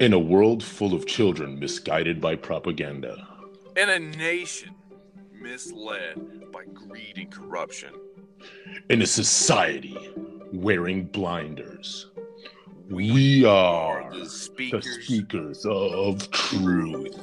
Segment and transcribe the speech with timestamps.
[0.00, 3.26] In a world full of children misguided by propaganda,
[3.76, 4.72] In a nation
[5.32, 7.92] misled by greed and corruption,
[8.90, 9.98] in a society
[10.52, 12.12] wearing blinders,
[12.88, 15.04] we are are the the speakers.
[15.04, 17.18] speakers of truth.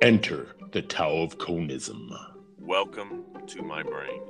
[0.00, 2.08] Enter the Tao of Conism.
[2.60, 4.20] Welcome to my brain.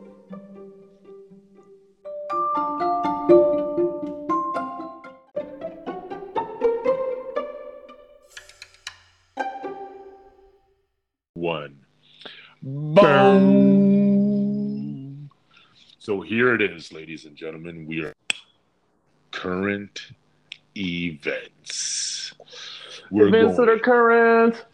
[16.33, 17.87] Here it is, ladies and gentlemen.
[17.87, 18.15] We are
[19.33, 20.13] current
[20.75, 22.33] events.
[23.11, 24.65] We're Events that are current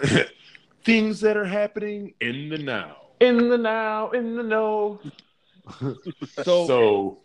[0.84, 2.96] things that are happening in the now.
[3.18, 5.00] in the now, in the know.
[6.44, 7.18] So, So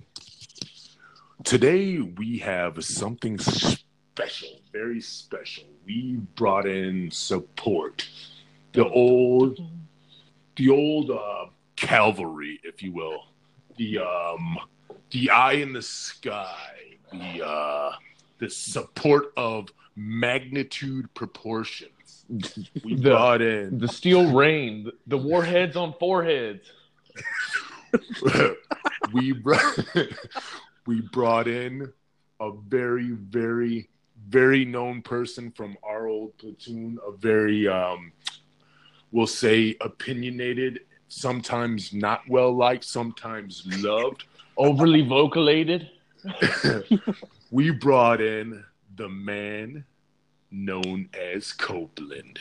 [1.43, 5.65] today we have something special, very special.
[5.85, 8.09] We brought in support,
[8.73, 9.59] the old,
[10.55, 13.25] the old uh, cavalry, if you will,
[13.79, 14.57] the um,
[15.11, 16.55] the eye in the sky,
[17.11, 17.91] the uh,
[18.37, 22.25] the support of magnitude proportions.
[22.83, 26.69] We The- brought in the steel rain, the, the warheads on foreheads.
[29.13, 29.79] we brought
[30.85, 31.91] we brought in
[32.39, 33.89] a very very
[34.29, 38.11] very known person from our old platoon a very um
[39.11, 44.23] we'll say opinionated sometimes not well liked sometimes loved
[44.57, 45.89] Overly vocalated.
[47.51, 48.63] we brought in
[48.97, 49.85] the man
[50.51, 52.39] known as copeland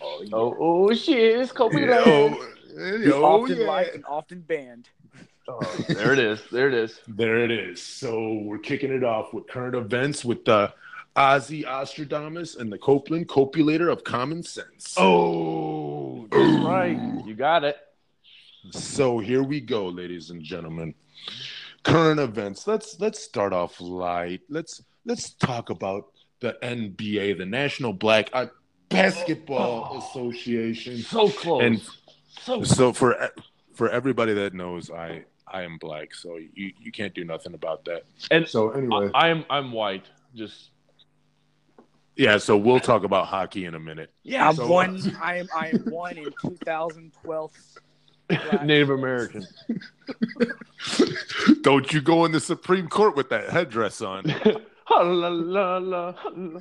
[0.00, 0.30] Oh, yeah.
[0.32, 2.04] Oh, oh shit, it's Kobe Land.
[2.06, 3.66] oh, He's oh, often yeah.
[3.66, 4.88] liked and often banned.
[5.48, 6.40] Oh, there it is.
[6.52, 7.00] There it is.
[7.08, 7.82] There it is.
[7.82, 10.72] So we're kicking it off with current events with the
[11.22, 14.94] Ozzy Ostradamus and the Copeland copulator of common sense.
[14.96, 16.96] Oh, that's right.
[17.26, 17.76] You got it.
[18.70, 20.94] So here we go, ladies and gentlemen.
[21.82, 22.68] Current events.
[22.68, 24.42] Let's let's start off light.
[24.48, 28.46] Let's let's talk about the NBA, the National Black uh,
[28.88, 29.98] Basketball Oh.
[29.98, 30.98] Association.
[30.98, 31.62] So close.
[31.64, 31.82] And-
[32.42, 33.30] so So for
[33.74, 37.84] for everybody that knows, I I am black, so you you can't do nothing about
[37.86, 38.04] that.
[38.30, 40.06] And So anyway, I, I'm I'm white.
[40.36, 40.70] Just
[42.18, 42.36] yeah.
[42.38, 44.12] So we'll talk about hockey in a minute.
[44.24, 44.48] yeah.
[44.48, 45.00] I'm so- uh, one.
[45.22, 45.48] I am.
[45.56, 47.52] I am one in 2012.
[48.62, 49.46] Native American.
[51.62, 54.24] Don't you go in the Supreme Court with that headdress on.
[54.90, 56.60] Ha, la, la, la, la.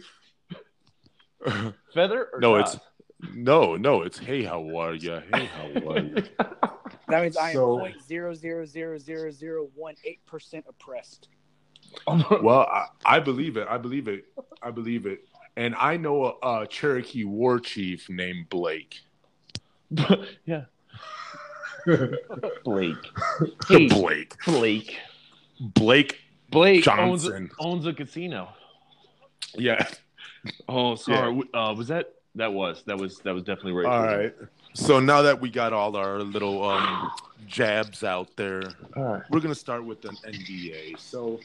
[1.94, 2.73] Feather or No, dot?
[2.73, 4.01] it's no, no.
[4.01, 5.22] It's hey, how are ya?
[5.34, 6.22] Hey, how are ya?
[7.07, 11.29] That means I am So- point zero zero zero zero zero one eight percent oppressed.
[12.06, 13.66] well, I, I believe it.
[13.69, 14.25] I believe it.
[14.62, 15.19] I believe it.
[15.57, 19.01] And I know a, a Cherokee war chief named Blake.
[20.45, 20.66] yeah.
[22.63, 22.95] Blake.
[23.67, 24.35] Hey, Blake.
[24.46, 24.97] Blake.
[25.59, 26.22] Blake.
[26.51, 27.50] Blake owns, Johnson.
[27.59, 28.50] owns a casino.
[29.56, 29.85] Yeah.
[30.69, 31.41] Oh, sorry.
[31.53, 33.85] Uh, was that that was that was that was definitely right.
[33.85, 34.35] All right.
[34.73, 37.12] So now that we got all our little um,
[37.47, 38.62] jabs out there,
[38.96, 39.23] All right.
[39.29, 41.00] we're gonna start with an NBA.
[41.00, 41.40] So,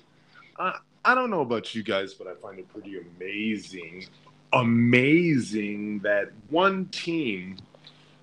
[0.58, 4.06] I I don't know about you guys, but I find it pretty amazing,
[4.52, 7.58] amazing that one team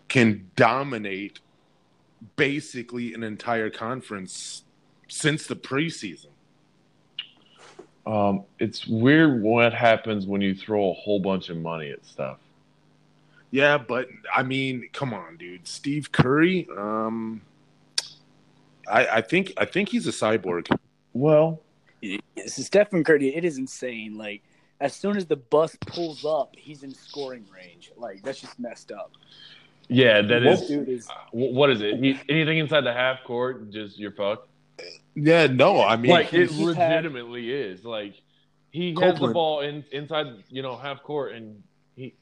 [0.08, 1.40] can dominate
[2.36, 4.64] basically an entire conference
[5.08, 6.28] since the preseason.
[8.06, 12.38] Um, it's weird what happens when you throw a whole bunch of money at stuff.
[13.52, 15.68] Yeah, but I mean, come on, dude.
[15.68, 17.42] Steve Curry, um,
[18.88, 20.76] I, I think I think he's a cyborg.
[21.14, 21.62] Well,
[22.02, 23.36] It's Stephen Curry.
[23.36, 24.16] It is insane.
[24.18, 24.42] Like
[24.80, 27.92] as soon as the bus pulls up, he's in scoring range.
[27.98, 29.12] Like that's just messed up.
[29.88, 30.68] yeah, that This is.
[30.68, 31.08] dude is.
[31.32, 31.98] wh- What is it?
[32.00, 34.48] He, anything inside the half court, just you're fucked.
[35.16, 37.84] Yeah, no, I mean, like it he's had- legitimately is.
[37.84, 38.13] Like
[38.72, 41.62] he has the ball in inside, you know, half court, and
[41.96, 42.13] he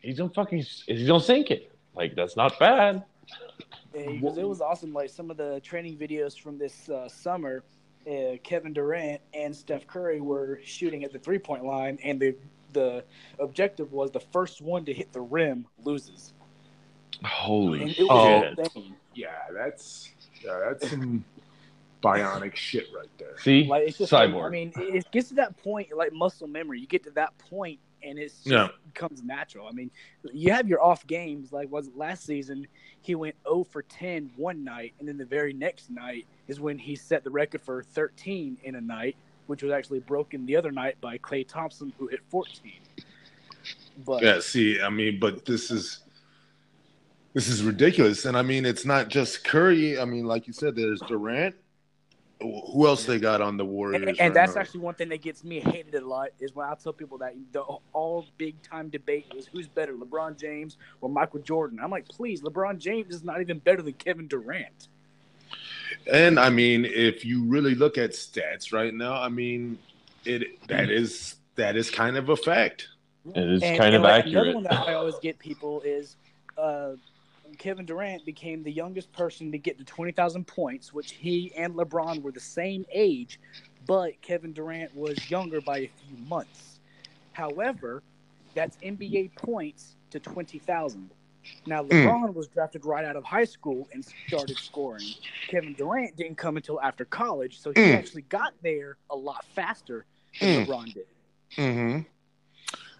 [0.00, 1.72] he's gonna fucking he's gonna sink it.
[1.94, 3.04] Like that's not bad.
[3.92, 4.92] Because it was awesome.
[4.92, 7.62] Like some of the training videos from this uh, summer,
[8.06, 12.34] uh, Kevin Durant and Steph Curry were shooting at the three point line, and the
[12.72, 13.04] the
[13.38, 16.32] objective was the first one to hit the rim loses.
[17.24, 18.42] Holy it Oh.
[19.14, 20.10] yeah, that's
[20.42, 21.24] yeah, that's some
[22.02, 23.38] bionic shit right there.
[23.38, 24.46] See, Like it's just like, cyborg.
[24.46, 26.80] I mean, it it gets to that point, like muscle memory.
[26.80, 28.68] You get to that point, and it's just Yeah.
[28.92, 29.66] becomes natural.
[29.68, 29.90] I mean,
[30.32, 31.52] you have your off games.
[31.52, 32.66] Like was it last season?
[33.00, 36.78] He went 0 for 10 one night, and then the very next night is when
[36.78, 39.16] he set the record for 13 in a night.
[39.48, 42.72] which was actually broken the other night by Klay Thompson, who hit 14.
[44.06, 46.04] But Yeah, see, I mean, but this is
[47.34, 49.98] this is ridiculous, and I mean, it's not just Curry.
[49.98, 51.56] I mean, like you said, there's Durant.
[52.42, 54.02] Who else they got on the Warriors?
[54.08, 56.74] and, and that's actually one thing that gets me hated a lot is when I
[56.74, 57.62] tell people that the
[57.92, 61.78] all big time debate is who's better, LeBron James or Michael Jordan.
[61.82, 64.88] I'm like, please, LeBron James is not even better than Kevin Durant.
[66.12, 69.78] And I mean, if you really look at stats right now, I mean,
[70.24, 72.88] it that is that is kind of a fact.
[73.34, 74.34] It is And- kind and of like, accurate.
[74.48, 76.16] Another one that I always get people is
[76.58, 76.92] uh,
[77.62, 82.20] Kevin Durant became the youngest person to get to 20,000 points, which he and LeBron
[82.20, 83.38] were the same age,
[83.86, 86.80] but Kevin Durant was younger by a few months.
[87.30, 88.02] However,
[88.56, 91.08] that's NBA points to 20,000.
[91.64, 95.06] Now, LeBron was drafted right out of high school and started scoring.
[95.46, 97.94] Kevin Durant didn't come until after college, so he Mm.
[97.94, 100.04] actually got there a lot faster
[100.40, 100.66] than Mm.
[100.66, 101.06] LeBron did.
[101.58, 102.00] Mm-hmm.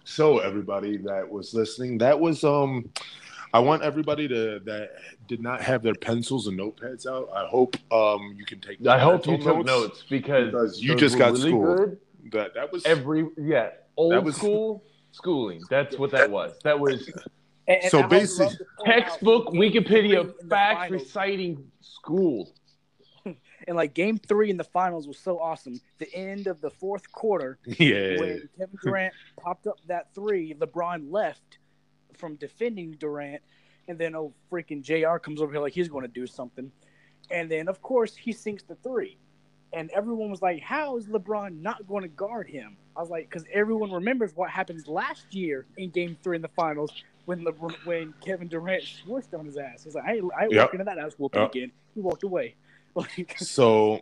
[0.05, 2.89] So everybody that was listening, that was um
[3.53, 4.89] I want everybody to that
[5.27, 7.29] did not have their pencils and notepads out.
[7.35, 10.95] I hope um you can take I hope you mental took notes because, Because you
[10.95, 11.77] just got really schooled.
[11.77, 11.97] good.
[12.31, 15.61] that that was Every yeah, old was- school schooling.
[15.69, 16.53] That's what that was.
[16.63, 17.07] That was
[17.67, 22.51] And- and So I basically- love to point out textbook Wikipedia in facts reciting school.
[23.65, 25.79] And like game three in the finals was so awesome.
[25.99, 28.19] The end of the fourth quarter, yeah.
[28.19, 31.59] when Kevin Durant popped up that three, LeBron left
[32.23, 33.41] from defending Durant,
[33.89, 35.17] and then oh freaking Jr.
[35.17, 36.71] comes over here like he's going to do something,
[37.29, 39.17] and then of course he sinks the three,
[39.73, 43.29] and everyone was like, "How is LeBron not going to guard him?" I was like,
[43.29, 46.93] "Because everyone remembers what happens last year in Game Three in the finals
[47.25, 49.83] when LeBron, when Kevin Durant swished on his ass.
[49.83, 50.51] He's like, I, I Yep.
[50.51, 51.49] walk into that ass whooping Yep.
[51.51, 51.71] again.
[51.93, 52.55] He walked away.
[52.95, 54.01] Like, So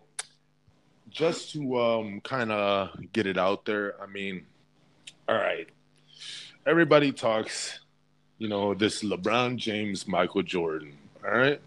[1.09, 4.45] just to um kind of get it out there, I mean,
[5.29, 5.67] all right.
[6.65, 7.79] Everybody talks,
[8.41, 11.61] you know, this LeBron James, Michael Jordan, all right?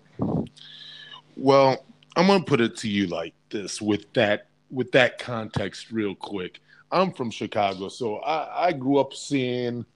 [1.37, 1.85] Well,
[2.17, 6.59] I'm to put it to you like this with that with that context real quick.
[6.91, 9.87] I'm from Chicago, so I, I grew up seeing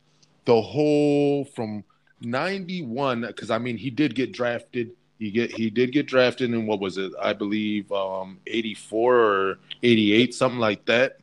[0.45, 1.83] the whole from
[2.21, 6.65] 91 because I mean he did get drafted he get he did get drafted in
[6.65, 7.11] what was it?
[7.21, 11.19] I believe um 84 or 88 something like that.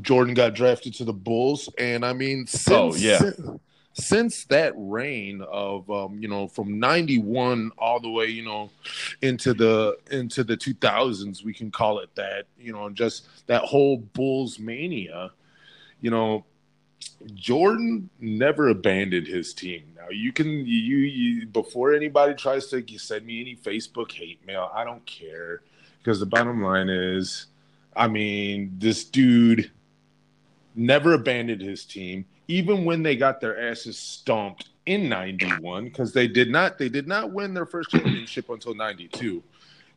[0.00, 3.18] Jordan got drafted to the Bulls and I mean since Oh, yeah.
[3.18, 3.40] since,
[3.98, 8.70] since that reign of um you know from 91 all the way you know
[9.22, 13.96] into the into the 2000s we can call it that you know just that whole
[13.96, 15.30] Bulls mania
[16.02, 16.44] you know
[17.34, 19.82] Jordan never abandoned his team.
[19.96, 24.70] Now you can you, you before anybody tries to send me any Facebook hate mail,
[24.74, 25.62] I don't care
[25.98, 27.46] because the bottom line is,
[27.94, 29.70] I mean, this dude
[30.74, 36.28] never abandoned his team, even when they got their asses stomped in '91 because they
[36.28, 39.42] did not they did not win their first championship until '92.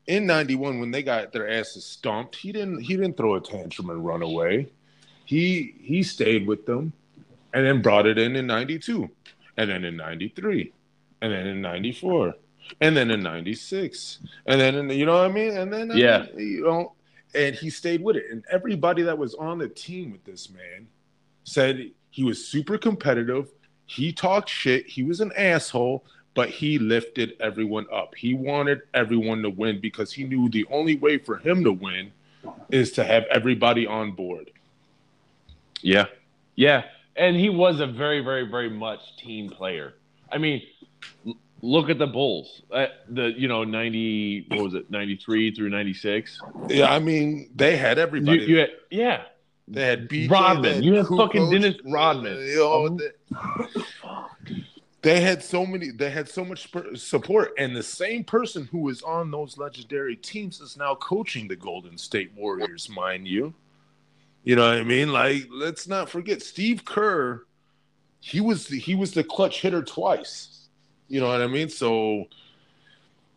[0.08, 3.90] In '91, when they got their asses stomped, he didn't he didn't throw a tantrum
[3.90, 4.68] and run away
[5.30, 6.92] he he stayed with them
[7.54, 9.08] and then brought it in in 92
[9.58, 10.74] and then in 93
[11.22, 12.34] and then in 94
[12.82, 15.96] and then in 96 and then in, you know what i mean and then I
[15.96, 16.26] Yeah.
[16.36, 16.94] mean, you know
[17.36, 20.88] and he stayed with it and everybody that was on the team with this man
[21.44, 23.50] said he was super competitive
[23.86, 26.04] he talked shit he was an asshole
[26.36, 30.96] but he lifted everyone up he wanted everyone to win because he knew the only
[30.96, 32.12] way for him to win
[32.70, 34.50] is to have everybody on board
[35.82, 36.06] Yeah.
[36.56, 36.84] Yeah.
[37.16, 39.94] And he was a very, very, very much team player.
[40.32, 40.62] I mean,
[41.28, 42.62] l- look at the Bulls.
[42.72, 46.40] Uh, the you know, ninety what was it, ninety three through ninety six?
[46.70, 48.40] Yeah, I mean, they had You, everybody.
[48.46, 49.24] you had, yeah.
[49.70, 50.82] They had BJ, Rodman.
[50.82, 52.38] they You had Kukoc, fucking Dennis Rodman.
[52.38, 54.64] you know, Um, they,
[55.02, 55.92] they had so many.
[55.92, 60.60] They had so much support, and the same person who was on those legendary teams
[60.60, 63.54] is now coaching the Golden State Warriors, mind you.
[64.44, 65.12] You know what I mean?
[65.14, 67.46] Like, let's not forget Steve Kerr.
[68.22, 70.68] He was the, he was the clutch hitter twice.
[71.08, 71.70] You know what I mean?
[71.70, 72.26] So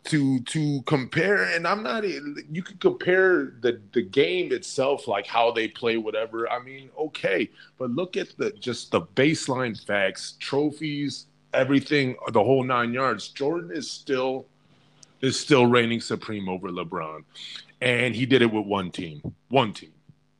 [0.05, 5.51] to to compare and i'm not you could compare the the game itself like how
[5.51, 11.27] they play whatever i mean okay but look at the just the baseline facts trophies
[11.55, 14.47] everything the whole nine yards jordan is still
[15.21, 17.23] is still reigning supreme over lebron
[17.81, 19.93] and he did it with one team one team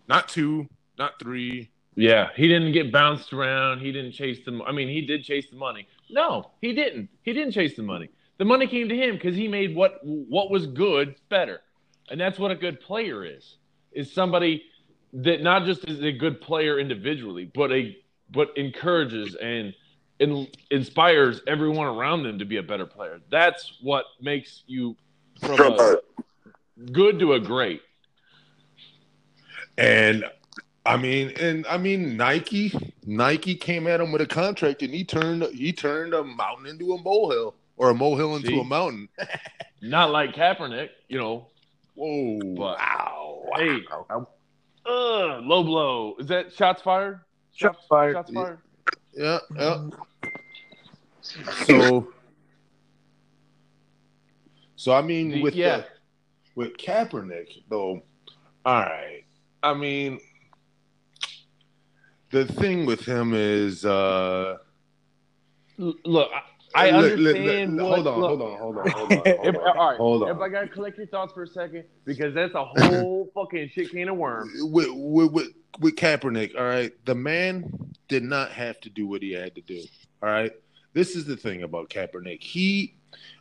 [0.09, 2.29] not two not three Yeah.
[2.35, 3.81] He didn't get bounced around.
[3.81, 5.87] He didn't chase the I mean, he did chase the money.
[6.11, 7.09] No, he didn't.
[7.23, 8.09] He didn't chase the money.
[8.39, 11.61] The money came to him because he made what what was good better.
[12.11, 13.57] And that's what a good player is.
[13.93, 14.65] Is somebody
[15.13, 17.97] that not just is a good player individually, but a
[18.31, 19.75] but encourages and
[20.19, 23.21] in, inspires everyone around them to be a better player.
[23.31, 24.97] That's what makes you
[25.41, 25.97] from, From a
[26.93, 27.83] good to a great.
[29.77, 30.25] And
[30.85, 32.73] I mean, and I mean, Nike,
[33.07, 36.93] Nike came at him with a contract, and he turned he turned a mountain into
[36.93, 38.61] a molehill, or a molehill into See?
[38.61, 39.09] a mountain.
[39.83, 41.49] Not like Kaepernick, you know.
[41.97, 42.39] Whoa!
[42.55, 43.43] But- wow!
[43.57, 44.29] Hey, wow.
[44.87, 46.15] Uh, low blow.
[46.21, 47.21] Is that shots fired?
[47.53, 48.15] Shots fired.
[48.15, 48.59] Shots fired.
[49.15, 49.89] yeah, yeah.
[51.67, 52.13] So,
[54.77, 55.79] so I mean, The- with yeah.
[55.79, 55.85] the,
[56.55, 58.03] with Kaepernick though,
[58.65, 59.25] all right.
[59.63, 60.21] I mean,
[62.31, 64.59] the thing with him is, uh,
[65.81, 66.31] L- Look,
[66.75, 67.77] I, I Look, look, understand.
[67.77, 69.77] look, what, hold on, look, hold on, hold on, hold on, hold If, on.
[69.77, 70.29] all right, Hold on.
[70.31, 73.91] if I gotta collect your thoughts for a second, because that's a whole fucking shit
[73.91, 74.53] can of worms.
[74.63, 75.49] with, with, with,
[75.81, 77.71] with Kaepernick, all right, the man
[78.09, 79.83] did not have to do what he had to do.
[80.23, 80.53] All right.
[80.95, 82.43] This is the thing about Kaepernick.
[82.43, 82.95] He,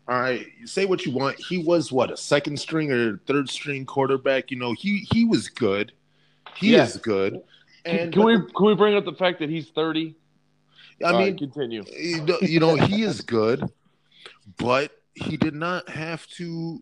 [0.08, 1.38] all right, say what you want.
[1.38, 4.52] He was what, a second string or third string quarterback?
[4.52, 5.92] You know, he he was good.
[6.56, 6.84] He Yeah.
[6.84, 7.42] is good.
[7.84, 10.16] Can, And can but we can we bring up the fact that he's thirty?
[11.02, 11.84] The- I All right, mean, continue.
[11.98, 13.64] you know, you know, he is good,
[14.58, 16.82] but he did not have to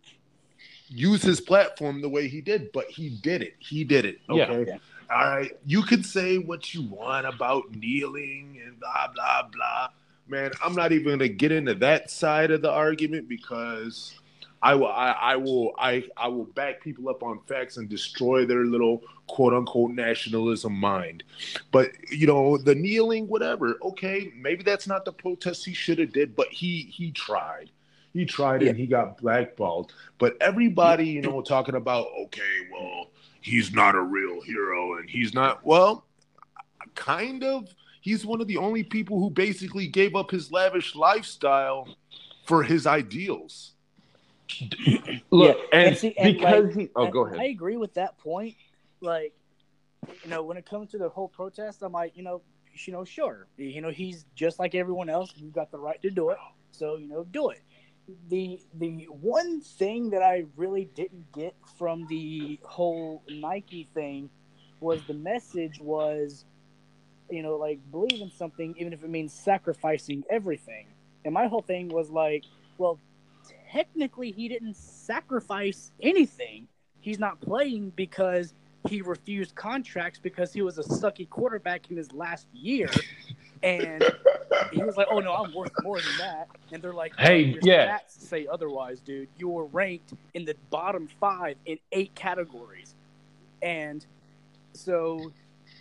[0.89, 3.55] use his platform the way he did, but he did it.
[3.59, 4.19] He did it.
[4.29, 4.45] Yeah.
[4.51, 4.71] Okay.
[4.71, 4.77] Yeah.
[5.11, 5.51] All right.
[5.65, 9.89] You can say what you want about kneeling and blah blah blah.
[10.27, 14.13] Man, I'm not even gonna get into that side of the argument because
[14.61, 18.45] I will I, I will I I will back people up on facts and destroy
[18.45, 21.23] their little quote unquote nationalism mind.
[21.71, 26.11] But you know, the kneeling, whatever, okay, maybe that's not the protest he should have
[26.11, 27.71] did, but he he tried.
[28.11, 28.69] He tried Yeah.
[28.69, 29.93] and he got blackballed.
[30.17, 35.33] But everybody, you know, talking about, okay, well, he's not a real hero and he's
[35.33, 36.05] not well,
[36.95, 37.67] kind of.
[38.01, 41.97] He's one of the only people who basically gave up his lavish lifestyle
[42.45, 43.73] for his ideals.
[45.31, 46.89] Look, Yeah, and, and see, and, because like, he.
[46.95, 48.55] Oh, I- go I agree with that point.
[49.01, 49.33] Like,
[50.23, 52.41] you know, when it comes to the whole protest, I'm like, you know,
[52.73, 55.33] you know, sure, you know, he's just like everyone else.
[55.35, 56.37] You've got the right to do it,
[56.71, 57.61] so you know, do it.
[58.29, 64.29] The the one thing that I really didn't get from the whole Nike thing
[64.79, 66.45] was the message was,
[67.29, 70.87] you know, like believe in something even if it means sacrificing everything.
[71.25, 72.45] And my whole thing was like,
[72.77, 72.97] well,
[73.71, 76.67] technically he didn't sacrifice anything.
[77.01, 78.53] He's not playing because
[78.87, 82.89] he refused contracts because he was a sucky quarterback in his last year.
[83.61, 84.03] And
[84.71, 87.47] he was like, "Oh no, I'm worth more than that." And they're like, Hey, oh,
[87.47, 87.97] your yeah.
[88.07, 89.27] say otherwise, dude.
[89.37, 92.95] You were ranked in the bottom five in eight categories,
[93.61, 94.05] and
[94.73, 95.31] so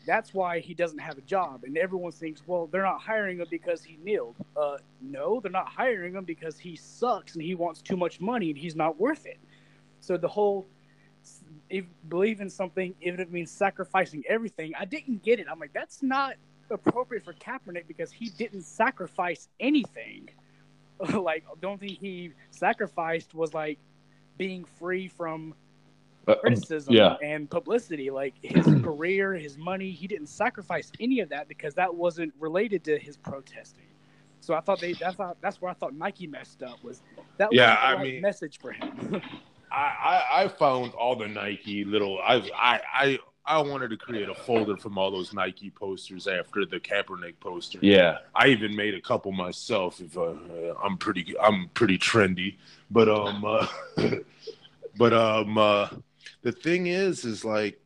[0.09, 1.65] that's why he doesn't have a job.
[1.65, 4.37] And everyone thinks, well, they're not hiring him because he kneeled.
[4.57, 8.49] Uh, no, they're not hiring him because he sucks and he wants too much money
[8.49, 9.39] and he's not worth it.
[10.01, 10.67] So the whole
[11.69, 15.47] if believe in something, even if it means sacrificing everything, I didn't get it.
[15.51, 16.37] I'm like, that's not
[16.71, 20.31] appropriate for Kaepernick because he didn't sacrifice anything.
[21.13, 23.79] like, the only thing he sacrificed was like
[24.39, 25.55] being free from
[26.37, 27.17] criticism yeah.
[27.23, 28.11] and publicity.
[28.11, 32.85] Like his career, his money, he didn't sacrifice any of that because that wasn't related
[32.85, 33.85] to his protesting.
[34.41, 37.03] So I thought they that's how, that's where I thought Nike messed up was
[37.39, 39.23] that Yeah, was the I right mean- message for him.
[39.71, 43.19] I, I, I found all the Nike little I I I
[43.49, 47.79] I wanted to create a folder from all those Nike posters after the Kaepernick poster.
[47.81, 48.19] Yeah.
[48.35, 50.03] I even made a couple myself.
[50.03, 50.35] If uh,
[50.85, 52.57] I'm pretty, I'm pretty trendy.
[52.91, 53.67] But um, uh,
[54.99, 55.89] but um, uh,
[56.43, 57.81] the thing is, is like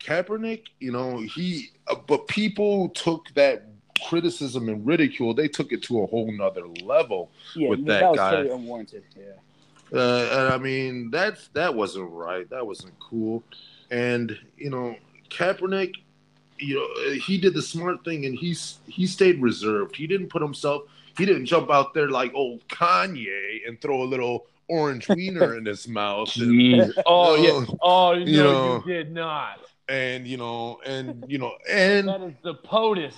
[0.00, 0.64] Kaepernick.
[0.80, 1.70] You know, he.
[1.88, 3.68] Uh, but people took that
[4.08, 5.34] criticism and ridicule.
[5.34, 7.30] They took it to a whole nother level.
[7.54, 8.30] yeah, With that, that was guy.
[8.32, 9.04] totally unwarranted.
[9.16, 9.98] Yeah.
[9.98, 12.48] Uh, and I mean, that's that wasn't right.
[12.50, 13.42] That wasn't cool.
[13.90, 14.96] And you know,
[15.30, 15.92] Kaepernick,
[16.58, 19.94] you know, he did the smart thing, and he's he stayed reserved.
[19.96, 20.82] He didn't put himself.
[21.16, 25.64] He didn't jump out there like old Kanye and throw a little orange wiener in
[25.66, 26.34] his mouth.
[26.36, 26.92] And, Jeez.
[27.06, 27.74] Oh yeah.
[27.80, 28.82] Oh, no, you know.
[28.86, 29.60] you did not.
[29.88, 33.14] and you know, and you know, and That is the POTUS.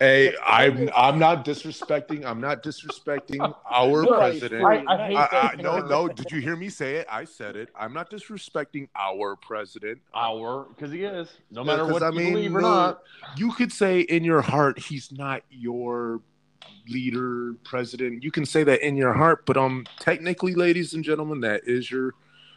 [0.00, 2.24] hey, I'm I'm not disrespecting.
[2.24, 4.64] I'm not disrespecting our No, president.
[4.64, 5.52] I, I hate I.
[5.58, 6.08] I, no, no.
[6.08, 7.06] Did you hear me say it?
[7.10, 7.68] I said it.
[7.78, 10.00] I'm not disrespecting our president.
[10.14, 11.28] Our, because he is.
[11.50, 13.02] No Yeah, uh, what I you mean, believe or no, not.
[13.36, 16.20] You could say in your heart he's not your
[16.88, 18.22] leader, president.
[18.22, 21.90] You can say that in your heart, but um, technically, ladies and gentlemen, that is
[21.90, 22.14] your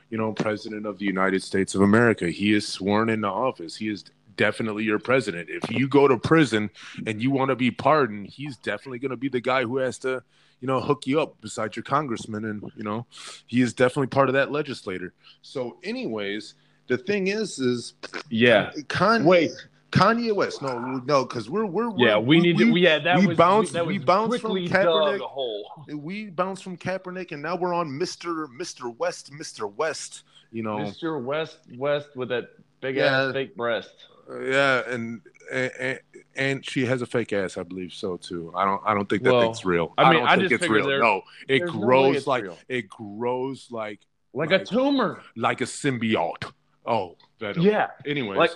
[0.09, 2.29] you know, president of the United States of America.
[2.29, 3.75] He is sworn into office.
[3.75, 4.05] He is
[4.37, 5.49] definitely your president.
[5.49, 6.69] If you go to prison
[7.05, 9.97] and you want to be pardoned, he's definitely going to be the guy who has
[9.99, 10.23] to,
[10.61, 12.45] you know, hook you up beside your congressman.
[12.45, 13.05] And, you know,
[13.47, 15.13] he is definitely part of that legislator.
[15.41, 16.53] So, anyways,
[16.87, 17.93] the thing is, is
[18.29, 18.71] Yeah.
[18.87, 19.51] Kanye, Wait.
[19.91, 20.61] Kanye West.
[20.61, 22.71] No, no, because we're, we're, we're, Yeah, we need to.
[22.71, 25.11] We, yeah, that we was bounced- that we was bounced from quickly Kaepernick.
[25.13, 25.71] dug a hole.
[25.95, 28.47] we bounced from Kaepernick and now we're on Mr.
[28.59, 28.95] Mr.
[28.97, 29.73] West, Mr.
[29.75, 30.77] West, you know.
[30.77, 31.23] Mr.
[31.23, 32.49] West West with that
[32.81, 33.27] big Yeah.
[33.27, 33.93] ass fake breast.
[34.29, 35.99] Uh, yeah, and, and
[36.35, 38.51] and she has a fake ass, I believe so too.
[38.55, 39.93] I don't I don't think that Well, thing's real.
[39.97, 40.85] I mean, don't I think just it's real.
[40.85, 42.57] there- No, it there's no grows it's like real.
[42.67, 44.01] it grows like
[44.33, 45.21] Like, Like- a tumor.
[45.37, 46.51] like a symbiote.
[46.85, 47.61] Oh, Venom.
[47.63, 47.87] Yeah.
[48.05, 48.51] Anyways, Like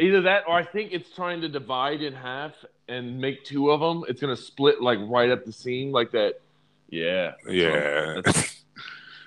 [0.00, 2.52] either that or I think it's trying to divide in half
[2.88, 4.04] and make two of them.
[4.08, 6.40] It's gonna split like right up the seam like that.
[6.88, 7.32] Yeah.
[7.48, 8.20] yeah.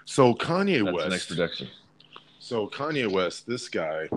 [0.09, 1.09] So Kanye that's the West.
[1.11, 1.67] next prediction.
[2.39, 4.09] So Kanye West, this guy,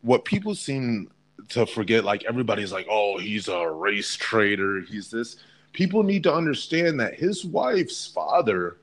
[0.00, 1.10] what people seem
[1.50, 4.80] to forget, like everybody's like, oh, he's a race traitor.
[4.80, 5.36] He's this.
[5.74, 8.78] People need to understand that his wife's father,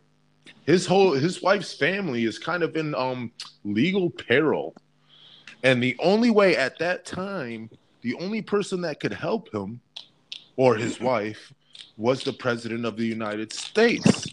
[0.68, 3.32] his whole his wife's family is kind of in um
[3.64, 4.76] legal peril.
[5.64, 7.70] And the only way at that time,
[8.02, 9.80] the only person that could help him
[10.56, 11.54] or his wife
[11.98, 14.26] was the president of the United States.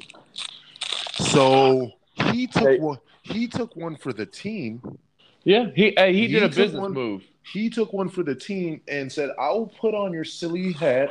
[1.16, 1.90] So
[2.30, 2.78] he took Hey.
[2.78, 4.80] one he took one for the team.
[5.44, 7.24] Yeah, he hey, he, He did a business one- move.
[7.42, 11.10] He took one for the team and said, I will put on your silly hat.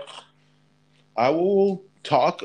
[1.15, 2.43] I will talk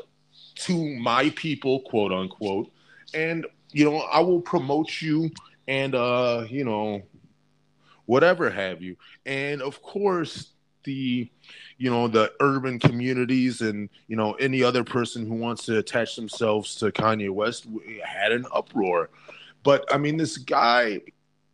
[0.57, 2.71] to my people, quote unquote,
[3.15, 5.31] and you know, I will promote you
[5.69, 7.03] and uh, you know,
[8.07, 8.97] whatever have you.
[9.27, 10.49] And of course,
[10.85, 11.31] the
[11.79, 16.17] you know, the urban communities and you know, any other person who wants to attach
[16.17, 17.67] themselves to Kanye West
[18.05, 19.11] had an uproar.
[19.63, 21.01] But I mean, this guy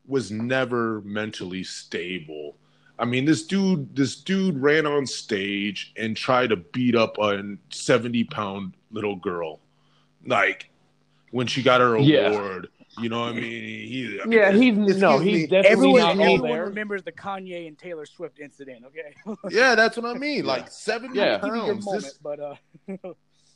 [0.07, 2.57] was never mentally stable.
[2.99, 7.57] I mean, this dude, this dude ran on stage and tried to beat up a
[7.71, 9.61] seventy-pound little girl,
[10.27, 10.71] like
[11.31, 12.61] when she got her Yeah.
[12.99, 13.05] Award.
[13.05, 13.89] You know what I mean?
[13.89, 16.65] He, I mean, Yeah, he's no, excuse he's me, definitely Everyone, not all everyone there.
[16.67, 18.85] remembers the Kanye and Taylor Swift incident.
[18.87, 20.45] Okay, Yeah, that's what I mean.
[20.45, 21.39] Like seventy Yeah.
[21.41, 21.85] give me your pounds.
[21.87, 22.55] moment, This, but uh,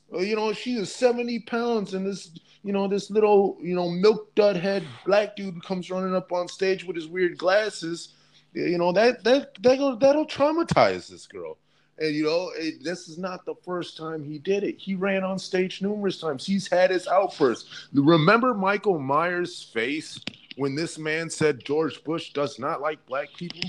[0.09, 3.89] Well, you know, she is 70 pounds, and this, you know, this little, you know,
[3.89, 8.15] milk dud head black dude comes running up on stage with his weird glasses.
[8.53, 11.57] You know, that that that that'll traumatize this girl.
[11.99, 14.79] And you know, it, this is not the first time he did it.
[14.79, 16.47] He ran on stage numerous times.
[16.47, 17.89] He's had his outbursts.
[17.93, 20.19] Remember Michael Myers' face
[20.57, 23.61] when this man said George Bush does not like black people?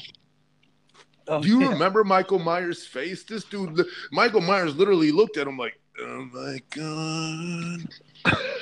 [1.27, 1.69] oh, Do you yeah.
[1.69, 3.23] remember Michael Myers' face?
[3.23, 7.87] This dude, Michael Myers, literally looked at him like, "Oh my god,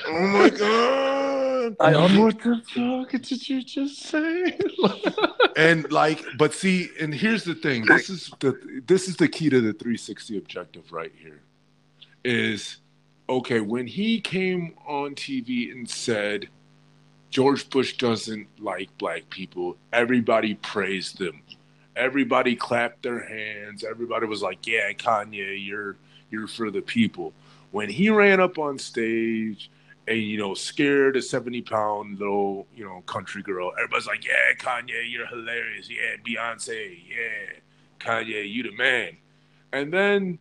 [0.08, 4.58] oh my god," I Um, what the fuck did you just say?
[5.58, 7.86] and like, but see, and here's the thing.
[7.86, 11.42] This is the this is the key to the 360 objective right here.
[12.24, 12.78] Is
[13.30, 16.50] okay when he came on TV and said
[17.30, 19.78] George Bush doesn't like black people.
[19.94, 21.42] Everybody praised them.
[21.96, 23.84] Everybody clapped their hands.
[23.84, 25.96] Everybody was like, "Yeah, Kanye, you're
[26.32, 27.34] you're for the people."
[27.72, 29.72] When he ran up on stage
[30.08, 34.54] and you know scared a 70 pound little you know country girl, everybody's like, "Yeah,
[34.58, 35.90] Kanye, you're hilarious.
[35.90, 37.60] Yeah, Beyonce, yeah,
[38.00, 39.18] Kanye, you the man."
[39.74, 40.40] And then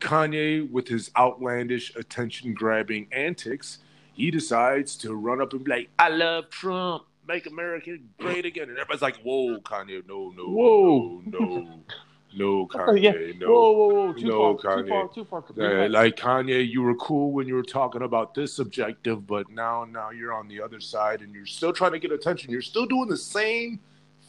[0.00, 3.78] Kanye, with his outlandish, attention grabbing antics,
[4.12, 8.68] he decides to run up and be like, I love Trump, make America great again.
[8.68, 11.22] And everybody's like, Whoa, Kanye, no, no, Whoa.
[11.26, 11.80] no, no,
[12.36, 13.12] no, yeah.
[13.12, 13.46] Kanye, no.
[13.48, 14.12] Whoa, whoa, whoa!
[14.12, 14.88] Too No, far, too Kanye.
[14.88, 15.84] far, too far.
[15.84, 19.84] Uh, like Kanye, you were cool when you were talking about this objective, but now,
[19.84, 22.50] now you're on the other side, and you're still trying to get attention.
[22.50, 23.80] You're still doing the same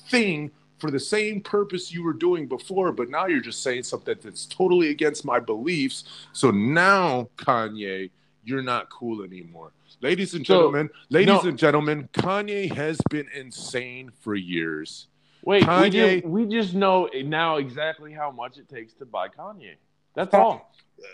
[0.09, 4.15] thing for the same purpose you were doing before, but now you're just saying something
[4.23, 6.05] that's totally against my beliefs.
[6.33, 8.09] So now, Kanye,
[8.43, 9.71] you're not cool anymore.
[10.01, 11.49] Ladies and So, gentlemen, ladies no.
[11.49, 15.05] and gentlemen, Kanye has been insane for years.
[15.43, 19.27] Wait, we Kanye- just, we just know now exactly how much it takes to buy
[19.27, 19.75] Kanye.
[20.13, 20.71] That's all.
[20.99, 21.07] Uh,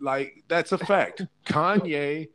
[0.00, 1.26] like that's a fact.
[1.46, 2.28] Kanye,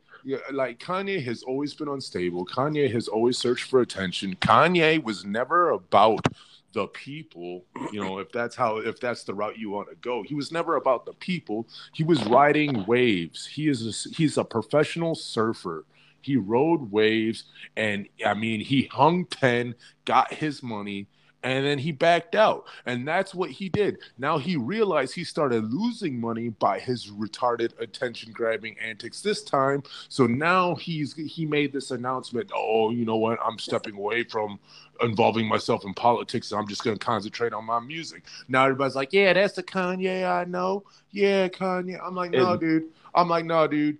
[0.52, 2.46] like Kanye has always been unstable.
[2.46, 4.36] Kanye has always searched for attention.
[4.36, 6.26] Kanye was never about
[6.72, 10.22] the people, you know, if that's how if that's the route you want to go.
[10.22, 11.68] He was never about the people.
[11.92, 13.46] He was riding waves.
[13.46, 15.84] He is a, he's a professional surfer.
[16.20, 17.44] He rode waves
[17.76, 21.06] and I mean, he hung 10, got his money
[21.44, 22.64] and then he backed out.
[22.86, 23.98] And that's what he did.
[24.18, 29.82] Now he realized he started losing money by his retarded attention grabbing antics this time.
[30.08, 33.38] So now he's he made this announcement oh you know what?
[33.44, 34.58] I'm stepping away from
[35.02, 36.50] involving myself in politics.
[36.50, 38.24] And i'm just going to concentrate on my music.
[38.48, 40.84] Now everybody's like yeah that's the kanye i know.
[41.12, 42.00] Yeah kanye.
[42.02, 42.84] I'm like no It- dude.
[43.14, 43.98] I'm like no dude.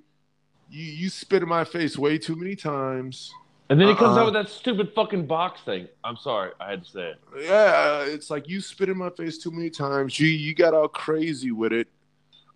[0.70, 3.32] You you spit in my face way too many times
[3.70, 4.20] And then he comes Uh-uh.
[4.20, 5.88] out with that stupid fucking box thing.
[6.04, 7.20] I'm sorry, I had to say it.
[7.40, 10.20] Yeah, it's like you spit in my face too many times.
[10.20, 11.88] You you got all crazy with it.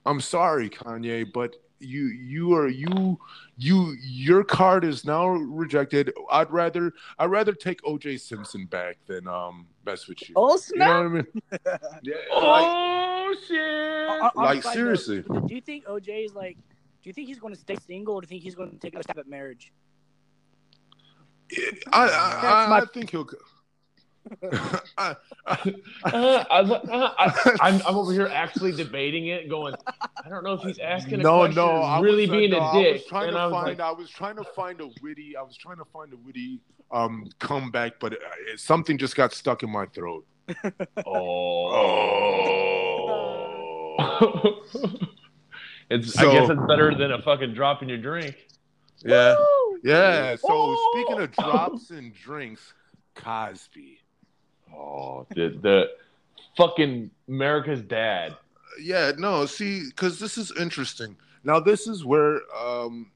[0.05, 3.19] I'm sorry, Kanye, but you you are you
[3.57, 6.13] you your card is now rejected.
[6.31, 10.35] I'd rather I'd rather take OJ Simpson back than um mess with you.
[10.37, 10.89] Oh snap!
[10.89, 11.79] You know what I mean?
[12.03, 14.11] Yeah, like, Oh shit!
[14.11, 15.23] On- on like seriously.
[15.23, 16.57] do you think OJ is like?
[17.03, 18.77] Do you think he's going to stay single, or do you think he's going to
[18.79, 19.73] take a stab at marriage?
[21.93, 23.29] I I, my- I think he'll.
[24.99, 25.55] I, Uh,
[26.07, 29.75] I, uh, I, I'm, I'm over here actually debating it, going,
[30.23, 32.51] I don't know if he's asking a no, question, no, I really was, uh, being
[32.51, 33.09] no, a I was dick.
[33.09, 33.67] trying and to I was find.
[33.69, 35.35] like, I was trying to find a witty.
[35.35, 38.19] I was trying to find a witty um comeback, but it,
[38.53, 40.27] it- something just got stuck in my throat.
[41.07, 42.29] oh.
[45.91, 46.17] it's.
[46.19, 48.37] I guess it's better than a fucking drop in your drink.
[49.05, 49.79] Yeah, Woo!
[49.83, 50.37] yeah.
[50.37, 50.93] So Oh.
[50.93, 52.75] speaking of drops and drinks,
[53.15, 53.99] Cosby.
[54.75, 55.91] Oh, the, the
[56.57, 58.37] fucking America's dad.
[58.81, 59.47] Yeah, no.
[59.47, 61.17] See, because this is interesting.
[61.45, 63.11] Now, this is where um,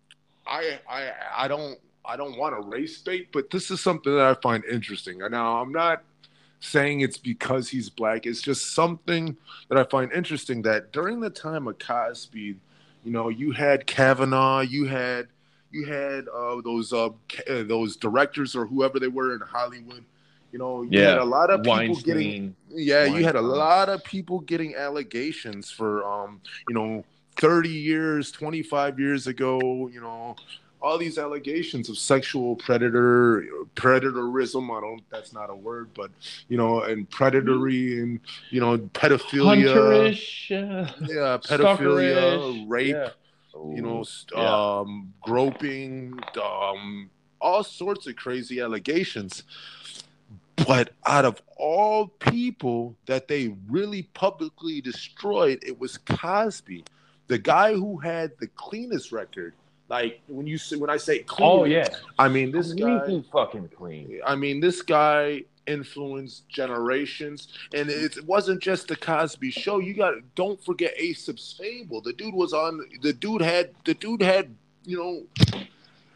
[0.47, 4.25] I I I don't I don't want to race bait, but this is something that
[4.27, 5.18] I find interesting.
[5.18, 6.03] Now, I'm not
[6.61, 8.25] saying it's because he's black.
[8.27, 9.37] It's just something
[9.68, 10.62] that I find interesting.
[10.62, 12.57] That during the time of Cosby,
[13.05, 15.29] you know, you had Kavanaugh, you had
[15.72, 20.04] you had uh, those uh, uh, those directors or whoever they were in Hollywood.
[20.52, 22.56] You know, you Yeah, had a lot of people getting Weinstein.
[22.70, 27.04] yeah, you had a lot of people getting allegations for, um, you know,
[27.37, 30.37] 30 years, 25 years ago, you know,
[30.80, 33.44] all these allegations of sexual predator,
[33.76, 34.76] predatorism.
[34.76, 36.11] I don't, that's not a word, but,
[36.48, 40.12] you know, and predatory and, you know, pedophilia.
[40.12, 40.50] Hunterish.
[40.52, 43.08] uh, Yeah, pedophilia, rape, Yeah.
[43.54, 44.78] You know, st- Yeah.
[44.80, 47.10] um, groping, um,
[47.40, 49.44] all sorts of crazy allegations.
[50.66, 56.84] But out of all people that they really publicly destroyed, it was Cosby,
[57.26, 59.54] the guy who had the cleanest record.
[59.88, 61.88] Like when you say, when I say clean, Oh yeah,
[62.18, 63.22] I mean this guy.
[63.32, 64.20] Fucking clean.
[64.24, 69.79] I mean, this guy influenced generations, and it wasn't just the Cosby Show.
[69.79, 72.01] You got don't forget Aesop's Fable.
[72.01, 72.81] The dude was on.
[73.03, 73.70] The dude had.
[73.85, 74.55] The dude had.
[74.85, 75.62] You know,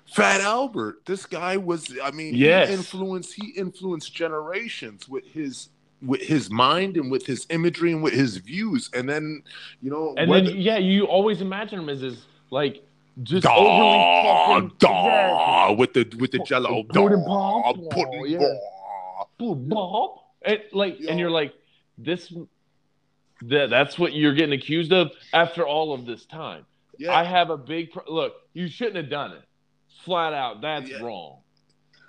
[0.07, 1.05] Fat Albert.
[1.07, 1.97] This guy was.
[2.03, 2.69] I mean, Yes.
[2.69, 3.35] he influenced.
[3.35, 5.69] He influenced generations with his
[6.03, 8.91] with his mind and with his imagery and with his views.
[8.93, 9.43] And then,
[9.81, 12.19] you know, And whether- then yeah, you always imagine him as this
[12.51, 12.83] like
[13.23, 16.83] just Daw, overly fucking daw, with the with the jello.
[16.83, 18.39] Pudding daw, pop, pudding yeah.
[18.41, 18.55] daw.
[19.39, 20.23] Boom, bop.
[20.43, 21.09] And like, Yo.
[21.11, 21.53] and you're like,
[21.99, 22.33] this.
[23.43, 26.65] That, that's what you're getting accused of after all of this time.
[26.99, 28.33] Yeah, I have a big pro- look.
[28.55, 29.43] You shouldn't have done it.
[30.05, 31.03] Flat out, that's Yeah.
[31.03, 31.41] wrong.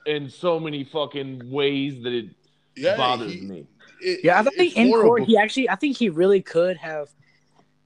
[0.06, 2.30] In so many fucking ways that it
[2.78, 3.68] yeah, bothers he- me.
[4.02, 7.10] it- Yeah, I think it's in court he actually, I think he really could have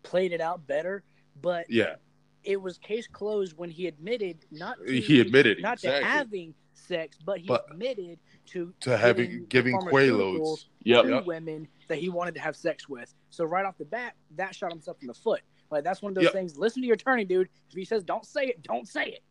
[0.03, 1.03] played it out better,
[1.41, 1.95] but yeah,
[2.43, 5.99] it was case closed when he admitted not to, he admitted not exactly.
[6.01, 10.65] to having sex, but he But- admitted to to having giving pharmaceuticals quaaludes.
[10.83, 11.03] Yep.
[11.05, 11.25] to Yep.
[11.25, 13.13] women that he wanted to have sex with.
[13.29, 15.41] So right off the bat, that shot himself in the foot.
[15.69, 16.33] Like that's one of those Yep.
[16.33, 16.57] things.
[16.57, 17.47] Listen to your attorney, dude.
[17.69, 19.23] If he says don't say it, don't say it.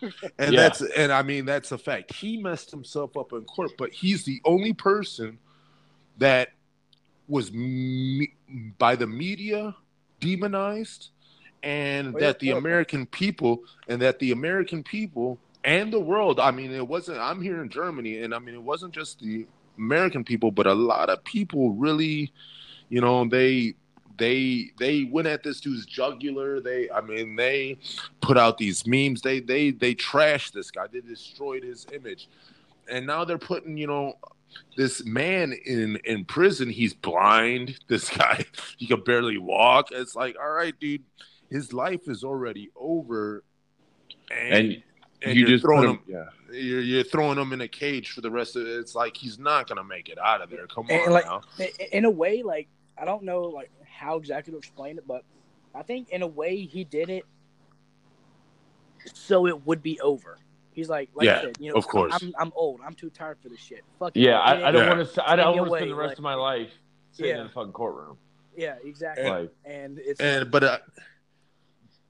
[0.38, 0.60] And Yeah.
[0.62, 2.12] that's and I mean that's a fact.
[2.14, 5.38] He messed himself up in court, but he's the only person
[6.18, 6.50] that
[7.28, 8.34] was me-
[8.78, 9.74] by the media
[10.20, 11.10] demonized
[11.62, 12.56] and Oh, yeah, that the yeah.
[12.56, 17.40] American people and that the American people and the world, I mean it wasn't I'm
[17.40, 19.46] here in Germany and I mean it wasn't just the
[19.78, 22.32] American people, but a lot of people really,
[22.88, 23.74] you know, they
[24.18, 26.60] they they went at this dude's jugular.
[26.60, 27.78] They, I mean, they
[28.20, 29.22] put out these memes.
[29.22, 30.86] They they they trashed this guy.
[30.86, 32.28] They destroyed his image,
[32.88, 34.14] and now they're putting you know
[34.76, 36.68] this man in in prison.
[36.68, 37.78] He's blind.
[37.88, 38.44] This guy
[38.76, 39.88] he can barely walk.
[39.90, 41.02] It's like, all right, dude,
[41.50, 43.44] his life is already over,
[44.30, 44.82] and, And
[45.26, 45.96] and you you're just throwing him.
[45.96, 46.24] him, yeah.
[46.58, 48.68] You're, you're throwing him in a cage for the rest of it.
[48.78, 50.66] It's like he's not gonna make it out of there.
[50.66, 51.42] Come And, on like, now.
[51.92, 55.24] In a way, like I don't know like how exactly to explain it, but
[55.74, 57.24] I think in a way he did it
[59.12, 60.38] so it would be over.
[60.72, 62.12] He's like, like Yeah, I said, you know, of course.
[62.20, 62.80] I'm, I'm old.
[62.84, 63.82] I'm too tired for this shit.
[63.98, 64.12] Fuck.
[64.14, 64.94] Yeah, I, I don't Yeah.
[64.96, 65.30] want to.
[65.30, 66.70] I don't want to spend the rest like- of my life
[67.12, 67.40] sitting Yeah.
[67.42, 68.16] in a fucking courtroom.
[68.56, 69.24] Yeah, exactly.
[69.24, 70.78] And- Like And it's And but uh,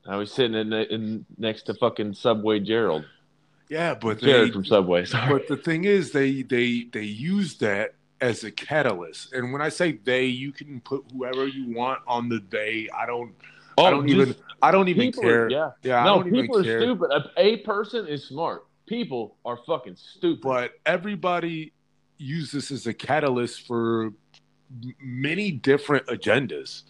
[0.06, 3.06] I was sitting in, in next to fucking Subway Gerald,
[3.68, 5.04] yeah, but Jared they, from Subway.
[5.04, 5.32] Sorry.
[5.32, 9.32] but the thing is, they they they use that as a catalyst.
[9.32, 12.88] And when I say they, you can put whoever you want on the they.
[12.96, 13.34] I don't.
[13.76, 14.34] I oh, don't Oh, just even.
[14.62, 15.46] I don't even care.
[15.46, 15.70] Are, yeah.
[15.82, 16.80] Yeah, no, people are care.
[16.80, 17.10] stupid.
[17.10, 18.66] A, a person is smart.
[18.86, 20.42] People are fucking stupid.
[20.42, 21.72] But everybody
[22.18, 24.12] use this as a catalyst for
[25.00, 26.82] many different agendas.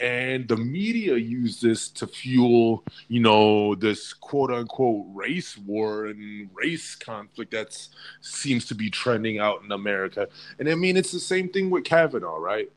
[0.00, 6.48] And the media use this to fuel, you know, this quote unquote race war and
[6.54, 7.76] race conflict that
[8.22, 10.26] seems to be trending out in America.
[10.58, 12.70] And I mean, it's the same thing with Kavanaugh, right?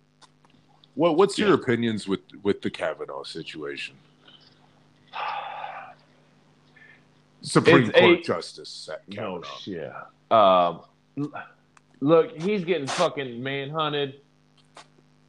[0.95, 1.55] What What's your Yeah.
[1.55, 3.95] opinions with with the Kavanaugh situation?
[7.41, 9.57] Supreme It's a- Court Justice No Kavanaugh.
[9.59, 9.93] shit.
[10.31, 10.81] Um,
[11.99, 14.19] look, he's getting fucking manhunted.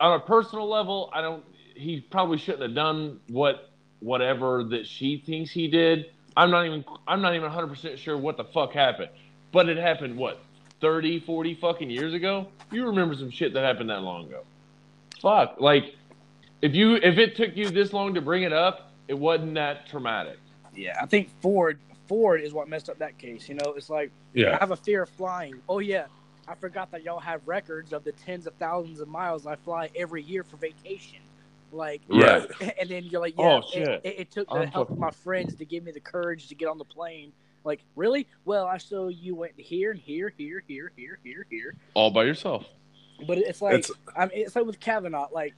[0.00, 1.44] On a personal level, I don't.
[1.74, 6.06] He probably shouldn't have done what whatever that she thinks he did.
[6.37, 6.84] I'm not even.
[7.06, 9.10] I'm not even 100 percent sure what the fuck happened.
[9.52, 10.40] But it happened what
[10.80, 12.48] 30, 40 fucking years ago.
[12.72, 14.42] You remember some shit that happened that long ago.
[15.20, 15.60] Fuck.
[15.60, 15.94] Like,
[16.60, 19.87] if you if it took you this long to bring it up, it wasn't that
[19.87, 20.38] traumatic.
[20.74, 20.98] yeah.
[21.00, 23.48] I think Ford Ford is what messed up that case.
[23.48, 24.54] You know, it's like yeah.
[24.54, 25.60] I have a fear of flying.
[25.68, 26.06] Oh yeah,
[26.46, 29.90] I forgot that y'all have records of the tens of thousands of miles I fly
[29.96, 31.20] every year for vacation.
[31.74, 32.44] Like, yeah.
[32.80, 33.88] and then you're like, oh, yeah, Oh, shit.
[33.88, 36.48] It, it, it took the I'm help of my friends to give me the courage
[36.48, 37.32] to get on the plane.
[37.64, 38.26] Like, really?
[38.44, 41.74] Well, I saw you went here and here, here, here, here, here, here.
[41.94, 42.66] All by yourself.
[43.26, 45.28] But it's like, It's- I mean, it's like with Kavanaugh.
[45.32, 45.54] Like,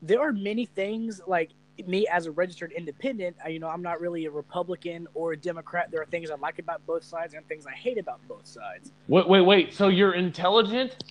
[0.00, 1.50] there are many things like
[1.86, 3.36] me as a registered independent.
[3.44, 5.90] I, you know, I'm not really a Republican or a Democrat.
[5.90, 8.92] There are things I like about both sides and things I hate about both sides.
[9.08, 9.74] Wait, wait, wait.
[9.74, 11.04] So you're intelligent?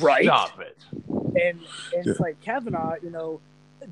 [0.00, 0.24] Right.
[0.24, 0.78] Stop it.
[1.44, 1.60] And,
[1.94, 3.40] and it's like Kavanaugh, you know,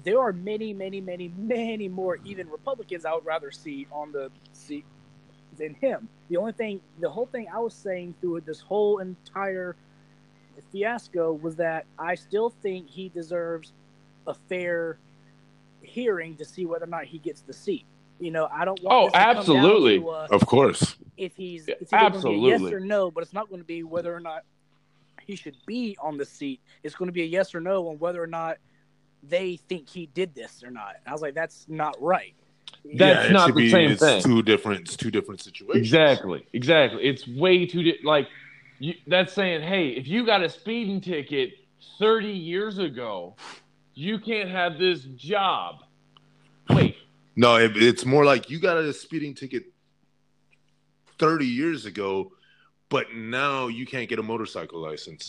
[0.03, 4.31] there are many, many, many, many more even Republicans I would rather see on the
[4.53, 4.85] seat
[5.59, 6.09] than him.
[6.31, 9.77] The only thing, the whole thing I was saying through this whole entire
[10.73, 13.73] fiasco was that I still think he deserves
[14.27, 14.99] a fair
[15.83, 17.85] hearing to see whether or not he gets the seat.
[18.21, 19.99] You know, I don't want Oh, this to come down absolutely.
[19.99, 20.97] to, uh, Of course.
[21.17, 23.49] if he's Yeah, it's either going to be a yes or no, but it's not
[23.49, 24.45] going to be whether or not
[25.27, 26.61] he should be on the seat.
[26.83, 28.59] It's going to be a yes or no on whether or not
[29.23, 30.97] they think he did this or not.
[30.99, 32.35] And I was like, that's not right.
[32.97, 34.23] That's it not should the same it's thing.
[34.23, 35.87] Two different, it's two different situations.
[35.87, 37.03] Exactly, exactly.
[37.03, 38.29] It's way too di- like
[38.79, 41.53] you, that's saying, hey, if you got a speeding ticket
[41.99, 43.37] 30 years ago,
[43.95, 45.77] you can't have this job.
[46.71, 46.97] Wait,
[47.37, 49.65] No, it, it's more like you got a speeding ticket
[51.19, 52.33] thirty years ago,
[52.97, 55.23] but now you can't get a motorcycle license.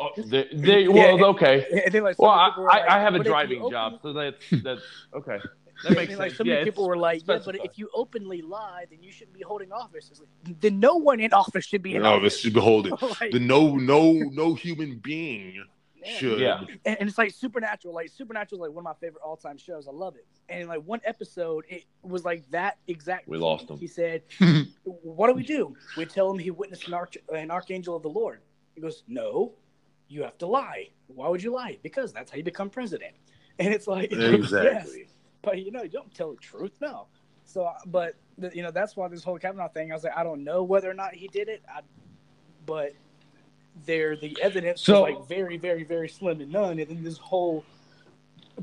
[0.00, 1.56] oh, they, they, well, okay.
[1.84, 3.32] And then, like, Well, I, people were I, like, I have a "But if you
[3.32, 4.82] driving open- job, so that's that's
[5.20, 5.38] okay.
[5.84, 6.18] That makes sense.
[6.24, 9.00] like so yeah, many it's people were like, yeah, but if you openly lie, then
[9.02, 10.10] you shouldn't be holding office.
[10.10, 12.32] Like, then no one in office should be in No, office.
[12.32, 12.92] this should be holding.
[13.20, 14.00] Like, The no, no,
[14.42, 15.66] no human being man.
[16.08, 16.40] Should.
[16.40, 16.60] Yeah.
[16.84, 17.94] and, and it's like supernatural.
[17.94, 19.88] Like supernatural is like one of my favorite all-time shows.
[19.88, 20.26] I love it.
[20.48, 23.78] And like one episode it was like that exact We lost him.
[23.78, 24.62] he said hmm.
[24.84, 25.74] what do we do?
[25.96, 28.40] We tell him he witnessed an, arch- an archangel of the lord.
[28.74, 29.52] He goes no
[30.08, 30.88] you have to lie.
[31.08, 31.78] Why would you lie?
[31.82, 33.14] Because that's how you become president.
[33.58, 35.08] And it's like yes, Exactly.
[35.40, 37.06] but you know you don't tell the truth no.
[37.46, 38.16] So uh, but
[38.52, 40.90] you know that's why this whole Kavanaugh thing i was like i don't know whether
[40.90, 41.62] or not he did it.
[41.66, 41.80] I,
[42.66, 42.92] but
[43.84, 46.78] there the evidence So- was like very very very slim to none.
[46.78, 47.64] And then this whole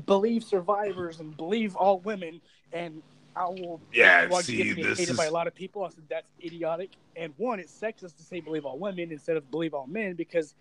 [0.06, 2.40] believe survivors and believe all women
[2.72, 3.00] and
[3.36, 5.84] i will Yeah, watch see, gets me this hated is by a lot of people.
[5.84, 6.90] I said that's idiotic.
[7.16, 10.54] And one it's sexist to say believe all women instead of believe all men because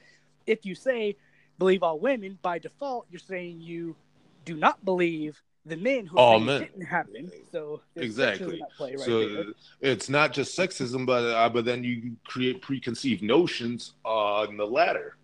[0.46, 1.16] if you say
[1.58, 3.96] believe all women by default you're saying you
[4.46, 6.62] do not believe the men who All say men.
[6.64, 8.58] it didn't happen so exactly.
[8.60, 9.44] sexism play right so there.
[9.82, 15.16] it's not just sexism, but uh, but then you create preconceived notions on the latter.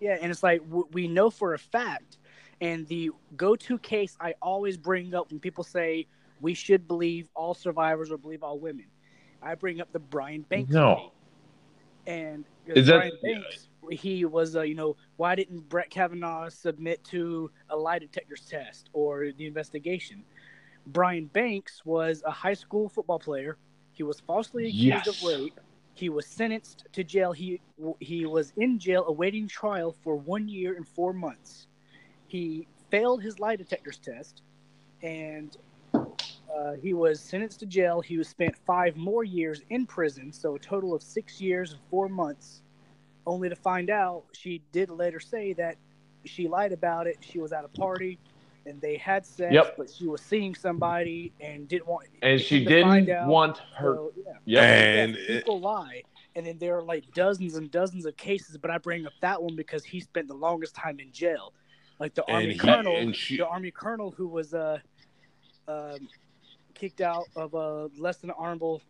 [0.00, 2.18] Yeah, and it's like w- we know for a fact,
[2.60, 6.06] and the go-to case I always bring up when people say
[6.40, 8.86] we should believe all survivors or believe all women,
[9.42, 10.72] I bring up the Brian Banks.
[10.72, 10.94] No.
[10.96, 11.04] case.
[12.06, 17.02] And Is that- Brian Banks, he was, uh, you know, why didn't Brett Kavanaugh submit
[17.04, 20.24] to a lie detector's test or the investigation?
[20.86, 23.58] Brian Banks was a high school football player.
[23.92, 25.08] He was falsely accused Yes.
[25.08, 25.60] of rape.
[25.94, 27.32] He was sentenced to jail.
[27.32, 27.60] He
[28.00, 31.66] he was in jail awaiting trial for one year and four months.
[32.26, 34.42] He failed his lie detector's test,
[35.02, 35.56] and
[36.54, 38.00] Uh, he was sentenced to jail.
[38.00, 41.80] He was spent five more years in prison, so a total of six years and
[41.90, 42.62] four months.
[43.26, 45.76] Only to find out, she did later say that
[46.24, 47.18] she lied about it.
[47.20, 48.18] She was at a party,
[48.66, 49.74] and they had sex, Yep.
[49.76, 52.06] but she was seeing somebody and didn't want.
[52.22, 53.94] And she didn't out, want her.
[53.96, 54.32] So, yeah.
[54.44, 54.62] Yep.
[54.62, 56.02] And Yes, people lie,
[56.34, 58.56] and then there are like dozens and dozens of cases.
[58.56, 61.52] But I bring up that one because he spent the longest time in jail,
[61.98, 64.78] like the And army he- colonel, and she- the army colonel who was uh,
[65.68, 66.08] um,
[66.74, 68.82] kicked out of a less than honorable,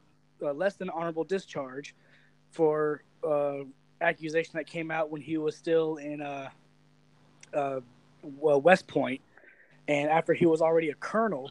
[0.43, 1.95] uh, less than honorable discharge
[2.51, 3.59] for uh,
[4.01, 6.49] accusation that came out when he was still in uh,
[7.55, 7.81] uh,
[8.23, 9.21] West Point,
[9.89, 11.51] and after he was already a colonel,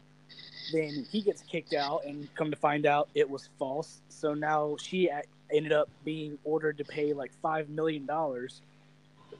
[0.72, 4.00] then he gets kicked out, and come to find out it was false.
[4.08, 5.10] So now she
[5.52, 8.62] ended up being ordered to pay like five million dollars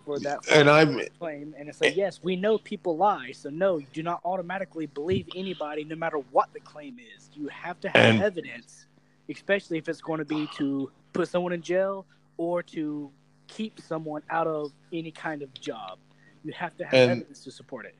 [0.04, 1.54] for that And I'm- claim.
[1.58, 5.28] And it's like, yes, we know people lie, so no, you do not automatically believe
[5.36, 7.28] anybody, no matter what the claim is.
[7.34, 8.86] You have to have And- evidence,
[9.28, 12.06] especially if it's going to be to put someone in jail
[12.40, 13.10] or to
[13.48, 15.98] keep someone out of any kind of job.
[16.42, 17.94] You have to have And- evidence to support it.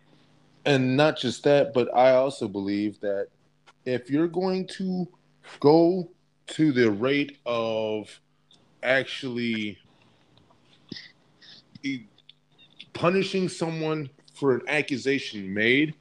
[0.64, 3.29] and not just that, but I also believe that
[3.85, 5.07] if you're going to
[5.59, 6.11] go
[6.48, 8.18] to the rate of
[8.83, 9.79] actually
[12.94, 15.94] punishing someone for an accusation made,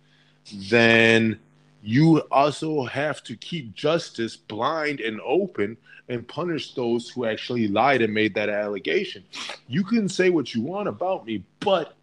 [0.69, 1.39] then
[1.81, 5.77] you also have to keep justice blind and open
[6.09, 9.23] and punish those who actually lied and made that allegation.
[9.67, 11.95] You can say what you want about me, but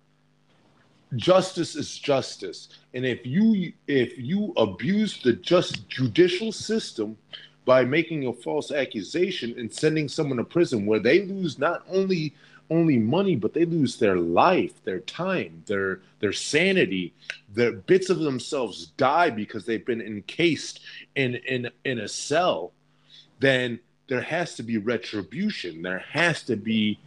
[1.15, 7.17] justice is justice and if you if you abuse the just judicial system
[7.65, 12.35] by making a false accusation and sending someone to prison where they lose not only
[12.71, 17.13] only money but they lose their life their time their their sanity
[17.55, 20.81] their bits of themselves die because they've been encased
[21.15, 22.73] in in in a cell
[23.39, 26.99] then there has to be retribution there has to be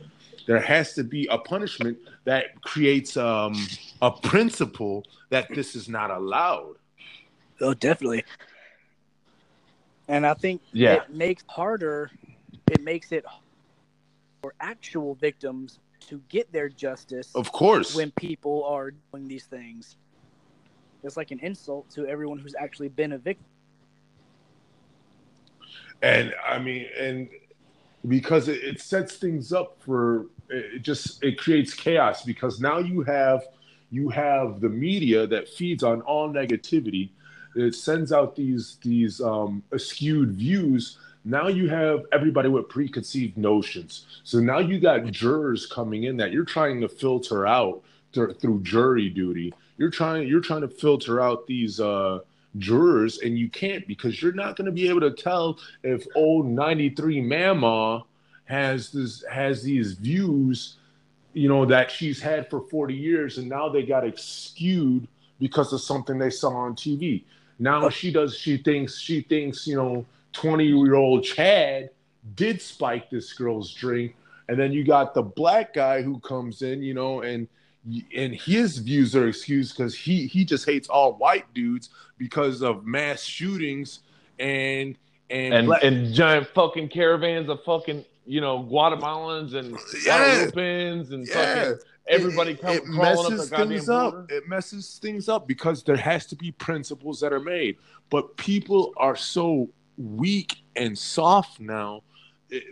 [0.47, 3.53] there has to be a punishment that creates um,
[4.01, 6.73] a principle that this is not allowed.
[7.61, 8.23] Oh, definitely.
[10.07, 10.95] And I think Yeah.
[10.95, 12.09] it makes harder.
[12.71, 13.25] It makes it
[14.41, 19.97] for actual victims to get their justice Of course, when people are doing these things.
[21.03, 23.45] It's like an insult to everyone who's actually been a victim.
[26.01, 27.29] and I mean, and
[28.07, 33.01] because it, it sets things up for it just it creates chaos because now you
[33.03, 33.43] have
[33.91, 37.09] you have the media that feeds on all negativity.
[37.55, 40.97] It sends out these these um, skewed views.
[41.25, 44.05] Now you have everybody with preconceived notions.
[44.23, 48.61] So now you got jurors coming in that you're trying to filter out through, through
[48.61, 49.53] jury duty.
[49.77, 52.19] You're trying you're trying to filter out these uh,
[52.57, 56.45] jurors, and you can't because you're not going to be able to tell if old
[56.45, 58.03] 93 mama
[58.45, 60.77] has this has these views
[61.33, 65.07] you know that she's had for 40 years and now they got skewed
[65.39, 67.23] because of something they saw on tv
[67.59, 71.89] now she does she thinks she thinks you know 20 year old chad
[72.35, 74.15] did spike this girl's drink
[74.47, 77.47] and then you got the black guy who comes in you know and
[78.15, 82.85] and his views are excused because he he just hates all white dudes because of
[82.85, 83.99] mass shootings
[84.37, 84.97] and
[85.29, 90.49] and, and black- and giant fucking caravans of fucking you know Guatemalans and Yeah.
[90.53, 91.33] And Yeah.
[91.33, 94.19] fucking everybody it, come it crawling up messes things border.
[94.19, 94.31] up.
[94.31, 97.77] It messes things up because there has to be principles that are made,
[98.09, 102.01] but people are so weak and soft now.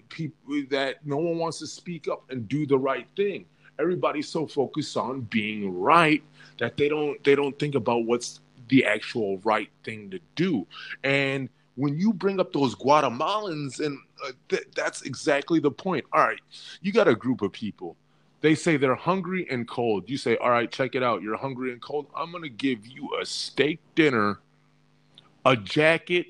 [0.09, 3.45] People that no one wants to speak up and do the right thing.
[3.79, 6.23] Everybody's so focused on being right
[6.57, 10.65] that they don't they don't think about what's the actual right thing to do.
[11.03, 16.05] And when you bring up those Guatemalans, and uh, th- that's exactly the point.
[16.11, 16.39] All right,
[16.81, 17.95] you got a group of people
[18.41, 20.09] they say they're hungry and cold.
[20.09, 21.21] You say, All right, check it out.
[21.21, 22.07] You're hungry and cold.
[22.15, 24.39] I'm to give you a steak dinner,
[25.45, 26.27] a jacket,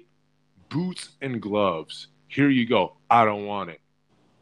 [0.70, 2.08] boots, and gloves.
[2.28, 2.98] Here you go.
[3.10, 3.82] I don't want it.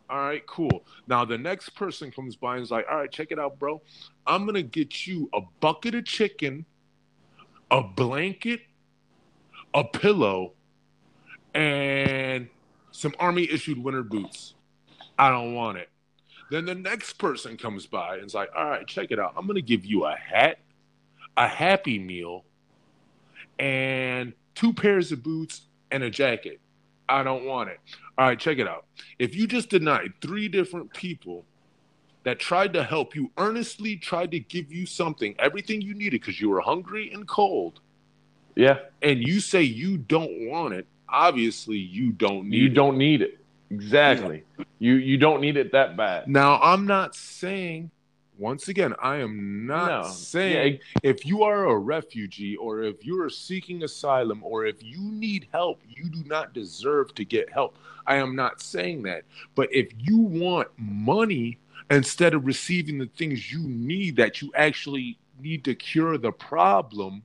[0.10, 0.86] All right, cool.
[1.08, 3.82] Now the next person comes by and is like, All right, check it out, bro.
[4.28, 6.66] I'm to get you a bucket of chicken,
[7.72, 8.62] a blanket,
[9.74, 10.54] a pillow,
[11.54, 12.47] and
[12.91, 14.54] some army issued winter boots.
[15.18, 15.89] I don't want it.
[16.52, 19.34] Then the next person comes by and is like, all right, check it out.
[19.36, 20.60] I'm to give you a hat,
[21.36, 22.45] a Happy Meal,
[23.58, 25.62] and two pairs of boots
[25.96, 26.60] and a jacket.
[27.08, 27.80] I don't want it.
[28.18, 28.86] All right, check it out.
[29.18, 31.46] If you just denied three different people
[32.24, 36.41] that tried to help you, earnestly tried to give you something, everything you needed because
[36.41, 37.80] you were hungry and cold,
[38.56, 42.74] Yeah, and you say you don't want it, obviously you don't need you it.
[42.74, 43.38] don't need it.
[43.72, 44.43] Exactly.
[44.80, 46.28] You you don't need it that bad.
[46.28, 47.89] Now, I'm not saying,
[48.38, 50.10] once again, I am not No.
[50.10, 54.84] saying Yeah, if you are a refugee or if you are seeking asylum or if
[54.84, 57.78] you need help, you do not deserve to get help.
[58.06, 59.24] I am not saying that.
[59.56, 61.58] But if you want money
[61.90, 67.24] instead of receiving the things you need that you actually need to cure the problem,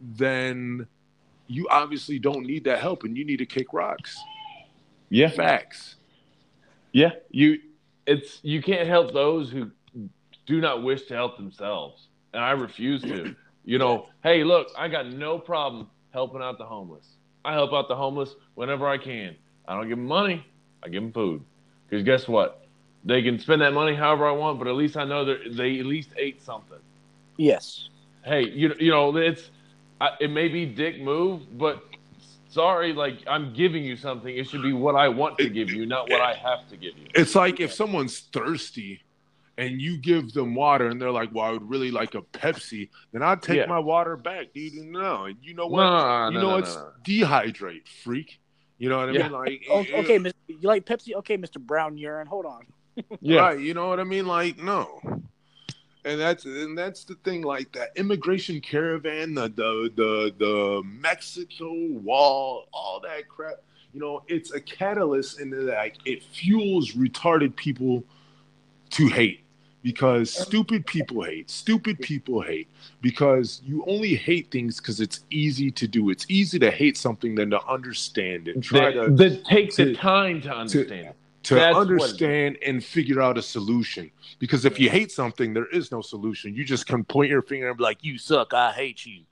[0.00, 0.86] then
[1.46, 4.18] you obviously don't need that help and you need to kick rocks.
[5.08, 5.96] yeah, Facts.
[6.92, 7.10] yeah.
[7.30, 7.58] You
[8.06, 9.70] it's you can't help those who
[10.46, 13.34] do not wish to help themselves, and I refuse to.
[13.64, 17.06] You know, hey, look, I got no problem helping out the homeless.
[17.44, 19.36] I help out the homeless whenever I can.
[19.66, 20.44] I don't give them money.
[20.82, 21.44] I give them food.
[21.88, 22.66] Because guess what?
[23.04, 25.78] They can spend that money however I want, but at least I know that they
[25.78, 26.78] at least ate something.
[27.36, 27.88] Yes.
[28.24, 29.50] hey, you you know, it's
[30.00, 31.82] I, it may be dick move, but
[32.48, 34.36] sorry, like I'm giving you something.
[34.36, 36.96] It should be what I want to give you, not what I have to give
[36.96, 37.06] you.
[37.14, 39.02] It's like if someone's thirsty
[39.62, 42.88] and you give them water and they're like, well, I would really like a Pepsi,
[43.12, 43.66] then I'd take Yeah.
[43.66, 44.74] my water back, dude.
[44.74, 45.84] No, and you know what?
[45.84, 46.90] no, you no, know no, it's no, no.
[47.04, 48.40] dehydrate, freak.
[48.78, 49.22] You know what I Yeah.
[49.24, 49.32] mean?
[49.32, 50.32] Like, Oh, okay, Mr.
[50.48, 51.14] you like Pepsi?
[51.14, 51.60] Okay, Mr.
[51.60, 52.26] Brown urine.
[52.26, 52.66] Hold on.
[53.20, 54.26] Yeah, Right, you know what I mean?
[54.26, 55.00] Like, no.
[56.04, 61.72] And that's and that's the thing, like that immigration caravan, the the the the Mexico
[61.90, 63.62] wall, all that crap.
[63.94, 68.02] You know, it's a catalyst and like it fuels retarded people
[68.90, 69.41] to hate
[69.82, 71.50] because stupid people hate.
[71.50, 72.68] Stupid people hate
[73.00, 76.10] because you only hate things because it's easy to do.
[76.10, 78.62] It's easy to hate something than to understand it.
[78.62, 80.92] Try that, to that take to- the time to understand.
[81.08, 81.16] it.
[81.44, 82.02] to That's what it is.
[82.02, 84.10] understand and figure out a solution.
[84.38, 86.54] Because if you hate something, there is no solution.
[86.54, 88.54] You just can point your finger and be like, "You suck.
[88.54, 89.22] I hate you."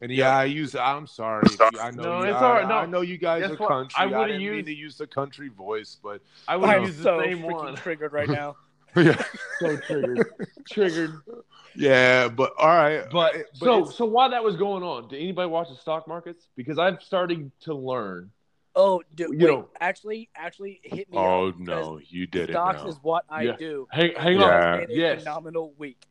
[0.00, 0.76] And yeah, I use.
[0.76, 1.42] I'm sorry.
[1.50, 2.02] you- I know.
[2.02, 2.68] No, you, it's I, all right.
[2.68, 2.74] No.
[2.76, 3.68] I know you guys Guess are what?
[3.68, 3.94] country.
[3.98, 6.98] I I, would've didn't mean to use the country voice, but I would I'm use
[6.98, 7.74] the so same freaking one.
[7.76, 8.56] triggered right now.
[8.96, 9.22] yeah,
[9.60, 10.26] So triggered,
[10.70, 11.12] triggered.
[11.74, 12.28] yeah.
[12.28, 13.04] But all right.
[13.10, 16.46] But, but so so while that was going on, did anybody watch the stock markets?
[16.56, 18.30] Because I'm starting to learn.
[18.78, 21.16] Oh, dude, You wait, know- actually, actually hit me.
[21.16, 23.56] oh no, you did it Stocks is what I Yeah.
[23.56, 23.88] do.
[23.90, 24.72] Hang, hang Yeah.
[24.74, 24.80] on.
[24.82, 25.18] It's Yes.
[25.20, 26.02] phenomenal week.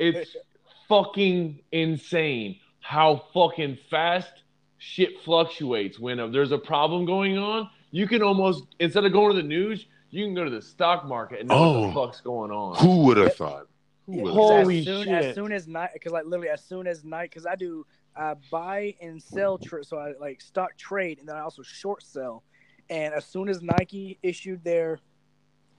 [0.00, 0.34] It's
[0.88, 4.32] fucking insane how fucking fast
[4.78, 7.70] shit fluctuates when uh, there's a problem going on.
[7.92, 11.04] You can almost instead of going to the news, you can go to the stock
[11.06, 11.86] market and know what Oh.
[11.88, 12.76] the fuck's going on.
[12.76, 13.66] Who would have thought?
[14.06, 15.24] Yeah, would 'cause have Holy as soon, shit.
[15.24, 17.84] As soon as night, because like literally as soon as night, because I do
[18.14, 22.02] uh, buy and sell, tra- so I like stock trade, and then I also short
[22.02, 22.42] sell.
[22.90, 24.98] And as soon as Nike issued their,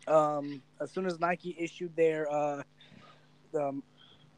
[0.08, 2.64] um, as soon as Nike issued their, uh,
[3.54, 3.84] um,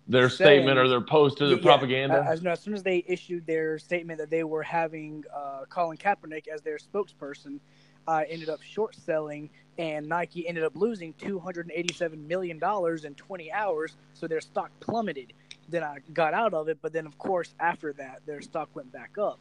[0.09, 2.21] their saying- statement or their post or their yeah, propaganda.
[2.27, 6.49] As, as soon as they issued their statement that they were having uh, Colin Kaepernick
[6.49, 7.59] as their spokesperson,
[8.07, 12.59] I ended up short selling, and Nike ended up losing two hundred and eighty-seven million
[12.59, 13.97] dollars in twenty hours.
[14.13, 15.33] So their stock plummeted.
[15.67, 18.91] Then I got out of it, but then of course after that, their stock went
[18.91, 19.39] back up.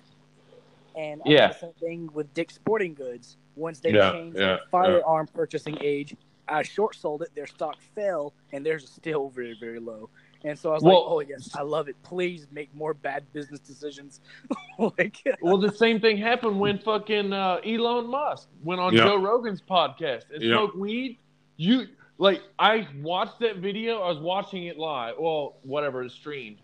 [0.96, 1.48] And I Yeah.
[1.48, 3.38] the same thing with Dick's Sporting Goods.
[3.56, 6.16] Once they Yeah, changed yeah, their firearm purchasing age,
[6.48, 7.34] I short sold it.
[7.34, 10.10] Their stock fell, and theirs is still very, very low.
[10.44, 11.96] And so I was Well- like, "Oh yes, I love it.
[12.02, 14.20] Please make more bad business decisions."
[14.78, 19.04] like, well, the same thing happened when fucking uh, Elon Musk went on Yeah.
[19.04, 20.56] Joe Rogan's podcast and Yeah.
[20.56, 21.18] smoked weed.
[21.56, 21.86] You
[22.18, 24.00] like I watched that video.
[24.02, 25.14] I was watching it live.
[25.18, 26.58] Well, whatever it's streamed.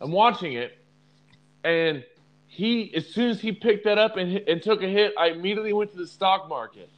[0.00, 0.78] I'm watching it,
[1.64, 2.04] and
[2.46, 5.72] he as soon as he picked that up and, and took a hit, I immediately
[5.74, 6.88] went to the stock market,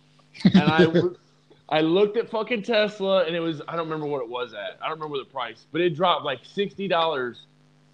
[0.44, 0.84] and I
[1.68, 4.78] I looked at fucking Tesla, and it was I don't remember what it was at.
[4.82, 7.42] I don't remember the price, but it dropped like sixty dollars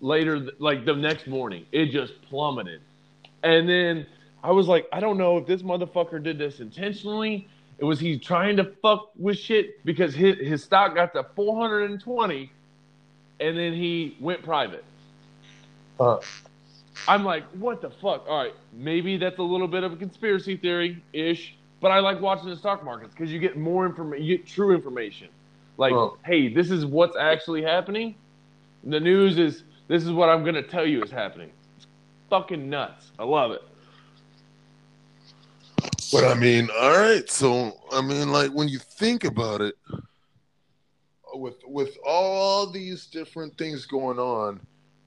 [0.01, 1.67] later, like the next morning.
[1.73, 2.81] It just plummeted,
[3.43, 4.07] and then
[4.43, 7.49] I was like, I don't know if this motherfucker did this intentionally.
[7.79, 11.61] It was he trying to fuck with shit because his his stock got to four
[11.61, 12.53] hundred and twenty,
[13.41, 14.85] and then he went private.
[15.99, 16.19] Uh.
[17.09, 18.25] I'm like, what the fuck?
[18.29, 22.19] All right, maybe that's a little bit of a conspiracy theory ish, but I like
[22.19, 25.29] watching the stock markets because you get more information, you get true information.
[25.77, 26.17] Like, Oh.
[26.25, 28.15] hey, this is what's actually happening.
[28.85, 31.51] The news is this is what I'm gonna tell you is happening.
[31.77, 31.87] It's
[32.31, 33.13] fucking nuts.
[33.19, 33.63] I love it.
[36.11, 37.29] But I mean, all right.
[37.29, 39.75] So I mean, like when you think about it,
[41.35, 44.59] with with all these different things going on,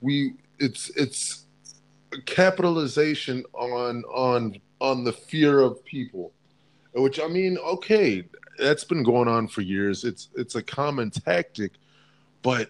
[0.02, 1.46] we it's it's
[2.28, 6.34] capitalization on on on the fear of people,
[6.98, 8.24] which I mean, okay,
[8.58, 10.04] that's been going on for years.
[10.04, 11.74] It's it's a common tactic,
[12.42, 12.70] but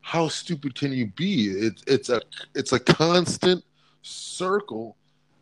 [0.00, 1.46] how stupid can you be?
[1.50, 2.20] It's it's a
[2.54, 3.64] it's a constant
[4.02, 4.96] circle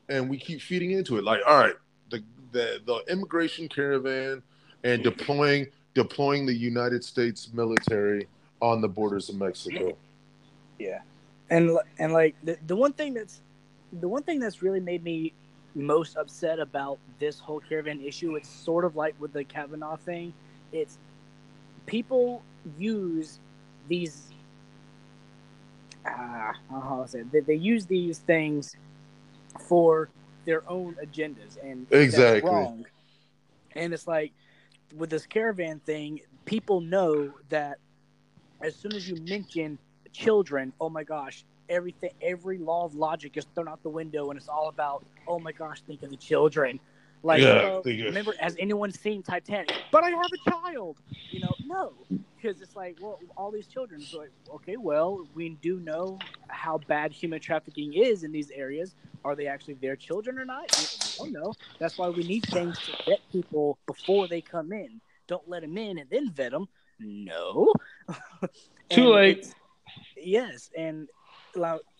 [0.08, 1.24] and we keep feeding into it.
[1.24, 1.74] Like, all right,
[2.10, 2.22] the
[2.52, 4.42] the, the immigration caravan
[4.84, 8.26] and deploying deploying the United States military
[8.60, 9.96] on the borders of Mexico.
[10.78, 11.00] Yeah,
[11.50, 13.40] and and like the, the one thing that's
[13.92, 15.32] the one thing that's really made me
[15.78, 20.34] most upset about this whole caravan issue, it's sort of like with the Kavanaugh thing.
[20.72, 20.98] It's
[21.86, 22.42] people
[22.76, 23.38] use
[23.88, 24.32] these.
[26.04, 27.32] Ah, uh, how I say it?
[27.32, 28.76] They, they use these things
[29.60, 30.10] for
[30.44, 32.50] their own agendas, and Exactly.
[32.50, 32.86] wrong.
[33.76, 34.32] And it's like
[34.96, 37.78] with this caravan thing, people know that
[38.60, 39.78] as soon as you mention
[40.12, 44.38] children, oh my gosh, everything, every law of logic is thrown out the window, and
[44.38, 46.80] it's all about, oh my gosh, think of the children.
[47.22, 49.72] Like, Yeah, remember, has anyone seen Titanic?
[49.90, 50.98] But I have a child.
[51.30, 51.92] You know, no,
[52.36, 54.00] because it's like, well, all these children.
[54.00, 58.94] So, like, okay, well, we do know how bad human trafficking is in these areas.
[59.24, 60.70] Are they actually their children or not?
[60.78, 60.86] We
[61.18, 61.54] don't know.
[61.80, 65.00] That's why we need things to vet people before they come in.
[65.26, 66.68] Don't let them in and then vet them.
[67.00, 67.72] No.
[68.90, 69.52] Too late.
[70.16, 71.08] Yes, and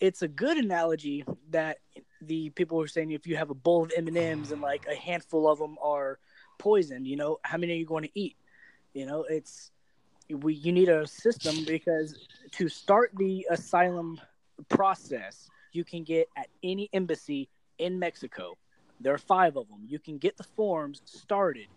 [0.00, 1.78] it's a good analogy that
[2.22, 4.86] the people were saying if you have a bowl of M and M's and like
[4.90, 6.18] a handful of them are
[6.58, 8.36] poisoned, you know, how many are you going to eat?
[8.94, 9.70] You know, it's
[10.30, 14.20] we you need a system because to start the asylum
[14.68, 17.48] process, you can get at any embassy
[17.78, 18.56] in Mexico.
[19.00, 19.84] There are five of them.
[19.86, 21.68] You can get the forms started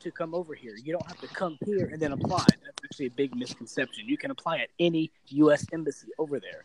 [0.00, 0.74] to come over here.
[0.82, 2.46] You don't have to come here and then apply.
[2.64, 4.08] That's actually a big misconception.
[4.08, 5.66] You can apply at any U.S.
[5.72, 6.64] embassy over there.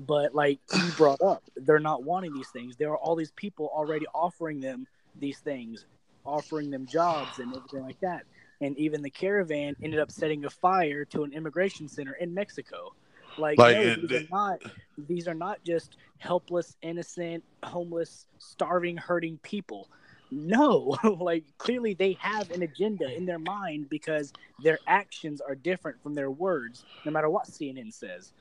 [0.00, 2.76] But like you brought up, they're not wanting these things.
[2.76, 4.86] There are all these people already offering them
[5.18, 5.86] these things,
[6.24, 8.24] offering them jobs and everything like that.
[8.60, 12.94] And even the caravan ended up setting a fire to an immigration center in Mexico.
[13.36, 14.60] Like, Like, no, it- these are not
[14.98, 19.88] these are not just helpless, innocent, homeless, starving, hurting people.
[20.30, 24.32] No, like clearly they have an agenda in their mind because
[24.62, 28.32] their actions are different from their words, no matter what CNN says.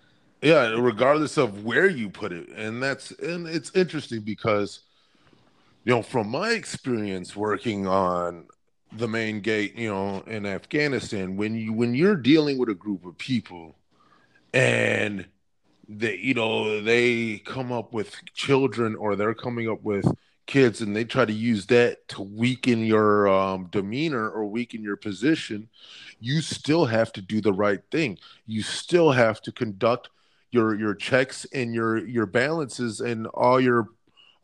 [0.42, 2.50] Yeah, regardless of where you put it.
[2.50, 4.82] And that's and it's interesting because
[5.86, 8.46] you know, from my experience working on
[8.92, 13.06] the main gate, you know, in Afghanistan, when you when you're dealing with a group
[13.06, 13.76] of people
[14.54, 15.28] and
[15.88, 20.06] they you know, they come up with children or they're coming up with
[20.48, 24.98] kids and they try to use that to weaken your um, demeanor or weaken your
[24.98, 25.70] position,
[26.20, 28.18] you still have to do the right thing.
[28.48, 30.10] You still have to conduct
[30.52, 33.89] your your checks and your your balances and all your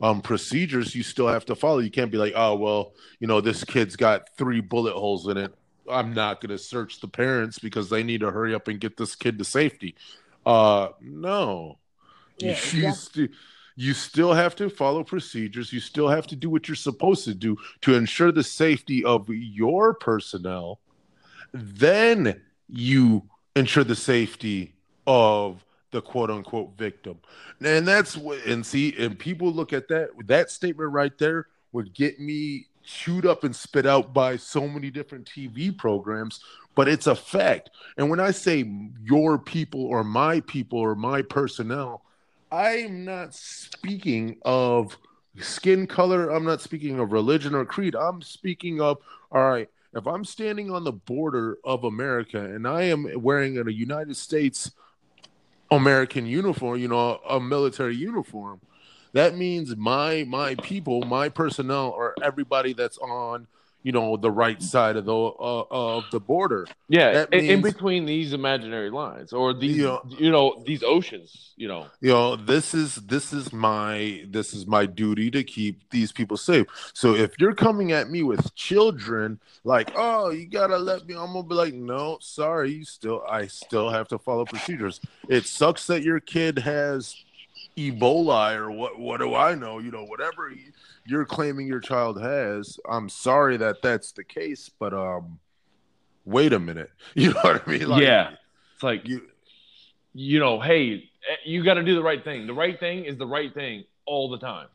[0.00, 1.78] um procedures you still have to follow.
[1.78, 5.36] You can't be like oh well you know this kid's got three bullet holes in
[5.36, 5.54] it.
[5.88, 8.96] I'm not going to search the parents because they need to hurry up and get
[8.96, 9.94] this kid to safety.
[10.44, 11.78] Uh no.
[12.38, 13.30] Yeah, you, you, st-
[13.76, 15.72] you still have to follow procedures.
[15.72, 19.28] You still have to do what you're supposed to do to ensure the safety of
[19.28, 20.80] your personnel.
[21.52, 24.74] Then you ensure the safety
[25.06, 25.64] of
[25.96, 27.18] the quote unquote victim.
[27.64, 31.94] And that's what, and see, and people look at that, that statement right there would
[31.94, 36.40] get me chewed up and spit out by so many different TV programs,
[36.74, 37.70] but it's a fact.
[37.96, 38.70] And when I say
[39.02, 42.02] your people or my people or my personnel,
[42.52, 44.96] I'm not speaking of
[45.40, 46.28] skin color.
[46.28, 47.96] I'm not speaking of religion or creed.
[47.96, 48.98] I'm speaking of,
[49.32, 53.70] all right, if I'm standing on the border of America and I am wearing a
[53.70, 54.70] United States
[55.70, 58.60] American uniform, you know, a military uniform,
[59.12, 63.46] that means my my people, my personnel, or everybody that's on,
[63.82, 66.66] you know, the right side of the uh, of the border.
[66.88, 69.98] Yeah, in, in between these imaginary lines or these, Yeah.
[70.08, 71.86] you know, these oceans, you know.
[72.00, 76.36] you know this is this is my this is my duty to keep these people
[76.36, 81.14] safe so if you're coming at me with children like oh you gotta let me
[81.14, 85.46] i'm gonna be like no sorry you still i still have to follow procedures it
[85.46, 87.24] sucks that your kid has
[87.76, 90.50] ebola or what what do i know you know whatever
[91.06, 95.38] you're claiming your child has i'm sorry that that's the case but um
[96.24, 98.30] wait a minute you know what i mean Like, yeah,
[98.74, 99.22] it's like you
[100.18, 100.94] you know, hey,
[101.30, 102.46] eh, you got to do the right thing.
[102.46, 104.68] The right thing is the right thing all the time.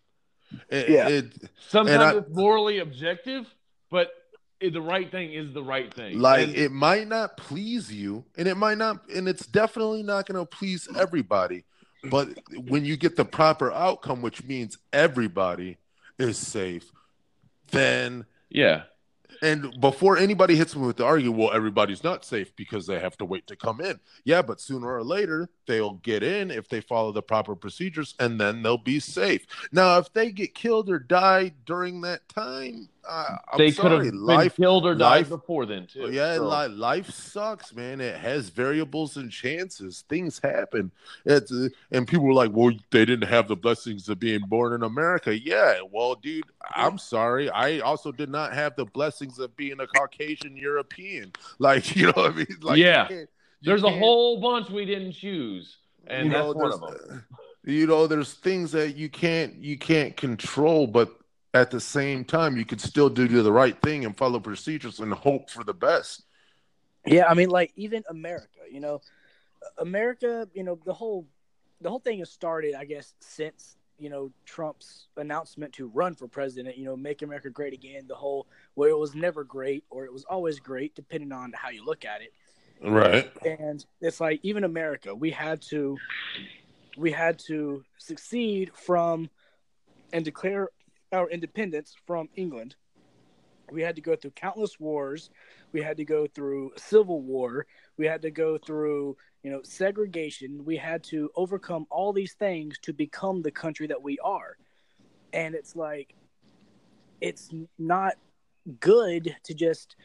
[0.70, 1.08] it, Yeah.
[1.08, 1.34] it,
[1.68, 3.48] Sometimes I- it's morally objective,
[3.90, 4.12] but
[4.60, 6.20] it, the right thing is the right thing.
[6.20, 10.28] like And- it might not please you and it might not and it's definitely not
[10.28, 11.64] going to please everybody
[12.10, 15.78] but when you get the proper outcome which means everybody
[16.18, 16.92] is safe
[17.72, 18.84] then yeah,
[19.42, 23.18] and before anybody hits me with the argument, well, everybody's not safe because they have
[23.18, 24.00] to wait to come in.
[24.24, 28.40] Yeah, but sooner or later they'll get in if they follow the proper procedures, and
[28.40, 29.48] then they'll be safe.
[29.72, 34.04] Now, if they get killed or die during that time, uh, I'm they could have
[34.04, 36.12] been life killed or died life- before then too.
[36.12, 38.00] Yeah, So- li- life sucks, man.
[38.00, 40.04] It has variables and chances.
[40.08, 40.92] Things happen.
[41.26, 44.74] It's, uh, and people were like, "Well, they didn't have the blessings of being born
[44.74, 46.46] in America." Yeah, well, dude,
[46.76, 47.50] I'm sorry.
[47.50, 51.32] I also did not have the blessings of being a Caucasian European.
[51.60, 52.58] Like, you know what I mean?
[52.62, 53.08] Like, Yeah.
[53.10, 53.28] you
[53.64, 55.78] There's a whole bunch we didn't choose,
[56.08, 57.26] and you that's know, one of them.
[57.64, 61.10] You know, there's things that you can't you can't control, but
[61.54, 65.00] at the same time, you could still do do the right thing and follow procedures
[65.00, 66.24] and hope for the best.
[67.06, 69.02] Yeah, I mean, like even America, you know,
[69.78, 71.28] America, you know, the whole
[71.82, 76.28] the whole thing has started, I guess, since you know Trump's announcement to run for
[76.28, 76.78] president.
[76.78, 78.06] You know, make America great again.
[78.08, 81.70] The whole where it was never great or it was always great, depending on how
[81.70, 82.34] you look at it.
[82.84, 83.32] Right.
[83.46, 85.98] And it's like even America, we had to
[86.98, 89.30] we had to succeed from
[90.14, 90.70] and declare
[91.12, 92.76] our independence from England.
[93.72, 95.30] We had to go through countless wars.
[95.72, 97.66] We had to go through civil war.
[97.98, 100.66] We had to go through, you know, segregation.
[100.66, 104.58] We had to overcome all these things to become the country that we are.
[105.32, 106.14] And it's like
[107.22, 107.50] it's
[107.80, 108.16] not
[108.80, 109.96] good to just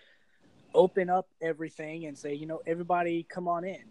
[0.74, 3.82] open up everything and say, you know, everybody come on in.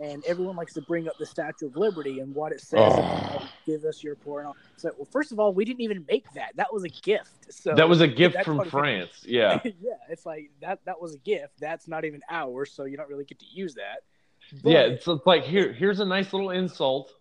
[0.00, 2.98] And everyone likes to bring up the Statue of Liberty and what it says Oh.
[2.98, 4.56] about give us your poor and all.
[4.76, 6.56] So, well, first of all, we didn't even make that.
[6.56, 7.52] That was a gift.
[7.52, 9.22] So That was a gift that's from what it- France.
[9.24, 9.60] Yeah.
[9.64, 9.72] yeah,
[10.08, 10.80] it's like that.
[10.86, 11.54] That was a gift.
[11.60, 14.02] That's not even ours, so you don't really get to use that.
[14.50, 17.12] yeah, But- it's, it's like here, here's a nice little insult,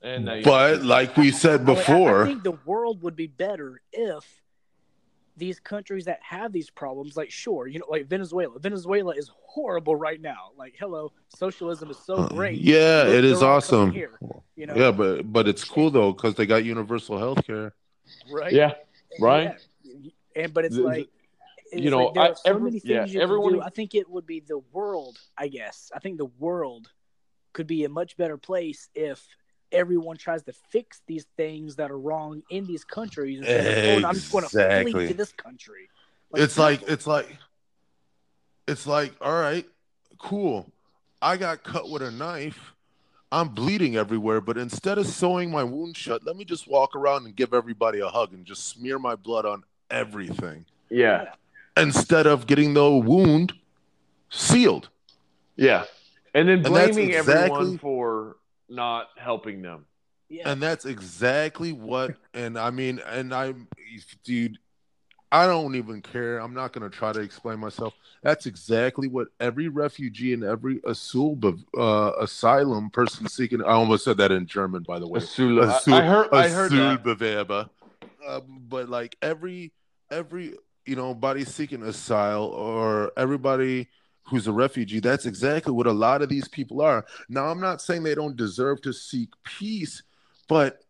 [0.00, 3.26] and uh, But like we said I- I- I before, think the world would be
[3.26, 4.24] better if
[5.40, 8.56] these countries that have these problems, like sure, you know, like Venezuela.
[8.60, 10.50] Venezuela is horrible right now.
[10.56, 12.60] Like, hello, socialism is so Uh, great.
[12.60, 13.90] yeah, Look, it is they're all awesome.
[13.90, 14.20] Here,
[14.54, 17.74] you know, Yeah, but but it's cool though because they got universal health care.
[18.30, 18.52] right?
[18.52, 18.74] yeah,
[19.18, 19.56] right.
[19.84, 20.10] Yeah.
[20.36, 21.08] And but it's The- like
[21.72, 23.58] it's you know, like there I- are so every- many things yeah, you everyone- can
[23.60, 23.64] do.
[23.64, 25.18] I think it would be the world.
[25.36, 26.90] I guess I think the world
[27.52, 29.26] could be a much better place if
[29.72, 34.08] everyone tries to fix these things that are wrong in these countries instead of, oh,
[34.08, 34.92] I'm just going to Exactly.
[34.92, 35.88] flee to this country.
[36.34, 37.36] it's like it's like
[38.68, 39.66] it's like all right,
[40.18, 40.70] cool.
[41.22, 42.74] I got cut with a knife.
[43.32, 47.26] I'm bleeding everywhere, but instead of sewing my wound shut, let me just walk around
[47.26, 51.32] and give everybody a hug and just smear my blood on everything Yeah,
[51.76, 53.52] instead of getting the wound
[54.30, 54.88] sealed.
[55.56, 55.84] yeah,
[56.34, 58.36] and then And blaming exactly- everyone for
[58.70, 59.86] not helping them.
[60.28, 63.68] yeah, And that's exactly what, and I mean, and I'm,
[64.24, 64.58] dude,
[65.32, 66.38] I don't even care.
[66.38, 67.94] I'm not going to try to explain myself.
[68.22, 74.16] That's exactly what every refugee and every asyl, uh, asylum person seeking, I almost said
[74.18, 75.20] that in German, by the way.
[75.20, 77.02] Asul- I- Asyl- I heard, I heard that.
[77.04, 77.70] Asylbewerber.
[78.28, 79.72] Um, but like every,
[80.10, 80.54] every,
[80.84, 83.88] you know, body seeking asylum or everybody
[84.30, 87.04] who's a refugee, that's exactly what a lot of these people are.
[87.28, 90.02] Now, I'm not saying they don't deserve to seek peace,
[90.48, 90.80] but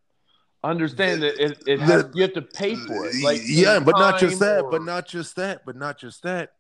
[0.63, 3.15] Understand that it, it The- you have to pay for it.
[3.25, 6.53] Like yeah, but not just that, or- but not just that, but not just that.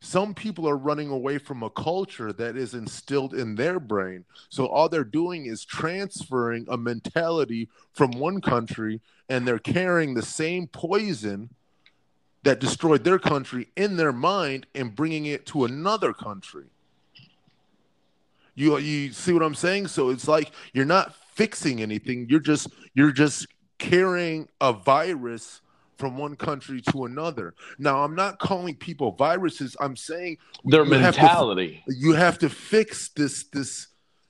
[0.00, 4.24] Some people are running away from a culture that is instilled in their brain.
[4.48, 10.22] So all they're doing is transferring a mentality from one country and they're carrying the
[10.22, 11.50] same poison
[12.44, 16.66] that destroyed their country in their mind and bringing it to another country.
[18.54, 19.88] You you see what I'm saying?
[19.88, 22.26] So it's like you're not fixing anything.
[22.30, 23.46] You're just you're just
[23.78, 25.60] carrying a virus
[25.98, 27.54] from one country to another.
[27.78, 29.76] Now, I'm not calling people viruses.
[29.80, 31.82] I'm saying their you have to- mentality.
[31.88, 33.88] you have to fix this this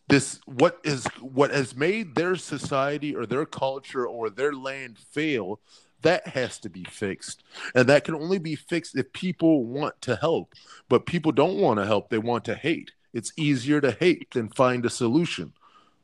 [0.09, 5.61] this what is what has made their society or their culture or their land fail
[6.05, 7.43] that has to be fixed
[7.75, 10.55] and that can only be fixed if people want to help
[10.89, 14.49] but people don't want to help they want to hate it's easier to hate than
[14.49, 15.53] find a solution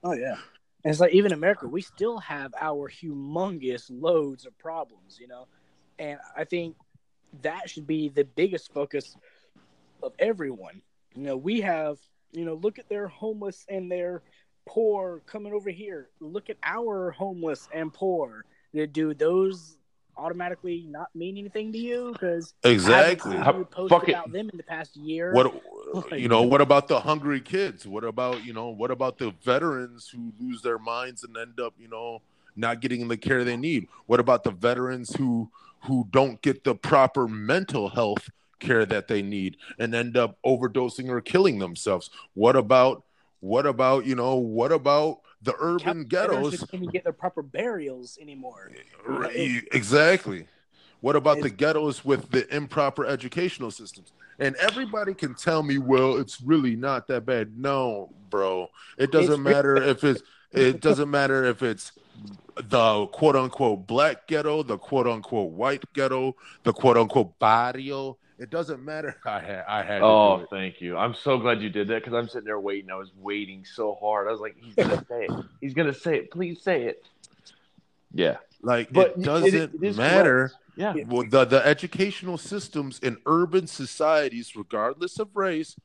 [0.02, 0.36] oh yeah.
[0.84, 5.46] And it's like even America, we still have our humongous loads of problems, you know,
[5.98, 6.74] and I think
[7.42, 9.16] that should be the biggest focus
[10.02, 10.80] of everyone.
[11.14, 11.98] You know, we have,
[12.32, 14.22] you know, look at their homeless and their
[14.66, 16.08] poor coming over here.
[16.20, 18.46] Look at our homeless and poor.
[18.92, 19.76] Do those
[20.20, 22.10] automatically not mean anything to you?
[22.12, 24.12] Because exactly How- post fuck it.
[24.12, 25.32] about them in the past year.
[25.32, 25.46] what
[25.94, 29.18] uh, Like- you know what about the hungry kids what about you know what about
[29.18, 32.20] the veterans who lose their minds and end up you know
[32.56, 35.50] not getting the care they need what about the veterans who
[35.84, 41.08] who don't get the proper mental health care that they need and end up overdosing
[41.08, 42.10] or killing themselves?
[42.34, 43.02] What about
[43.40, 46.58] what about you know what about the urban ghettos?
[46.58, 48.70] Can't even get their proper burials anymore.
[49.06, 50.46] Right, exactly.
[51.00, 54.12] What about the ghettos with the improper educational systems?
[54.38, 57.58] And everybody can tell me, well, it's really not that bad.
[57.58, 58.68] No, bro.
[58.98, 60.22] It doesn't It's matter if it's
[60.52, 61.92] it doesn't matter if it's
[62.56, 68.16] the quote unquote black ghetto, the quote unquote white ghetto, the quote unquote barrio.
[68.40, 69.16] It doesn't matter.
[69.26, 70.48] I had I had to do Oh, it.
[70.50, 70.96] thank you.
[70.96, 72.90] I'm so glad you did that because I'm sitting there waiting.
[72.90, 74.28] I was waiting so hard.
[74.28, 75.30] I was like, he's gonna say it.
[75.60, 76.30] He's gonna say it.
[76.30, 77.04] Please say it.
[78.12, 80.48] Yeah, Like but it doesn't it is matter.
[80.48, 80.54] correct.
[80.76, 81.04] Yeah, Yeah.
[81.06, 85.76] Well, the, the educational systems in urban societies, regardless of race,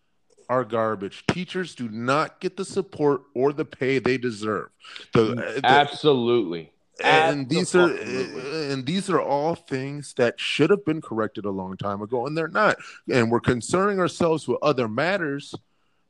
[0.50, 1.26] are garbage.
[1.28, 4.70] Teachers do not get the support or the pay they deserve.
[5.14, 6.72] The, eh, the- absolutely.
[7.02, 8.74] Eh, eh, and these are eh, Abso-fucking-lutely.
[8.74, 12.38] and these are all things that should have been corrected a long time ago, and
[12.38, 12.78] they're not.
[13.12, 15.54] And we're concerning ourselves with other matters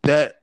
[0.03, 0.41] that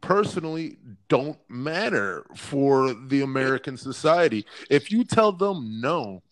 [0.00, 0.76] personally
[1.08, 4.44] don't matter for the American society.
[4.68, 6.22] If you tell them no,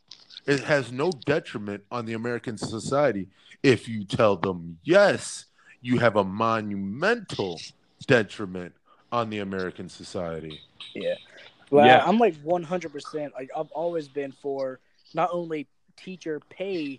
[0.46, 3.28] it has no detriment on the American society.
[3.62, 5.46] If you tell them yes,
[5.80, 7.60] you have a monumental
[8.06, 8.74] detriment
[9.12, 10.60] on the American society.
[11.70, 12.04] Well, Yeah.
[12.04, 13.32] I'm like 100%.
[13.34, 14.80] Like I've always been for
[15.14, 15.66] not only
[15.96, 16.98] teacher pay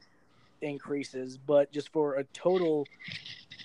[0.62, 2.88] increases, but just for a total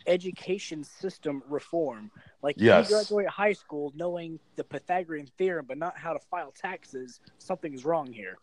[0.06, 2.10] education system reform.
[2.42, 2.88] Like Yes.
[2.88, 7.20] you graduate high school knowing the Pythagorean theorem, but not how to file taxes.
[7.38, 8.38] Something's wrong here.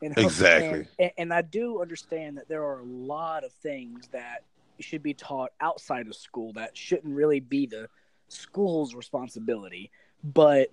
[0.00, 0.12] Know?
[0.16, 0.68] Exactly.
[0.68, 4.44] And, and, and I do understand that there are a lot of things that
[4.80, 7.88] should be taught outside of school that shouldn't really be the
[8.28, 9.90] school's responsibility.
[10.22, 10.68] But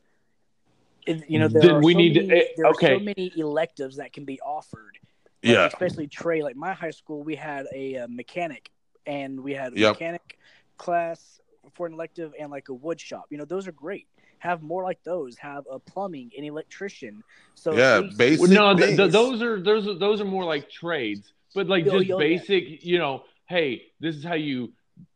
[1.05, 2.97] you know, there are we so need to- many, eh, there are okay.
[2.97, 4.97] so many electives that can be offered.
[5.43, 5.65] Like, Yeah.
[5.67, 6.43] especially trade.
[6.43, 8.71] Like my high school, we had a, uh mechanic,
[9.05, 9.93] and we had a Yep.
[9.95, 10.39] mechanic
[10.77, 11.39] class
[11.73, 13.25] for an elective, and like a wood shop.
[13.29, 14.07] You know, those are great.
[14.39, 15.37] Have more like those.
[15.37, 17.23] Have a plumbing, an electrician.
[17.55, 19.13] So Yeah, these- basic Well, no, th- th- things.
[19.13, 22.27] those are those are those are more like trades, but like Yo, just yo, yeah.
[22.37, 22.83] basic.
[22.83, 24.73] You know, hey, this is how you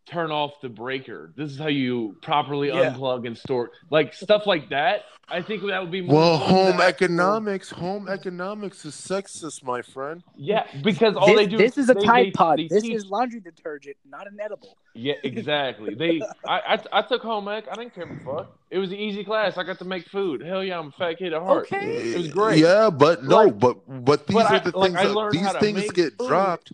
[0.10, 1.32] turn off the breaker.
[1.36, 2.93] This is how you properly Yeah.
[2.93, 5.01] unplug and store, like stuff like that.
[5.32, 6.16] I think that would be more.
[6.16, 10.24] Well, home actual- economics, home economics is sexist, my friend.
[10.36, 11.57] Yeah, because all this, they do.
[11.57, 12.57] this is a Tide Pod.
[12.57, 14.76] they this teach- is laundry detergent, not an edible.
[14.95, 15.93] Yeah, exactly.
[15.93, 16.60] They, I,
[16.91, 17.66] I, I took home ec.
[17.72, 18.57] I didn't care a fuck.
[18.72, 19.55] It was an easy class.
[19.60, 20.41] I got to make food.
[20.41, 21.68] Hell yeah, I'm a fat kid at heart.
[21.72, 22.12] Okay.
[22.14, 22.57] It was great.
[22.57, 25.14] Yeah, but no, Like- but but these but are I- the like, things I that
[25.14, 26.28] how these to things make get food.
[26.28, 26.74] dropped.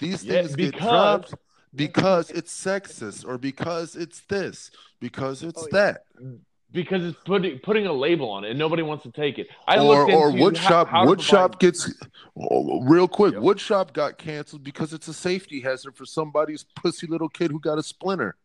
[0.00, 1.34] These Yeah, things get dropped
[1.74, 5.78] because it's sexist or because it's this, because it's Oh, yeah.
[5.80, 6.04] that.
[6.22, 6.38] Mm.
[6.70, 9.48] because it's putting putting a label on it and nobody wants to take it.
[9.66, 11.90] I or looked or into wood how- how to wood shop provide- gets
[12.38, 13.42] oh, real quick Yep.
[13.42, 17.58] wood shop got canceled because it's a safety hazard for somebody's pussy little kid who
[17.60, 18.36] got a splinter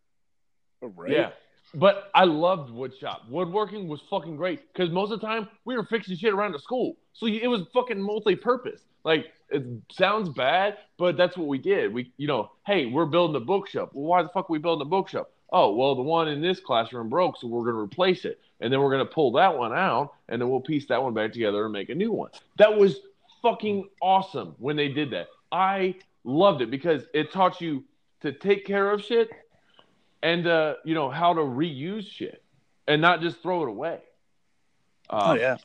[0.81, 1.11] oh, Right?
[1.11, 1.31] Yeah.
[1.75, 3.27] But I loved woodshop.
[3.29, 6.59] Woodworking was fucking great because most of the time we were fixing shit around the
[6.59, 6.97] school.
[7.13, 8.81] So it was fucking multi-purpose.
[9.03, 11.93] Like it sounds bad, but that's what we did.
[11.93, 13.89] We, you know, hey, we're building a bookshelf.
[13.93, 15.27] Well, why the fuck are we building a bookshelf?
[15.51, 18.73] Oh, well, the one in this classroom broke, so we're going to replace it, and
[18.73, 21.31] then we're going to pull that one out, and then we'll piece that one back
[21.31, 22.31] together and make a new one.
[22.57, 23.01] That was
[23.43, 25.27] fucking awesome when they did that.
[25.51, 27.83] I loved it because it taught you
[28.21, 29.29] to take care of shit
[30.23, 32.41] and uh, you know how to reuse shit
[32.87, 33.99] and not just throw it away.
[35.09, 35.57] Uh, Oh yeah.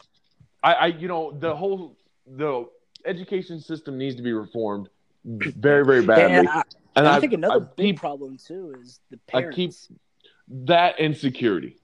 [0.63, 2.69] I, I, you know, the whole the
[3.09, 4.89] education system needs to be reformed
[5.25, 6.37] very, very badly.
[6.37, 6.63] And I,
[6.97, 9.57] and I I think another I big keep problem too is the I parents.
[9.57, 9.99] keep-
[10.51, 11.77] that insecurity.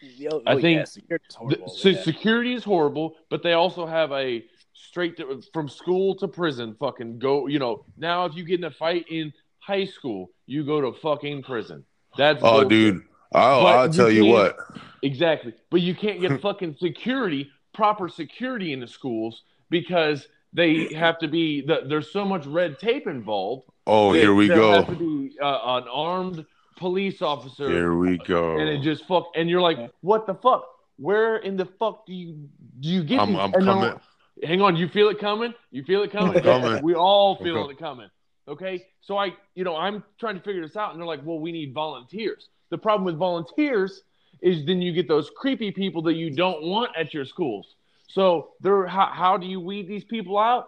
[0.00, 1.68] Yo, I think yeah, security's The- horrible.
[1.68, 2.02] so yeah.
[2.02, 4.44] security is horrible, but they also have a
[4.74, 6.74] straight to, from school to prison.
[6.78, 7.84] Fucking go, you know.
[7.96, 11.84] Now, if you get in a fight in high school, you go to fucking prison.
[12.18, 12.68] That's oh bullshit.
[12.68, 13.02] dude
[13.34, 14.56] i'll, I'll you tell you can't- what
[15.02, 15.54] Exactly.
[15.70, 21.28] But you can't get fucking security, proper security in the schools because they have to
[21.28, 23.64] be the, there's so much red tape involved.
[23.86, 26.44] oh that here we go has to be uh, an armed
[26.76, 30.64] police officer here we go and it just fuck and you're like, what the fuck?
[30.96, 32.48] Where in the fuck do you
[32.80, 33.38] do you get I'm- these?
[33.38, 34.00] I'm and they're- coming.
[34.42, 35.54] Hang on, you feel it coming?
[35.70, 36.36] You feel it coming?
[36.38, 36.82] I'm coming.
[36.82, 37.76] We all I'm feeling coming.
[37.76, 38.10] it coming.
[38.48, 41.38] Okay, so I, you know, I'm trying to figure this out, and they're like, well,
[41.38, 42.48] we need volunteers.
[42.70, 44.02] The problem with volunteers
[44.40, 47.76] is then you get those creepy people that you don't want at your schools.
[48.12, 50.66] So they're how, how do you weed these people out?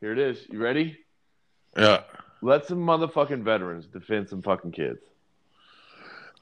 [0.00, 0.38] Here it is.
[0.50, 0.98] You ready?
[1.76, 2.02] yeah
[2.42, 5.00] Let some motherfucking veterans defend some fucking kids.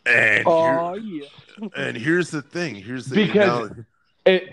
[0.05, 1.23] and Oh here-
[1.61, 1.69] yeah.
[1.77, 3.85] and here's the thing here's the Because- now-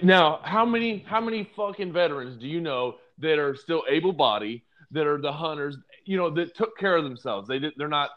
[0.02, 5.06] now, how many how many fucking veterans do you know that are still able-bodied that
[5.06, 7.48] are the hunters, you know, that took care of themselves.
[7.48, 7.74] They did.
[7.78, 8.10] They're not.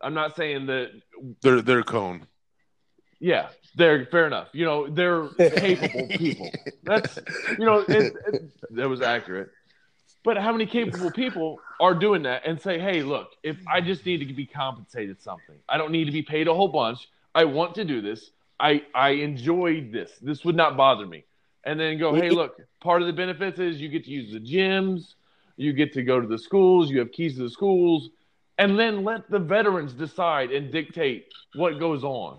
[0.00, 0.92] I'm not saying that.
[1.42, 2.26] They're they're cone.
[3.20, 4.48] Yeah, they're fair enough.
[4.52, 6.50] You know, they're capable people.
[6.84, 7.18] That's
[7.58, 9.50] you know, it, it, that was accurate.
[10.24, 14.04] But how many capable people are doing that and say, "Hey, look, if I just
[14.06, 17.08] need to be compensated something, I don't need to be paid a whole bunch.
[17.34, 18.30] I want to do this.
[18.60, 20.12] I I enjoyed this.
[20.20, 21.24] This would not bother me."
[21.64, 24.40] And then go, "Hey, look, part of the benefits is you get to use the
[24.40, 25.14] gyms,
[25.56, 28.10] you get to go to the schools, you have keys to the schools,
[28.58, 32.38] and then let the veterans decide and dictate what goes on."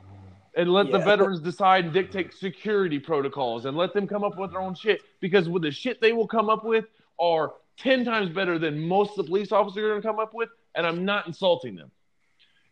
[0.60, 4.52] And let the veterans decide and dictate security protocols and let them come up with
[4.52, 5.02] their own shit.
[5.22, 6.86] Because with the shit they will come up with
[7.18, 10.34] are 10 times better than most of the police officers are going to come up
[10.34, 11.92] with and i'm not insulting them.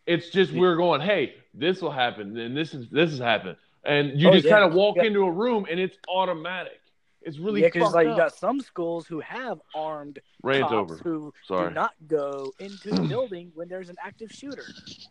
[0.06, 3.56] It's just we're going hey this will happen and this is this has happened.
[3.86, 4.52] And you Oh, just yeah.
[4.60, 5.04] kind of walk Yeah.
[5.06, 6.82] into a room and it's automatic.
[7.22, 10.98] It's really yeah, because like you got some schools who have armed rant cops over.
[10.98, 11.70] who Sorry.
[11.70, 14.66] do not go into the building when there's an active shooter.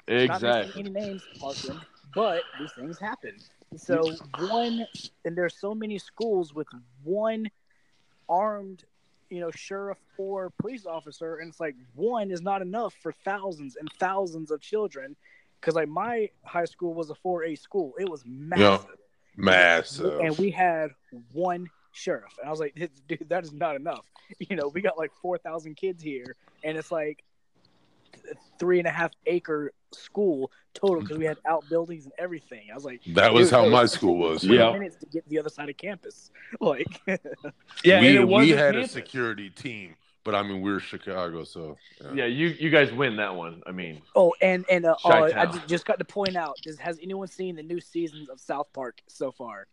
[0.08, 1.80] Exactly any names, Parkland,
[2.16, 3.36] but these things happen.
[3.76, 4.10] So
[4.48, 4.86] one,
[5.24, 6.66] and there's so many schools with
[7.04, 7.48] one
[8.28, 8.84] armed,
[9.28, 13.76] you know, sheriff or police officer, and it's like one is not enough for thousands
[13.76, 15.14] and thousands of children.
[15.60, 18.96] Because like my high school was a 4A school, it was massive,
[19.36, 20.20] Massive.
[20.20, 20.90] and we had
[21.32, 22.74] one sheriff, and I was like,
[23.08, 24.04] dude, that is not enough.
[24.40, 27.22] You know, we got like 4,000 kids here, and it's like
[28.58, 32.68] three and a half acre school total because we had outbuildings and everything.
[32.70, 34.44] I was like, that was how my school was.
[34.44, 34.72] Yeah.
[34.72, 36.30] minutes to get to the other side of campus.
[36.60, 37.00] Like,
[37.84, 41.76] yeah we, and we wasn't had a security team, but I mean we're Chicago, so
[42.14, 45.46] yeah you you guys win that one i mean oh, and and uh, uh, I
[45.66, 49.00] just got to point out: does, has anyone seen the new seasons of South Park
[49.08, 49.66] so far?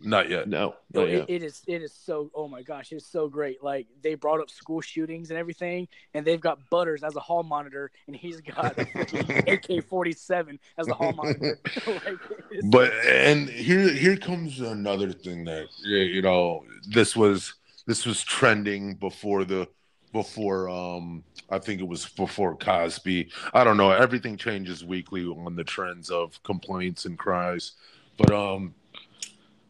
[0.00, 0.48] Not yet.
[0.48, 0.74] no
[1.04, 1.28] yet.
[1.28, 4.40] it, it is it is so oh my gosh it's so great like they brought
[4.40, 8.40] up school shootings and everything and they've got butters as a hall monitor and he's
[8.40, 12.18] got ak-47 as a hall monitor like,
[12.64, 17.54] But and here here comes another thing that yeah, you know this was
[17.86, 19.68] this was trending before the
[20.12, 23.30] before um I think it was before Cosby.
[23.52, 23.90] I don't know.
[23.90, 27.72] Everything changes weekly on the trends of complaints and cries.
[28.16, 28.74] But um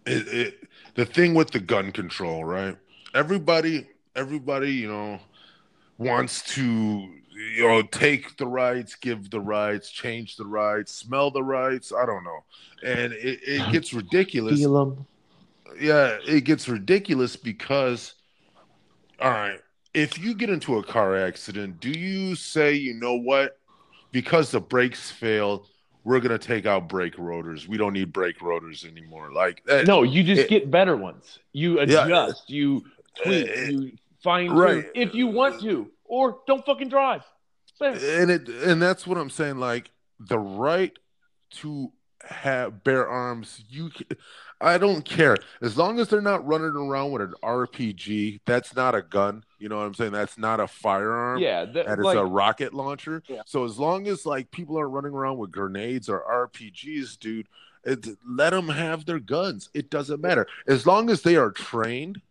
[0.07, 2.76] it, it the thing with the gun control, right?
[3.14, 3.86] Everybody
[4.16, 5.20] everybody, you know,
[5.98, 11.42] wants to you know take the rights, give the rights, change the rights, smell the
[11.42, 11.92] rights.
[11.92, 12.44] I don't know,
[12.84, 13.72] and it, it uh-huh.
[13.72, 14.61] gets ridiculous.
[15.80, 18.14] Yeah, it gets ridiculous because,
[19.20, 19.59] all right,
[19.92, 23.59] if you get into a car accident, do you say, you know what,
[24.12, 25.66] because the brakes failed,
[26.05, 27.66] we're gonna take out brake rotors.
[27.66, 29.32] We don't need brake rotors anymore.
[29.32, 31.38] Like that, No, you just It- get better ones.
[31.52, 32.05] You Yeah.
[32.05, 32.84] adjust, you
[33.22, 33.92] tweak, Uh, you
[34.22, 34.86] fine tune right.
[34.94, 37.22] if you want to, or don't fucking drive.
[37.80, 39.59] And it and that's what I'm saying.
[39.59, 39.90] Like
[40.20, 40.96] the right
[41.61, 41.92] to
[42.28, 43.90] have bear arms, you.
[44.64, 48.40] I don't care as long as they're not running around with an RPG.
[48.46, 49.44] That's not a gun.
[49.58, 50.12] You know what I'm saying?
[50.12, 51.38] That's not a firearm.
[51.38, 53.22] Yeah, that, That is like, a rocket launcher.
[53.28, 53.42] Yeah.
[53.44, 57.46] So as long as like people are running around with grenades or RPGs, dude,
[57.84, 59.68] it, let them have their guns.
[59.74, 62.22] It doesn't matter as long as they are trained.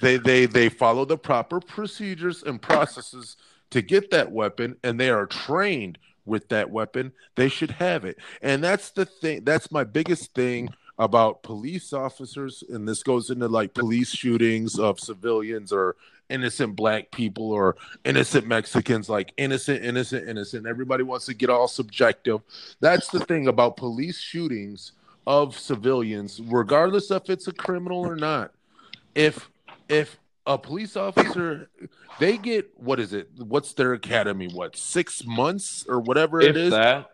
[0.00, 3.36] They they they follow the proper procedures and processes
[3.70, 7.12] to get that weapon, and they are trained with that weapon.
[7.36, 9.44] They should have it, and that's the thing.
[9.44, 10.70] That's my biggest thing
[11.00, 15.96] about police officers, and this goes into like police shootings of civilians or
[16.28, 17.74] innocent black people or
[18.04, 20.66] innocent Mexicans, like innocent, innocent, innocent.
[20.66, 22.42] Everybody wants to get all subjective.
[22.80, 24.92] That's the thing about police shootings
[25.26, 28.52] of civilians, regardless if it's a criminal or not.
[29.14, 29.50] If
[29.88, 31.70] if a police officer
[32.18, 33.30] they get what is it?
[33.38, 34.48] What's their academy?
[34.48, 36.70] What six months or whatever if it is?
[36.72, 37.10] that.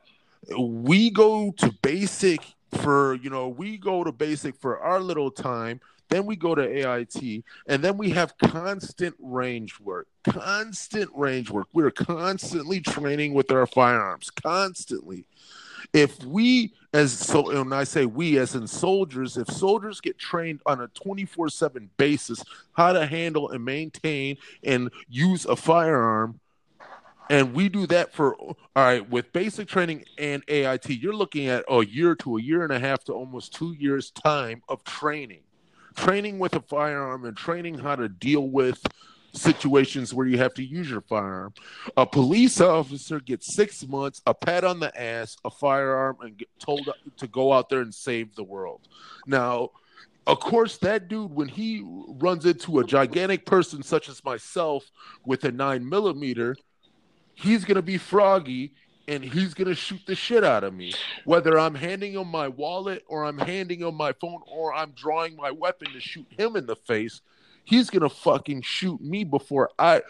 [0.59, 2.41] we go to basic
[2.73, 6.63] for you know we go to basic for our little time then we go to
[6.63, 11.69] ait and then we have constant range work constant range work.
[11.73, 15.25] We're constantly training with our firearms constantly.
[15.93, 20.61] If we as so and i say we as in soldiers if soldiers get trained
[20.65, 22.43] on a 24-7 basis
[22.73, 26.41] how to handle and maintain and use a firearm
[27.31, 30.89] and we do that for all right with basic training and AIT.
[30.91, 34.11] You're looking at a year to a year and a half to almost two years
[34.11, 35.43] time of training,
[35.95, 38.85] training with a firearm and training how to deal with
[39.33, 41.53] situations where you have to use your firearm.
[41.97, 46.49] A police officer gets six months, a pat on the ass, a firearm, and get
[46.59, 48.89] told to go out there and save the world.
[49.27, 49.71] Now,
[50.27, 54.91] of course, that dude, when he runs into a gigantic person such as myself
[55.25, 56.57] with a nine millimeter,
[57.37, 58.73] he's gonna be froggy
[59.09, 60.93] and he's gonna shoot the shit out of me.
[61.25, 65.37] Whether I'm handing him my wallet or I'm handing him my phone or I'm drawing
[65.37, 67.21] my weapon to shoot him in the face,
[67.63, 70.03] he's gonna fucking shoot me before I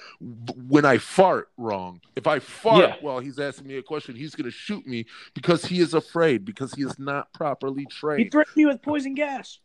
[0.68, 2.00] when I fart wrong.
[2.16, 2.96] If I fart Yeah.
[3.02, 5.04] while he's asking me a question, he's gonna shoot me
[5.34, 8.22] because he is afraid because he is not properly trained.
[8.24, 9.58] He threatened me with poison gas.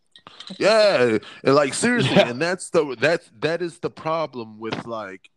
[0.59, 2.29] Yeah, and like seriously, Yeah.
[2.29, 5.29] and that's the that's that is the problem with like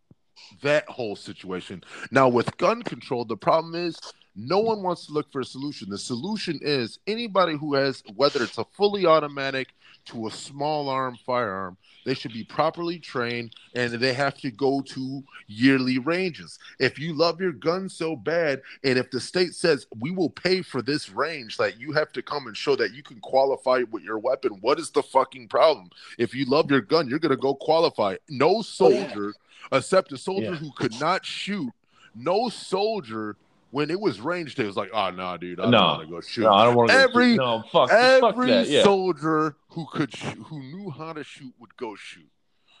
[0.61, 1.83] that whole situation.
[2.11, 3.99] Now with gun control, the problem is
[4.35, 5.89] no one wants to look for a solution.
[5.89, 9.69] The solution is anybody who has whether it's a fully automatic
[10.05, 14.81] to a small arm firearm, they should be properly trained and they have to go
[14.81, 16.59] to yearly ranges.
[16.79, 20.61] If you love your gun so bad, and if the state says we will pay
[20.61, 24.03] for this range, that you have to come and show that you can qualify with
[24.03, 25.89] your weapon, what is the fucking problem?
[26.19, 28.17] If you love your gun, you're gonna go qualify.
[28.29, 29.33] No soldier,
[29.71, 30.55] except a soldier Yeah.
[30.55, 31.71] who could not shoot,
[32.13, 33.37] no soldier
[33.71, 35.81] when it was range day was like, oh no, dude, I don't No.
[35.85, 36.43] want to go shoot.
[36.43, 36.95] No, I don't want to.
[36.95, 38.67] Every- no, fuck, fuck Every that.
[38.69, 38.83] Yeah.
[38.83, 42.21] soldier who could sh- who knew how to shoot would go shoot.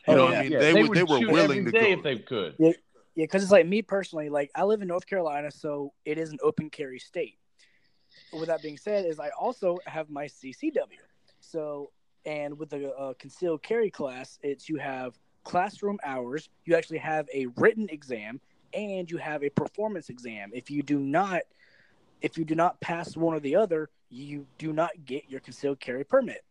[0.07, 0.35] You Oh, know, what.
[0.35, 1.97] I mean, Yeah, they, would, they were shoot willing every to day go.
[1.97, 2.55] if they could.
[2.59, 2.71] Yeah,
[3.15, 6.37] because it's like me personally, like I live in North Carolina, so it is an
[6.41, 7.37] open carry state.
[8.31, 10.99] But with that being said, is I also have my CCW.
[11.41, 11.91] So,
[12.25, 15.13] and with the uh, concealed carry class, it's you have
[15.45, 18.41] classroom hours, you actually have a written exam,
[18.73, 20.51] and you have a performance exam.
[20.53, 21.43] If you do not,
[22.21, 25.79] if you do not pass one or the other, you do not get your concealed
[25.79, 26.43] carry permit.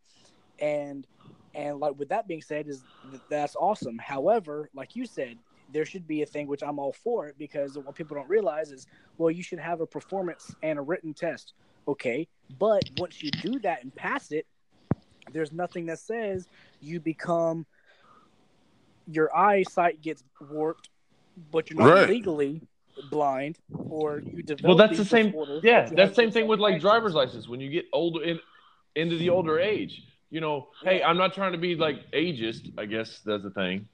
[0.59, 1.05] And
[1.53, 2.83] and like with that being said, is
[3.29, 3.97] that's awesome.
[3.99, 5.37] However, like you said,
[5.71, 8.87] there should be a thing which I'm all for because what people don't realize is,
[9.17, 11.53] well, you should have a performance and a written test.
[11.87, 12.27] Okay,
[12.57, 14.47] but once you do that and pass it,
[15.31, 16.47] there's nothing that says
[16.81, 17.65] you become
[19.07, 20.89] your eyesight gets warped,
[21.51, 22.09] but you're not Right.
[22.09, 22.61] legally
[23.09, 24.63] blind or you develop.
[24.63, 25.33] Well, that's the same-
[25.63, 27.47] Yeah, but that's same thing with like driver's license.
[27.47, 28.39] When you get older in
[28.95, 32.71] into the older age, you know, hey, I'm not trying to be like ageist.
[32.77, 33.87] I guess that's the thing.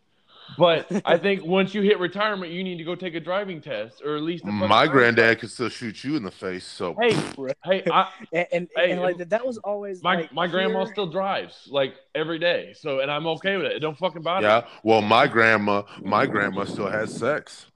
[0.57, 4.01] But I think once you hit retirement, you need to go take a driving test,
[4.03, 6.65] or at least My granddad could still shoot you in the face.
[6.65, 7.13] So Hey,
[7.63, 10.83] hey, I, And, and, Hey, and like that, that was always my like, my grandma
[10.85, 13.73] here- still drives like every day, so and I'm okay with it.
[13.73, 14.45] It don't fucking bother.
[14.47, 17.67] yeah, well, my grandma, my grandma still has sex.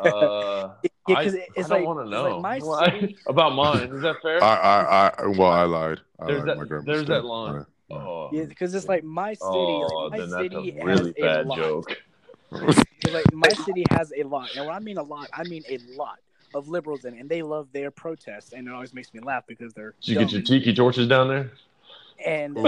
[0.00, 0.70] Uh,
[1.08, 3.00] Yeah, I, 'cause it- it's I like- don't want to it's know like my Why-
[3.00, 3.90] city- about mine.
[3.92, 4.40] Is that fair?
[4.44, 6.00] I, I, I, well, I lied.
[6.20, 6.48] I There's lied.
[6.48, 7.66] that- my grandma there's still- that line.
[7.92, 8.00] Right.
[8.06, 9.42] oh, Yeah, because it's like my city.
[9.44, 11.58] oh, like, my then that's city a really has a bad lot.
[11.58, 12.02] joke.
[12.50, 15.64] 'Cause, like my city has a lot, and when I mean a lot, I mean
[15.68, 16.18] a lot
[16.54, 19.44] of liberals in, it, and they love their protests, and it always makes me laugh
[19.46, 21.50] because they're Did you dumb get your tiki torches down there?
[22.24, 22.62] and Ooh.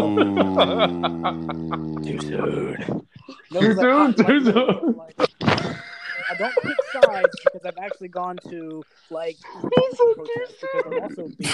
[2.02, 3.06] too soon.
[3.52, 5.00] No, Too I- soon, too soon.
[6.30, 11.52] I don't pick sides because I've actually gone to like protests because I'm also being.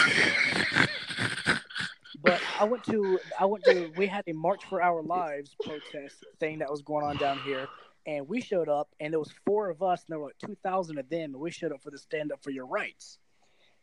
[2.23, 6.25] But I went to I went to we had a March for Our Lives protest
[6.39, 7.69] thing that was going on down here,
[8.07, 10.57] and we showed up, and there was four of us, and there were like two
[10.63, 13.19] thousand of them, and we showed up for the Stand Up for Your Rights,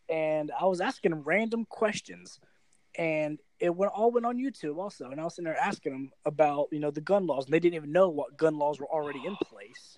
[0.10, 2.40] and I was asking random questions,
[2.98, 6.12] and it went all went on YouTube also, and I was sitting there asking them
[6.26, 8.92] about you know the gun laws, and they didn't even know what gun laws were
[8.92, 9.98] already in place,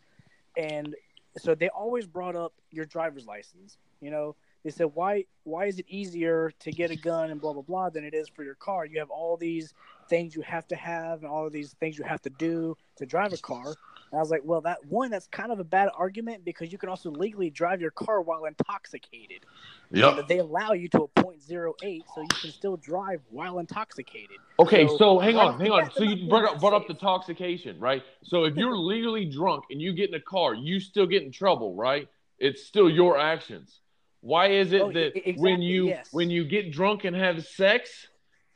[0.57, 0.95] and
[1.37, 4.35] so they always brought up your driver's license, you know.
[4.63, 5.25] They said, "Why?
[5.43, 8.27] Why is it easier to get a gun and blah blah blah than it is
[8.27, 8.85] for your car?
[8.85, 9.73] You have all these
[10.09, 13.05] things you have to have, and all of these things you have to do to
[13.05, 13.67] drive a car."
[14.11, 16.77] And I was like, "Well, that one, that's kind of a bad argument because you
[16.77, 19.45] can also legally drive your car while intoxicated.
[19.91, 20.17] Yep.
[20.19, 24.37] And they allow you to a .08, so you can still drive while intoxicated.
[24.59, 25.89] Okay, So- so hang on, hang on.
[25.91, 27.01] So you brought up, brought up the safe.
[27.01, 28.03] toxication, right?
[28.23, 31.31] So if you're legally drunk and you get in a car, you still get in
[31.31, 32.07] trouble, right?
[32.39, 33.79] It's still your actions.
[34.21, 36.09] Why is it Oh, that e- when you yes.
[36.11, 38.07] when you get drunk and have sex,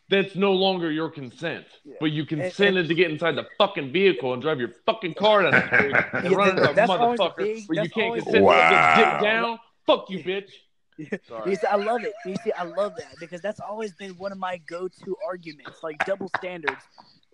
[0.09, 1.95] that's no longer your consent, Yeah.
[1.99, 5.43] but you And- consented to get inside the fucking vehicle and drive your fucking car
[5.43, 8.21] down the street and Yeah, run into a a motherfucker, big- but you can't always
[8.23, 8.95] a consent to big- get Wow.
[9.19, 9.59] dick down.
[9.87, 10.51] Fuck you, bitch.
[10.97, 12.13] You see, I love it.
[12.25, 15.97] You see, I love that because that's always been one of my go-to arguments, like
[16.05, 16.81] double standards.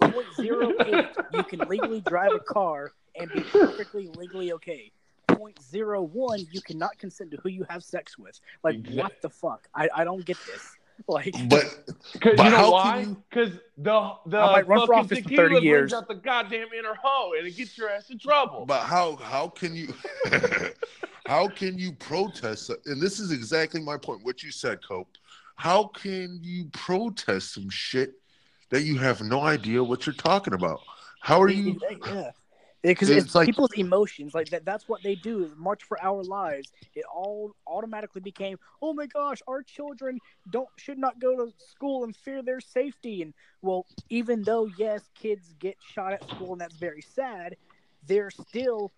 [0.02, 4.92] 0.08, you can legally drive a car and be perfectly legally okay.
[5.40, 8.40] 0.01, you cannot consent to who you have sex with.
[8.64, 9.68] Like, Exact- what the fuck?
[9.76, 10.76] I, I don't get this.
[11.08, 11.64] Like, But
[12.20, 12.92] Cause But you know how why?
[13.04, 15.64] can you- Because the the I might run for fucking office for tequila 30 brings
[15.64, 15.94] years.
[15.94, 18.66] out the goddamn inner hoe, and it gets your ass in trouble.
[18.66, 19.94] but how how can you
[21.26, 22.70] how can you protest?
[22.86, 24.26] And this is exactly my point.
[24.26, 25.08] What you said, Cope.
[25.56, 28.16] How can you protest some shit
[28.70, 30.82] that you have no idea what you're talking about.
[31.22, 31.80] How are you?
[32.06, 32.32] Yeah.
[32.82, 34.64] Because It's it's, like- people's emotions, like that.
[34.64, 35.52] That's what they do.
[35.58, 36.72] March for our lives.
[36.96, 40.20] It all automatically became, oh my gosh, our children
[40.50, 43.22] don't should not go to school and fear their safety.
[43.22, 47.58] And well, even though yes, kids get shot at school and that's very sad,
[48.08, 48.92] they're still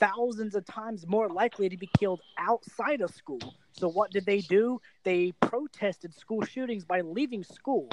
[0.00, 3.54] thousands of times more likely to be killed outside of school.
[3.72, 4.80] So what did they do?
[5.04, 7.88] They protested school shootings by leaving school.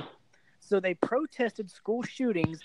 [0.61, 2.59] So they protested school shootings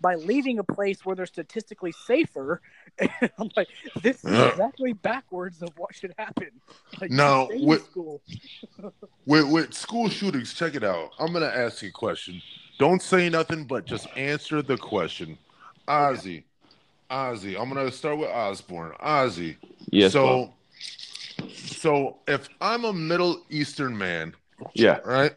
[0.00, 2.60] by leaving a place where they're statistically safer.
[2.98, 3.68] And I'm like,
[4.02, 4.48] this is Yeah.
[4.48, 6.48] exactly backwards of what should happen.
[6.98, 8.22] Like, you No, with- school.
[9.26, 11.10] With, with school shootings, check it out.
[11.18, 12.40] I'm gonna ask you a question.
[12.78, 15.36] Don't say nothing, but just answer the question.
[15.88, 16.44] Ozzy,
[17.10, 17.60] Ozzy.
[17.60, 18.92] I'm gonna start with Osborne.
[19.00, 19.56] Ozzy.
[19.90, 20.12] Yes.
[20.12, 20.52] so,
[21.38, 21.50] Bob.
[21.52, 24.32] so if I'm a Middle Eastern man,
[24.74, 24.98] yeah.
[25.04, 25.34] right?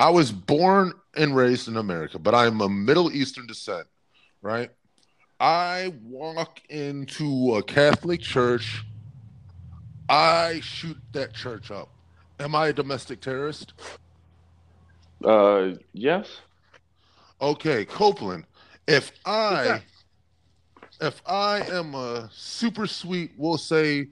[0.00, 3.86] I was born and raised in America, but I'm a Middle Eastern descent,
[4.42, 4.70] right?
[5.40, 8.84] I walk into a Catholic church.
[10.08, 11.88] I shoot that church up.
[12.38, 13.72] Am I a domestic terrorist?
[15.24, 16.28] Uh, yes.
[17.40, 18.44] Okay, Copeland.
[18.86, 19.80] If I Yeah.
[21.00, 24.08] if I am a super sweet, we'll say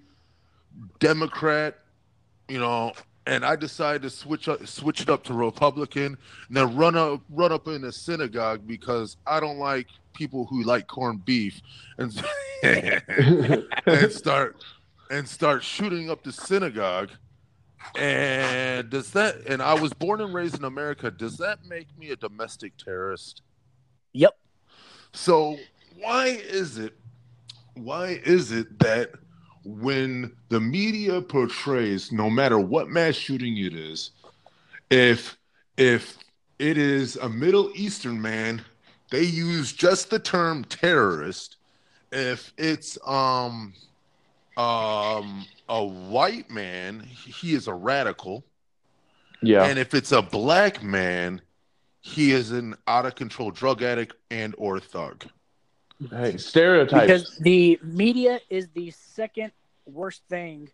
[0.98, 1.78] Democrat,
[2.48, 2.92] you know,
[3.26, 6.16] and I decide to switch up switch it up to Republican,
[6.48, 10.62] and then run up run up in a synagogue because I don't like people who
[10.62, 11.60] like corned beef
[11.98, 12.12] and
[12.62, 14.64] and start
[15.10, 17.10] and start shooting up the synagogue.
[17.96, 22.10] And does that and I was born and raised in America, does that make me
[22.10, 23.42] a domestic terrorist?
[24.12, 24.36] Yep.
[25.12, 25.58] So
[25.98, 26.94] why is it
[27.74, 29.12] why is it that
[29.64, 34.10] when the media portrays no matter what mass shooting it is,
[34.90, 35.38] if
[35.76, 36.18] if
[36.58, 38.62] it is a Middle Eastern man,
[39.10, 41.56] they use just the term terrorist.
[42.10, 43.74] If it's um
[44.56, 48.44] um a white man, he is a radical.
[49.40, 49.64] Yeah.
[49.64, 51.40] And if it's a black man,
[52.00, 55.24] he is an out of control drug addict and or thug.
[56.10, 57.06] Hey, stereotypes.
[57.06, 59.52] Because the media is the second
[59.86, 60.68] worst thing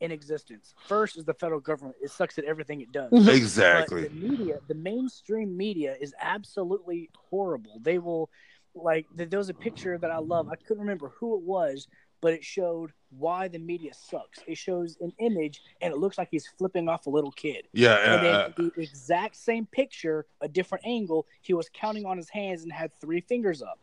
[0.00, 0.74] in existence.
[0.86, 1.96] First is the federal government.
[2.02, 3.10] It sucks at everything it does.
[3.28, 4.02] Exactly.
[4.02, 7.78] But the media, the mainstream media, is absolutely horrible.
[7.80, 8.28] They will,
[8.74, 10.48] like, th- there was a picture that I love.
[10.50, 11.88] I couldn't remember who it was,
[12.20, 14.40] but it showed why the media sucks.
[14.46, 17.68] It shows an image, and it looks like he's flipping off a little kid.
[17.72, 22.16] Yeah, And uh, then the exact same picture, a different angle, he was counting on
[22.16, 23.78] his hands and had three fingers up.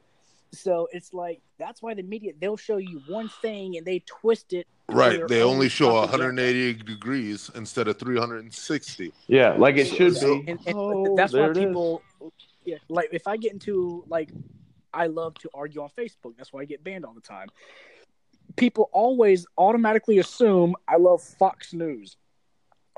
[0.54, 4.52] So it's like that's why the media they'll show you one thing and they twist
[4.54, 4.68] it.
[4.90, 5.26] right.
[5.28, 6.42] They only show propaganda.
[6.42, 9.14] 180 degrees instead of 360.
[9.28, 10.52] yeah, like it should So- be.
[10.52, 12.04] and, and Oh, that's why people
[12.66, 14.30] yeah like if i get into like
[14.94, 17.48] i love to argue on facebook that's why i get banned all the time
[18.56, 22.18] people always automatically assume i love fox news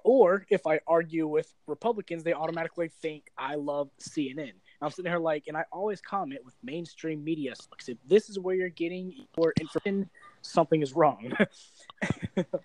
[0.03, 4.51] or if i argue with republicans they automatically think i love cnn
[4.83, 7.89] i'm sitting here like and i always comment with mainstream media sucks.
[7.89, 10.09] if this is where you're getting your information
[10.41, 11.31] something is wrong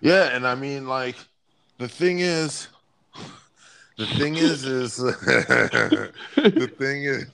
[0.00, 1.16] Yeah, and I mean, like,
[1.78, 2.68] the thing is,
[3.98, 7.26] the thing is, is the thing is,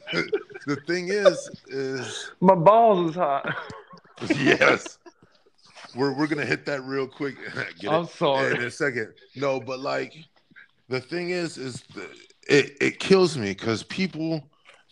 [0.67, 3.57] the thing is, is My balls is hot.
[4.31, 4.99] yes,
[5.95, 7.37] we're we're gonna hit that real quick.
[7.89, 8.11] I'm it?
[8.11, 8.57] sorry.
[8.57, 9.13] in a second.
[9.37, 10.17] No, but like
[10.89, 12.09] the thing is, is the,
[12.49, 14.43] it it kills me because people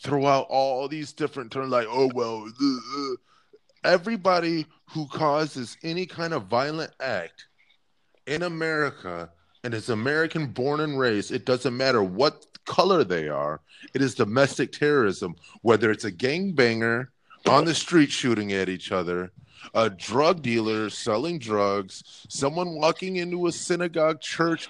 [0.03, 3.15] throw out all these different terms like, oh well, uh, uh.
[3.85, 7.47] everybody who causes any kind of violent act
[8.27, 9.31] in America
[9.63, 13.61] and is American born and raised, it doesn't matter what color they are.
[13.95, 17.09] It is domestic terrorism, whether it's a gangbanger
[17.47, 19.33] on the street shooting at each other,
[19.75, 24.69] a drug dealer selling drugs, someone walking into a synagogue, church,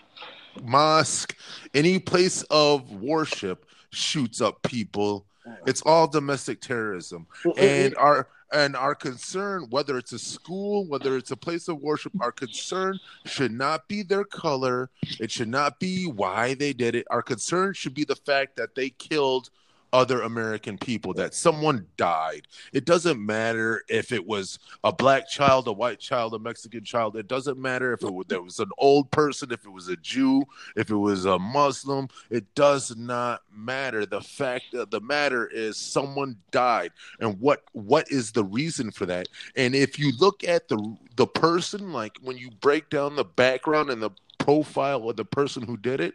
[0.63, 1.37] mosque,
[1.75, 5.27] any place of worship shoots up people.
[5.47, 5.57] Mm.
[5.67, 7.27] It's all domestic terrorism.
[7.59, 12.13] And our and our concern, whether it's a school, whether it's a place of worship,
[12.21, 14.91] our concern should not be their color.
[15.19, 17.07] It should not be why they did it.
[17.11, 19.51] Our concern should be the fact that they killed
[19.95, 22.49] other American people, that someone died.
[22.73, 27.17] It doesn't matter if it was a black child, a white child, a Mexican child.
[27.17, 29.97] It doesn't matter if it was, there was an old person, if it was a
[29.97, 30.43] Jew,
[30.75, 32.09] if it was a Muslim.
[32.29, 34.05] It does not matter.
[34.05, 36.91] The fact that the matter is someone died,
[37.21, 39.29] and what what is the reason for that?
[39.55, 43.91] And if you look at the the person, like when you break down the background
[43.91, 46.15] and the profile of the person who did it,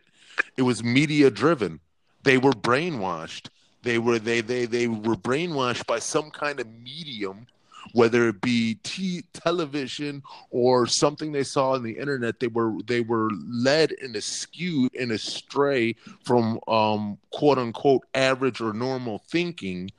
[0.58, 1.80] it was media driven.
[2.24, 3.48] They were brainwashed.
[3.82, 7.48] They were they they they were brainwashed by some kind of medium,
[7.94, 12.40] whether it be t- television or something they saw on the internet.
[12.40, 15.96] They were they were led and skewed and astray
[16.26, 19.92] from um, quote unquote average or normal thinking,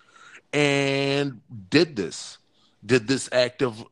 [0.52, 1.40] and
[1.70, 2.38] did this
[2.84, 3.84] did this act of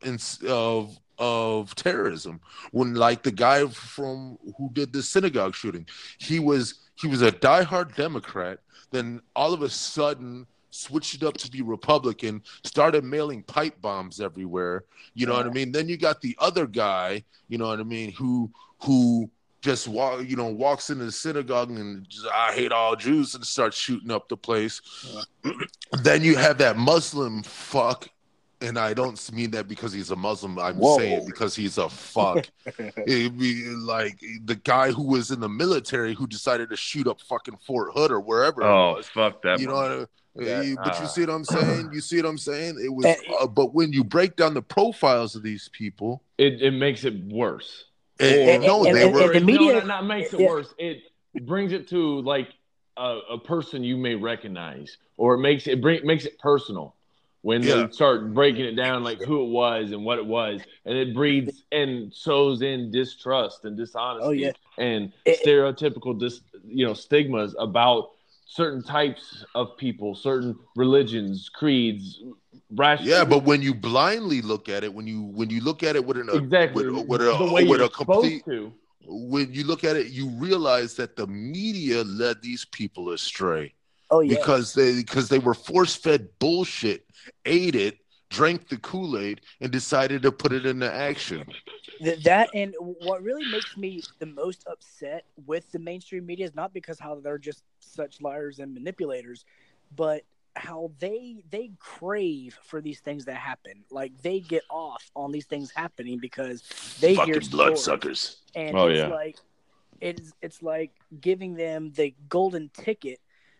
[0.47, 2.39] of of terrorism.
[2.71, 5.85] When like the guy from who did the synagogue shooting
[6.17, 8.59] he was he was a diehard democrat
[8.91, 14.19] then all of a sudden switched it up to be republican started mailing pipe bombs
[14.21, 14.83] everywhere
[15.13, 15.71] you know what i mean?
[15.71, 18.51] Then you got the other guy you know what i mean who
[18.81, 19.29] who
[19.61, 23.45] just walk, you know, walks into the synagogue and just, I hate all Jews and
[23.45, 24.81] starts shooting up the place.
[26.01, 28.07] then you have that Muslim fuck
[28.61, 30.59] and I don't mean that because he's a Muslim.
[30.59, 30.97] I'm Whoa.
[30.97, 32.47] saying because he's a fuck.
[33.07, 37.21] It'd be like the guy who was in the military who decided to shoot up
[37.21, 38.61] fucking Fort Hood or wherever.
[38.61, 39.07] it Oh, was.
[39.07, 39.59] fuck that.
[39.59, 40.05] you know, what I-
[40.35, 41.01] That- but ah.
[41.01, 41.89] you see what I'm saying?
[41.93, 42.79] You see what I'm saying?
[42.83, 46.61] It was, Eh, uh, but when you break down the profiles of these people, it,
[46.61, 47.85] it makes it worse.
[48.19, 49.31] it, And- no, and- they and- were.
[49.31, 50.47] and the media- no, not, not makes it Yeah.
[50.47, 50.73] worse.
[50.77, 51.03] It
[51.45, 52.49] brings it to like
[52.97, 56.95] a, a person you may recognize, or it makes it bring makes it personal
[57.41, 57.85] when Yeah.
[57.87, 61.13] they start breaking it down, like who it was and what it was, and it
[61.13, 64.51] breeds and sows in distrust and oh, dishonesty Oh, yeah.
[64.77, 68.11] and It- stereotypical dis, you know stigmas about
[68.45, 72.21] certain types of people, certain religions, creeds,
[72.71, 73.07] rational.
[73.09, 76.03] yeah, but when you blindly look at it, when you when you look at it
[76.03, 78.73] with an exactly with, with the a way with you're a complete to.
[79.05, 83.73] when you look at it, you realize that the media led these people astray
[84.11, 84.35] Oh yeah.
[84.35, 87.05] because they because they were force fed bullshit,
[87.45, 87.99] ate it,
[88.29, 91.45] drank the Kool Aid, and decided to put it into action.
[92.23, 96.73] That and what really makes me the most upset with the mainstream media is not
[96.73, 99.45] because how they're just such liars and manipulators,
[99.95, 100.23] but
[100.55, 103.83] how they they crave for these things that happen.
[103.89, 106.63] Like they get off on these things happening because
[106.99, 107.49] they hear Fucking stories.
[107.49, 108.37] bloodsuckers.
[108.55, 109.07] and Oh, it's yeah.
[109.07, 109.37] like
[110.01, 113.19] it's it's like giving them the golden ticket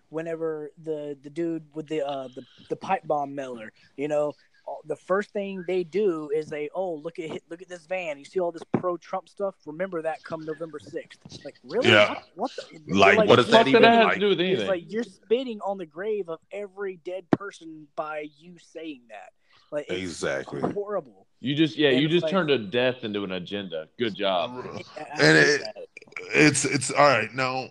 [0.09, 4.33] whenever the the dude with the uh the, the pipe bomb miller you know
[4.85, 8.25] the first thing they do is they oh look at look at this van you
[8.25, 12.09] see all this pro Trump stuff remember that come November 6th like really Yeah.
[12.35, 12.51] what, what
[12.85, 14.13] the, Like, you're what does that even that have like?
[14.15, 18.27] to do with it's like you're spitting on the grave of every dead person by
[18.37, 19.31] you saying that
[19.71, 20.61] like it's Exactly.
[20.61, 23.87] horrible You just yeah, And you just like- turned a death into an agenda.
[23.97, 24.51] Good job.
[24.65, 25.61] I- I And it-
[26.31, 27.69] it's it's all right now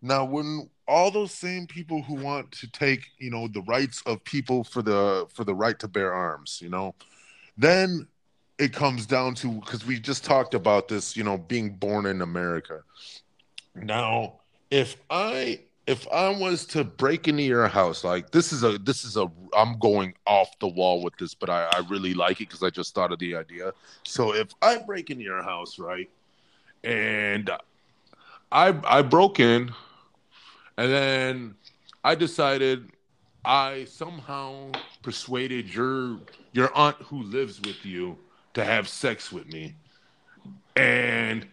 [0.00, 4.24] now when all those same people who want to take you know the rights of
[4.24, 6.94] people for the for the right to bear arms you know
[7.56, 8.06] then
[8.58, 12.22] it comes down to because we just talked about this you know being born in
[12.22, 12.82] america.
[13.74, 14.40] Now
[14.70, 19.04] if i if i was to break into your house like this is a this
[19.04, 22.48] is a i'm going off the wall with this but i, I really like it
[22.48, 23.72] because i just thought of the idea.
[24.04, 26.10] So if i break into your house right
[26.84, 27.50] and
[28.50, 29.72] I I broke in,
[30.78, 31.54] and then
[32.04, 32.92] I decided
[33.44, 34.70] I somehow
[35.02, 36.20] persuaded your
[36.52, 38.16] your aunt who lives with you
[38.54, 39.74] to have sex with me,
[40.76, 41.46] and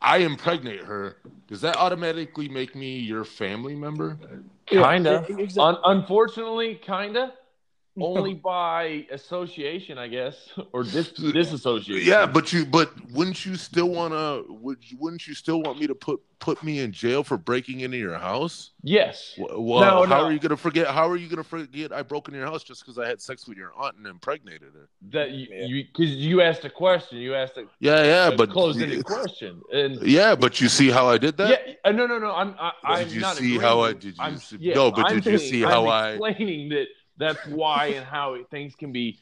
[0.00, 1.16] I impregnate her.
[1.48, 4.18] Does that automatically make me your family member?
[4.66, 5.26] Kinda.
[5.28, 5.76] Yeah, exactly.
[5.84, 7.34] Un- unfortunately, kinda.
[8.00, 12.08] Only by association, I guess, or dis- disassociation.
[12.08, 15.86] Yeah, but you but wouldn't you still wanna would you, wouldn't you still want me
[15.86, 18.70] to put put me in jail for breaking into your house?
[18.82, 19.34] Yes.
[19.38, 20.24] Well, No, how no.
[20.24, 20.86] are you gonna forget?
[20.88, 23.46] How are you gonna forget I broke into your house just because I had sex
[23.46, 24.88] with your aunt and impregnated her?
[25.10, 25.66] That you Yeah.
[25.66, 27.18] you because you asked a question.
[27.18, 31.08] You asked a, Yeah, yeah, a but closed-ended question, and Yeah, but you see how
[31.08, 31.50] I did that?
[31.50, 32.32] yeah, uh, no, no, no.
[32.34, 34.90] I'm I, I'm Did you not see how I- did you I'm, see- yes, no,
[34.90, 36.86] but I'm did you see how I'm I- explaining that
[37.16, 39.18] that's why and how things can be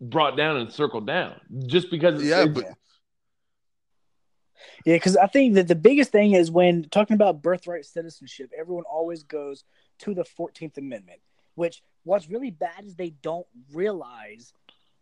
[0.00, 2.76] brought down and circled down just because it's, Yeah, it's- but
[4.84, 8.84] Yeah, because I think that the biggest thing is when talking about birthright citizenship, everyone
[8.84, 9.64] always goes
[10.00, 11.20] to the 14th Amendment,
[11.54, 14.52] which what's really bad is they don't realize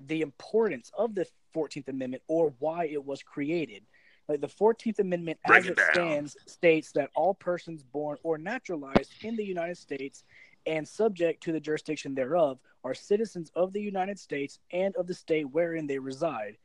[0.00, 3.84] the importance of the 14th Amendment or why it was created.
[4.28, 8.38] Like the 14th Amendment, Break as it it, stands, states that all persons born or
[8.38, 10.24] naturalized in the United States
[10.66, 15.14] and subject to the jurisdiction thereof are citizens of the United States and of the
[15.14, 16.56] state wherein they reside.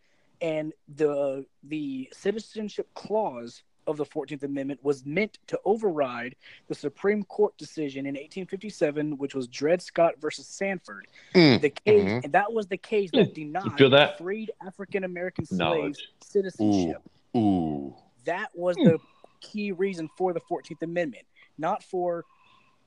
[0.42, 6.36] And the the citizenship clause of the 14th amendment was meant to override
[6.68, 11.08] the supreme court decision in 1857 which was dred scott versus sanford.
[11.34, 12.24] Mm, the case mhm.
[12.26, 14.18] and that was the case that denied feel that?
[14.18, 16.10] freed african american slaves Knowledge.
[16.22, 17.02] citizenship.
[17.36, 17.96] Ooh,
[18.26, 19.00] That was the
[19.40, 21.26] key reason for the 14th Amendment,
[21.58, 22.26] not for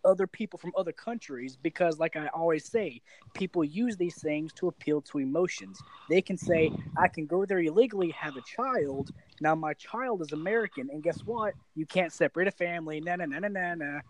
[0.05, 3.02] other people from other countries because like I always say,
[3.35, 5.78] people use these things to appeal to emotions.
[6.09, 9.10] They can say, I can go there illegally, have a child.
[9.40, 11.55] Now my child is American, and guess what?
[11.74, 13.01] You can't separate a family.
[13.01, 14.01] Na na na na na.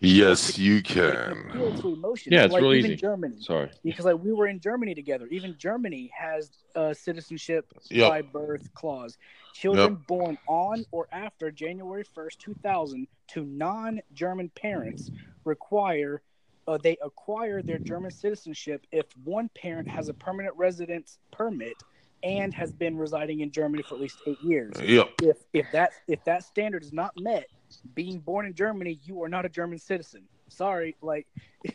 [0.00, 1.50] Yes, you can can.
[1.84, 2.28] emotions.
[2.32, 3.00] Yeah, it's like real even easy.
[3.00, 3.36] Germany.
[3.40, 3.70] Sorry.
[3.84, 5.26] Because like we were in Germany together.
[5.30, 8.08] Even Germany has a citizenship Yep.
[8.10, 9.18] by birth clause.
[9.54, 15.10] Children born on or after January 1st, 2000 to non-German parents
[15.44, 16.22] require
[16.68, 21.74] uh, they acquire their German citizenship if one parent has a permanent residence permit
[22.22, 24.72] and has been residing in Germany for at least 8 years.
[24.80, 25.10] Yep.
[25.22, 27.48] If if that if that standard is not met,
[27.94, 30.22] being born in Germany, you are not a German citizen.
[30.48, 31.26] Sorry, like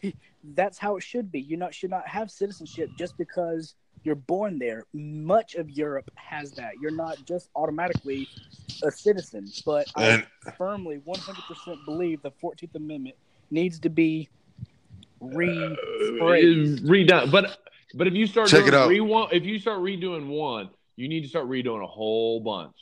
[0.44, 1.40] that's how it should be.
[1.40, 4.86] You not should not have citizenship just because you're born there.
[4.94, 6.74] Much of Europe has that.
[6.82, 8.28] You're not just automatically
[8.84, 9.48] a citizen.
[9.66, 13.16] But And I firmly 100% believe the 14th Amendment
[13.52, 14.30] needs to be
[15.22, 16.82] uh, rephrased.
[16.82, 17.32] redone.
[17.32, 17.58] But
[17.96, 18.90] but if you start Check doing it out.
[18.90, 22.76] Re- if you start redoing one, you need to start redoing a whole bunch.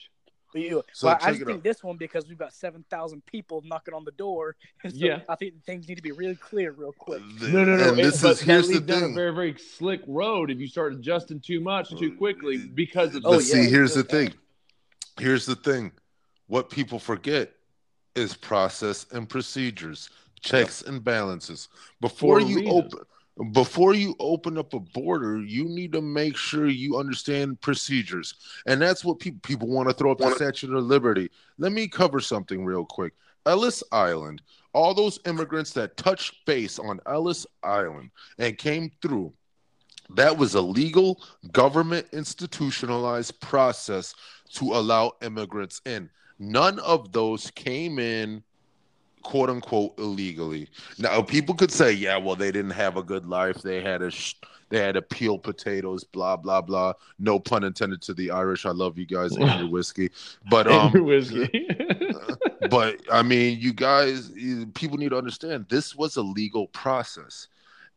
[0.56, 1.64] You- So well, I just think out.
[1.64, 4.56] this one because we've got 7,000 people knocking on the door.
[4.84, 5.22] So Yeah.
[5.28, 7.22] I think things need to be really clear real quick.
[7.42, 7.90] No, no, no.
[7.90, 10.60] And it- this but is here's the leads down a very, very slick road if
[10.60, 13.54] you start adjusting too much too uh, quickly because of Oh, but yeah.
[13.54, 14.34] see, here's the thing.
[15.20, 15.92] Here's the thing.
[16.48, 17.52] What people forget
[18.16, 20.10] is process and procedures,
[20.42, 21.68] checks and balances.
[22.02, 22.72] Before For you reason.
[22.72, 23.00] open
[23.52, 28.36] before you open up a border, you need to make sure you understand procedures.
[28.66, 31.30] And that's what people people want to throw up the Statue of Liberty.
[31.58, 33.14] Let me cover something real quick.
[33.46, 34.42] Ellis Island,
[34.74, 38.10] all those immigrants that touched base on Ellis Island
[38.40, 39.34] and came through,
[40.12, 41.22] that was a legal
[41.52, 44.16] government institutionalized process
[44.54, 46.10] to allow immigrants in.
[46.40, 48.44] None of those came in
[49.26, 50.70] quote unquote illegally.
[51.00, 53.62] Now people could say, yeah, well they didn't have a good life.
[53.62, 54.36] They had a sh-
[54.70, 56.94] they had to peel potatoes, blah blah blah.
[57.20, 58.66] No pun intended to the Irish.
[58.66, 60.12] I love you guys and your whiskey.
[60.50, 61.68] But um whiskey.
[62.70, 64.32] but I mean, you guys,
[64.76, 67.48] people need to understand this was a legal process.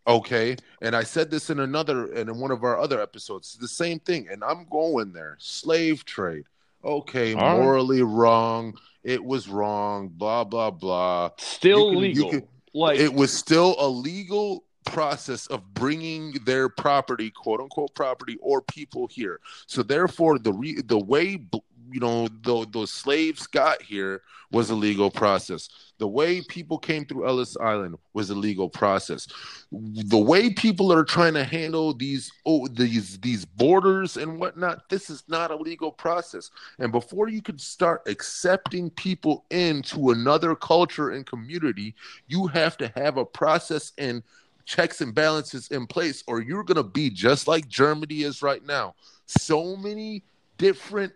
[0.06, 0.56] Okay.
[0.80, 3.98] And I said this in another, and in one of our other episodes, the same
[4.00, 4.28] thing.
[4.30, 6.44] And I'm going there slave trade.
[6.84, 7.34] Okay.
[7.34, 7.58] All right.
[7.58, 8.74] morally wrong.
[9.02, 10.08] It was wrong.
[10.08, 11.30] Blah, blah, blah.
[11.38, 12.30] Still can- legal.
[12.30, 18.36] can- like it was still a legal process of bringing their property, quote unquote property,
[18.40, 19.40] or people here.
[19.66, 24.70] So therefore, the re- the way b- you know the, those slaves got here was
[24.70, 25.68] a legal process.
[25.98, 29.26] The way people came through Ellis Island was a legal process.
[29.70, 35.10] The way people are trying to handle these oh, these these borders and whatnot, this
[35.10, 36.50] is not a legal process.
[36.78, 41.94] And before you could start accepting people into another culture and community,
[42.26, 44.22] you have to have a process and
[44.64, 48.64] checks and balances in place, or you're going to be just like Germany is right
[48.64, 48.94] now.
[49.26, 50.22] So many
[50.58, 51.12] different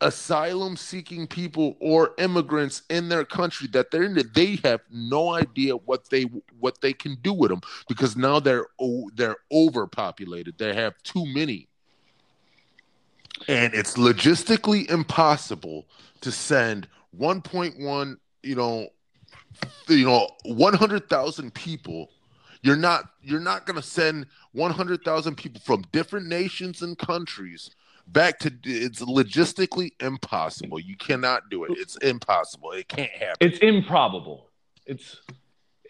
[0.00, 5.76] asylum seeking people or immigrants in their country that they're in they have no idea
[5.76, 6.22] what they
[6.58, 8.66] what they can do with them because now they're
[9.14, 10.56] they're overpopulated.
[10.58, 11.68] They have too many.
[13.48, 15.86] And it's logistically impossible
[16.20, 18.88] to send 1.1 you know
[19.88, 22.10] you know 100,000 people.
[22.62, 27.70] You're not you're not going to send 100,000 people from different nations and countries
[28.12, 33.58] back to it's logistically impossible you cannot do it it's impossible it can't happen it's
[33.58, 34.48] improbable.
[34.86, 35.20] It's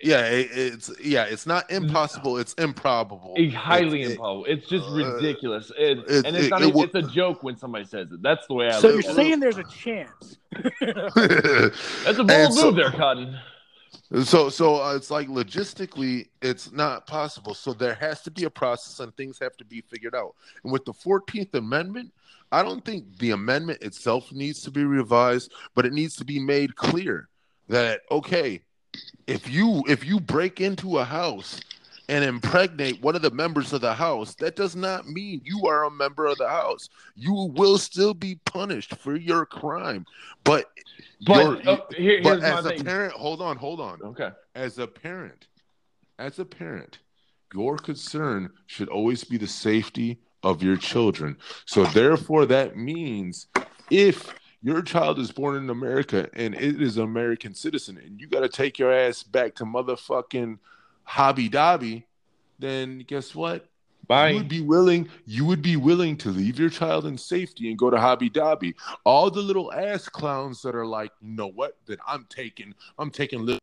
[0.02, 4.44] yeah it, it's yeah it's not impossible it's improbable a highly It- it- improbable.
[4.46, 5.70] It's just uh, ridiculous.
[5.78, 8.10] It, it- and it's it- not it even, will- it's a joke when somebody says
[8.12, 8.22] it.
[8.22, 10.38] That's the way I So look you're saying there's a chance?
[10.80, 13.38] That's a bold And move so- there, Cotton.
[14.22, 17.54] So, so uh, it's like logistically, it's not possible.
[17.54, 20.34] So there has to be a process, and things have to be figured out.
[20.64, 22.12] And with the Fourteenth Amendment,
[22.52, 26.40] I don't think the amendment itself needs to be revised, but it needs to be
[26.40, 27.28] made clear
[27.68, 28.62] that okay,
[29.26, 31.60] if you if you break into a house
[32.10, 35.84] and impregnate one of the members of the house, that does not mean you are
[35.84, 36.88] a member of the house.
[37.14, 40.04] You will still be punished for your crime,
[40.42, 40.66] but
[41.24, 42.84] But you're- uh, here, but here's my as a thing.
[42.84, 44.30] parent, hold on, hold on Okay.
[44.56, 45.46] as a parent,
[46.18, 46.98] as a parent,
[47.54, 51.36] your concern should always be the safety of your children.
[51.64, 53.46] So therefore, that means
[53.88, 58.26] if your child is born in America and it is an American citizen, and you
[58.26, 60.58] got to take your ass back to motherfucking
[61.10, 62.06] Hobby Dobby,
[62.60, 63.66] then guess what?
[64.06, 64.30] Bye.
[64.30, 65.08] You would be willing.
[65.26, 68.76] You would be willing to leave your child in safety and go to Hobby Dobby.
[69.04, 71.76] All the little ass clowns that are like, you know what?
[71.86, 72.74] That I'm taking.
[72.96, 73.58] I'm taking little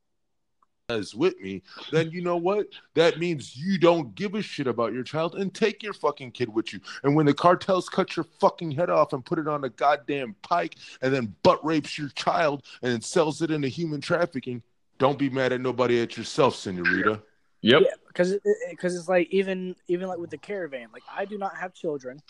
[0.90, 1.64] as with me.
[1.90, 2.68] Then you know what?
[2.96, 6.54] That means you don't give a shit about your child and take your fucking kid
[6.54, 6.82] with you.
[7.04, 10.36] And when the cartels cut your fucking head off and put it on a goddamn
[10.42, 14.62] pike and then butt rapes your child and sells it into human trafficking,
[14.98, 17.22] don't be mad at nobody at yourself, Senorita.
[17.62, 17.82] Yep.
[17.82, 18.38] Yeah, because
[18.70, 22.22] because it's like even even like with the caravan, like I do not have children,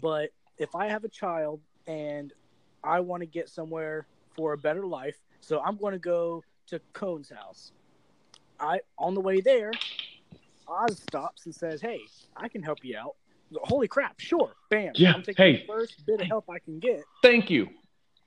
[0.00, 2.32] but if I have a child and
[2.84, 4.06] I want to get somewhere
[4.36, 7.72] for a better life, so I'm going to go to Cone's house.
[8.60, 9.72] I on the way there,
[10.66, 12.00] Oz stops and says, "Hey,
[12.36, 13.14] I can help you out."
[13.62, 14.20] Holy crap!
[14.20, 14.92] Sure, bam.
[14.94, 15.52] Yeah, I'm taking hey.
[15.60, 17.02] the first bit of help I can get.
[17.22, 17.68] Thank you.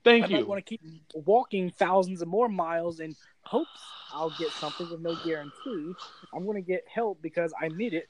[0.04, 0.36] Thank you.
[0.36, 0.46] I might you.
[0.46, 0.82] want to keep
[1.14, 3.80] walking thousands of more miles in hopes
[4.12, 5.94] I'll get something with no guarantee.
[6.34, 8.08] I'm going to get help because I need it,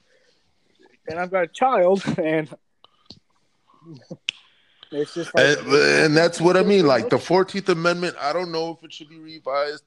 [1.07, 2.53] and I've got a child, and
[4.91, 6.85] it's just like, and, and that's what I mean.
[6.85, 9.83] Like the Fourteenth Amendment, I don't know if it should be revised.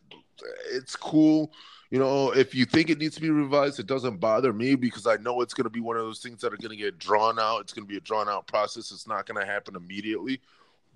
[0.71, 1.53] It's cool,
[1.91, 2.31] you know.
[2.33, 5.43] If you think it needs to be revised, it doesn't bother me because I know
[5.43, 7.61] it's going to be one of those things that are going to get drawn out.
[7.61, 8.91] It's going to be a drawn out process.
[8.91, 10.41] It's not going to happen immediately,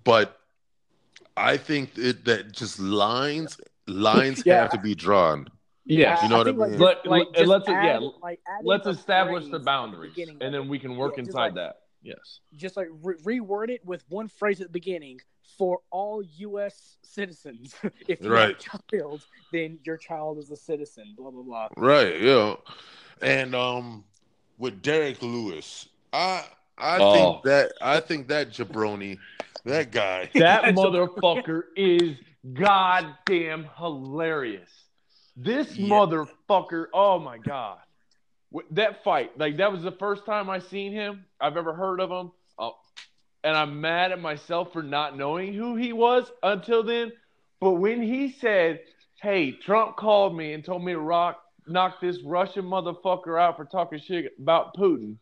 [0.03, 0.40] but
[1.37, 4.61] I think it, that just lines lines Yeah.
[4.61, 5.47] have to be drawn.
[5.85, 6.21] yes.
[6.23, 6.79] You know what I think, like, mean?
[6.79, 10.53] Let- like, let- just let's- add- yeah, like, Let's establish the at boundaries, beginning and
[10.53, 11.77] then we can work Yeah, inside like- that.
[12.03, 12.39] Yes.
[12.55, 15.19] just like re- reword it with one phrase at the beginning
[15.57, 16.97] for all U.S.
[17.03, 17.75] citizens.
[18.07, 18.59] if you Right.
[18.71, 21.13] have a child, then your child is a citizen.
[21.15, 21.67] Blah blah blah.
[21.77, 22.55] Right, yeah.
[23.21, 24.03] And um
[24.57, 26.43] with Derrick Lewis, I
[26.77, 27.13] I Oh.
[27.13, 29.19] think that I think that jabroni,
[29.65, 30.29] that guy.
[30.35, 32.17] That motherfucker is
[32.53, 34.69] goddamn hilarious.
[35.35, 35.89] This Yeah.
[35.89, 37.77] motherfucker, oh my god.
[38.53, 41.25] Wh- That fight, like that was the first time I seen him.
[41.39, 42.31] I've ever heard of him.
[42.57, 42.75] Oh,
[43.43, 47.11] and I'm mad at myself for not knowing who he was until then.
[47.59, 48.81] But when he said,
[49.21, 53.65] "Hey, Trump called me and told me to rock knock this Russian motherfucker out for
[53.65, 55.15] talking shit about Putin,"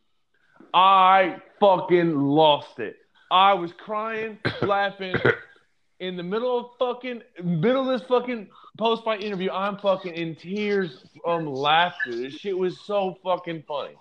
[0.74, 2.96] I fucking lost it.
[3.32, 5.16] I was crying, laughing
[6.00, 9.52] in the middle of fucking middle of this fucking post fight interview.
[9.52, 12.16] I'm fucking in tears from laughter.
[12.16, 13.96] This shit was so fucking funny.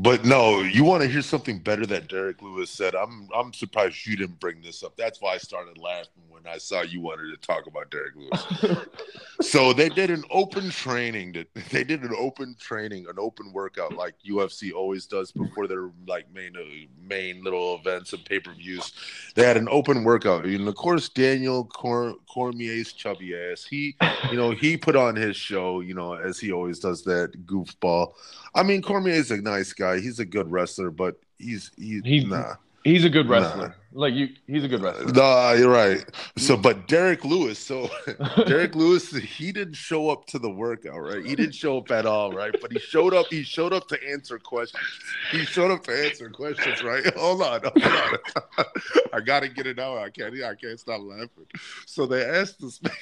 [0.00, 2.94] But no, you want to hear something better that Derrick Lewis said.
[2.94, 4.96] I'm I'm surprised you didn't bring this up.
[4.96, 8.86] That's why I started laughing when I saw you wanted to talk about Derrick Lewis.
[9.40, 11.32] so they did an open training.
[11.32, 15.90] That they did an open training, an open workout like UFC always does before their
[16.06, 18.92] like main uh, main little events and pay per views.
[19.34, 23.64] They had an open workout, and of course Daniel Cor- Cormier's chubby ass.
[23.64, 23.96] He,
[24.30, 28.12] you know, he put on his show, you know, as he always does that goofball.
[28.54, 29.87] I mean, Cormier's a nice guy.
[29.96, 32.54] He's a good wrestler, but he's he's, He's- nah.
[32.84, 33.74] He's a good wrestler.
[33.92, 35.12] Like you, he's a good wrestler.
[35.12, 36.04] Nah, you're right.
[36.36, 36.62] So, mm.
[36.62, 37.90] but Derrick Lewis, so
[38.46, 41.24] Derrick Lewis, he didn't show up to the workout, right?
[41.24, 42.54] He didn't show up at all, right?
[42.60, 43.26] But he showed up.
[43.28, 44.82] He showed up to answer questions.
[45.30, 47.04] He showed up to answer questions, right?
[47.16, 48.64] Hold on, hold on.
[49.12, 49.98] I gotta get it out.
[49.98, 50.34] I can't.
[50.42, 51.46] I can't stop laughing.
[51.86, 52.92] So they asked this man.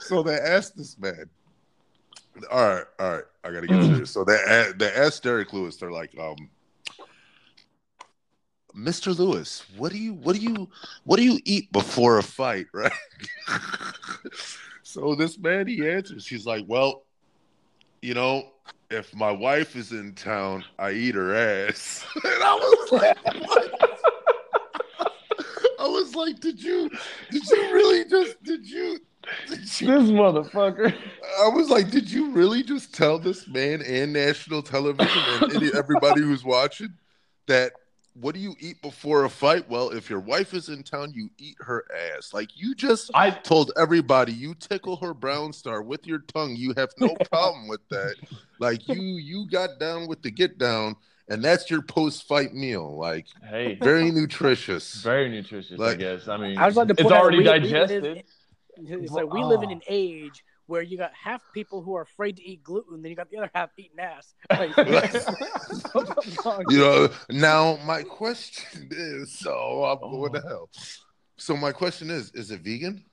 [0.00, 1.30] so they asked this man.
[2.50, 3.24] All right, all right.
[3.44, 4.10] I gotta get serious.
[4.10, 5.76] So they a- they asked Derrick Lewis.
[5.76, 6.36] They're like, um.
[8.74, 9.16] Mr.
[9.16, 10.66] Lewis, what do you what do you
[11.04, 12.90] what do you eat before a fight, right?
[14.82, 17.02] so this man he answers, he's like, Well,
[18.00, 18.52] you know,
[18.90, 22.06] if my wife is in town, I eat her ass.
[22.24, 24.00] and I was like, what?
[25.78, 26.88] I was like, Did you
[27.30, 28.98] did you really just did you
[29.48, 30.94] This motherfucker.
[31.40, 35.70] I was like, did you really just tell this man and national television and any,
[35.74, 36.94] everybody who's watching
[37.46, 37.72] that
[38.14, 39.68] what do you eat before a fight?
[39.70, 41.84] Well, if your wife is in town, you eat her
[42.14, 42.34] ass.
[42.34, 46.54] Like you just I told everybody you tickle her brown star with your tongue.
[46.54, 48.16] You have no problem with that.
[48.58, 50.94] Like you you got down with the get down,
[51.28, 52.98] and that's your post fight meal.
[52.98, 54.96] Like hey, very nutritious.
[55.02, 55.80] very nutritious.
[55.80, 56.28] I guess.
[56.28, 58.04] I mean, I was like to it's already we- we live digested.
[58.04, 58.22] in-
[58.76, 59.72] It's like we live in Oh.
[59.72, 63.16] an age where you got half people who are afraid to eat gluten, then you
[63.16, 64.34] got the other half eating ass.
[64.50, 64.74] Like,
[66.70, 70.70] you know, now my question is so I'm going to hell.
[71.36, 73.04] So my question is, is it vegan?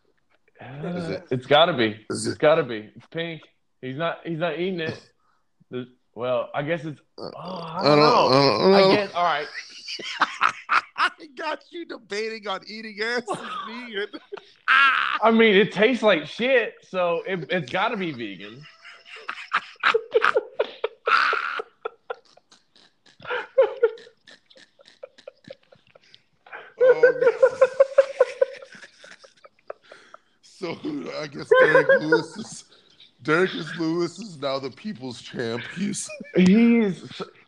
[0.61, 2.05] Is it- it's got to be.
[2.09, 2.89] Is It's it, got to be.
[2.95, 3.41] It's pink.
[3.81, 4.19] He's not.
[4.25, 5.09] He's not eating it.
[5.71, 6.99] The- well, I guess it's.
[7.17, 8.27] Uh, oh, I I don't don't, know.
[8.27, 8.95] I don't I know.
[8.95, 9.13] guess.
[9.13, 9.47] All right.
[11.01, 13.23] I got you debating on eating ass
[13.65, 14.07] vegan.
[15.23, 18.61] I mean, it tastes like shit, so it, has got to be vegan.
[26.81, 27.39] Oh,
[30.41, 30.77] so
[31.19, 31.49] I guess
[31.99, 32.63] Lewis is
[33.21, 35.61] Derrick Lewis is now the people's champ.
[35.75, 36.09] He's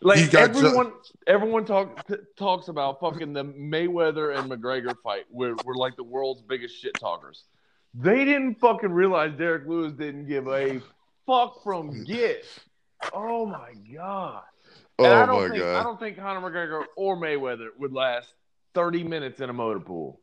[0.02, 0.92] like He got ju- everyone.
[1.28, 5.24] everyone talk, t- talks about fucking the Mayweather and McGregor fight.
[5.30, 7.46] We're, we're like the world's biggest shit talkers.
[7.94, 10.82] They didn't fucking realize Derrick Lewis didn't give a
[11.26, 12.46] fuck from get.
[13.14, 14.44] Oh my god!
[15.00, 18.34] oh And I don't my think, I don't think Conor McGregor or Mayweather would last
[18.74, 20.21] thirty minutes in a motor pool.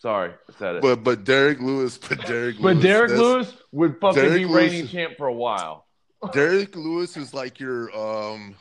[0.00, 0.82] Sorry, I said it.
[0.82, 4.72] But but Derrick Lewis, but Derrick But Lewis, Derrick Lewis would fucking Derrick be Lewis
[4.72, 5.86] reigning champ for a while.
[6.32, 8.56] Derrick Lewis is like your um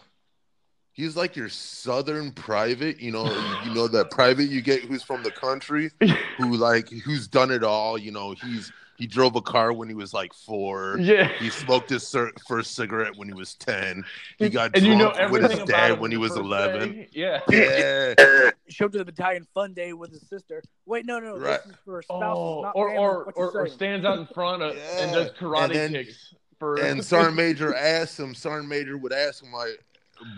[0.95, 3.25] he's like your southern private, you know,
[3.63, 5.91] you know that private you get who's from the country,
[6.37, 9.95] who like who's done it all, you know, he's he drove a car when he
[9.95, 10.97] was like 4.
[10.99, 11.27] Yeah.
[11.39, 14.03] He smoked his cir- first cigarette when he was 10.
[14.39, 16.91] He got and you know drunk with his dad when he was 11.
[16.93, 17.07] day.
[17.11, 17.39] Yeah.
[17.51, 18.51] Yeah.
[18.69, 20.63] Showed up to the battalion fun day with his sister.
[20.85, 21.59] Wait, no, no, Right.
[21.65, 23.03] this is for spouses, Oh, not or family.
[23.03, 26.75] or, or, or stands out in front of and does karate And then- kicks for
[26.79, 29.83] And Sergeant Major asked him, Sergeant Major would ask him like,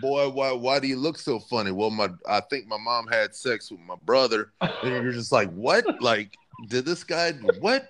[0.02, 1.70] Boy, why why do you look so funny?
[1.70, 4.50] Well, my I think my mom had sex with my brother.
[4.60, 6.02] And you're just like, What?
[6.02, 6.36] Like,
[6.66, 7.30] did this guy
[7.60, 7.88] what?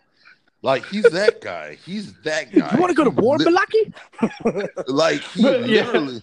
[0.62, 1.76] Like he's that guy.
[1.86, 2.74] He's that guy.
[2.74, 3.92] You want to go to war, Balaki?
[4.88, 5.84] Like he Yeah.
[5.84, 6.22] literally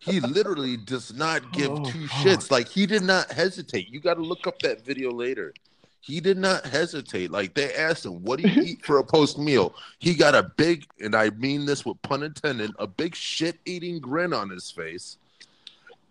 [0.00, 2.50] he literally does not give Oh, two shits.
[2.50, 3.88] Like he did not hesitate.
[3.90, 5.52] You got to look up that video later.
[6.00, 7.30] He did not hesitate.
[7.30, 10.42] Like they asked him, "What do you eat for a post meal?" He got a
[10.56, 15.18] big, and I mean this with pun intended, a big shit-eating grin on his face,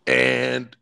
[0.06, 0.76] and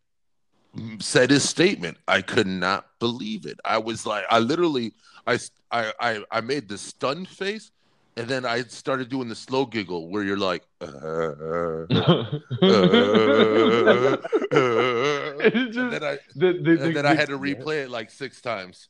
[0.99, 1.97] said his statement.
[2.07, 3.59] I could not believe it.
[3.63, 4.93] I was like, I literally,
[5.27, 7.71] I, I, I, made the stunned face,
[8.15, 12.27] and then I started doing the slow giggle where you're like, uh, uh, uh,
[14.51, 18.89] uh, and then I had to replay it like six times,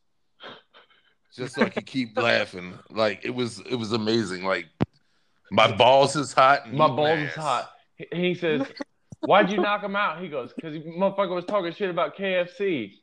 [1.35, 2.77] just so I could keep laughing.
[2.89, 4.43] Like it was, it was amazing.
[4.45, 4.67] Like
[5.51, 6.71] my balls is hot.
[6.71, 7.71] My balls is hot.
[7.97, 8.61] He- He says,
[9.21, 12.93] "Why'd you knock him out?" He goes, "Cause he motherfucker was talking shit about KFC."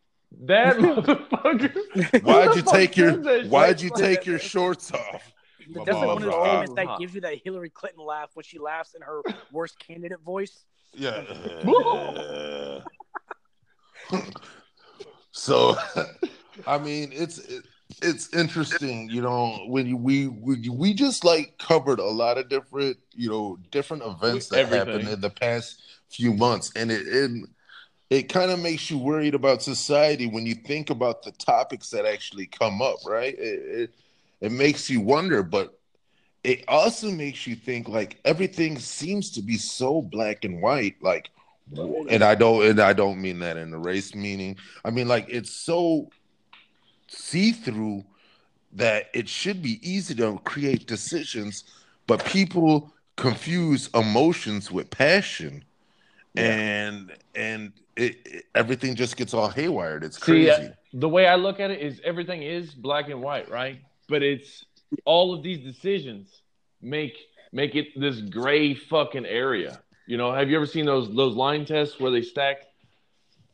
[0.42, 2.22] That motherfucker.
[2.22, 5.32] Why'd you take your Why'd you take your shorts off?
[5.68, 7.00] My That's like one of those moments that Hot.
[7.00, 10.64] gives you that Hillary Clinton laugh when she laughs in her worst candidate voice.
[10.92, 11.22] Yeah.
[15.32, 15.76] so,
[16.66, 17.64] I mean, it's it,
[18.02, 22.48] it's interesting, you know, when you, we we we just like covered a lot of
[22.48, 24.86] different, you know, different events that Everything.
[24.86, 27.30] happened in the past few months, and it it,
[28.14, 32.04] it kind of makes you worried about society when you think about the topics that
[32.04, 33.34] actually come up, right?
[33.38, 33.94] It it,
[34.40, 35.78] it makes you wonder, but
[36.44, 41.30] it also makes you think like everything seems to be so black and white like
[42.10, 44.56] and i don't and i don't mean that in a race meaning.
[44.84, 46.10] I mean like it's so
[47.08, 48.04] see-through
[48.74, 51.64] that it should be easy to create decisions
[52.06, 55.64] but people confuse emotions with passion.
[56.36, 61.26] And and it, it- everything just gets all haywired it's See, crazy uh, the way
[61.26, 63.80] I look at it is everything is black and white, right?
[64.08, 64.64] But it's
[65.04, 66.42] all of these decisions
[66.80, 67.16] make
[67.52, 69.80] make it this gray fucking area.
[70.06, 72.58] You know, have you ever seen those those line tests where they stack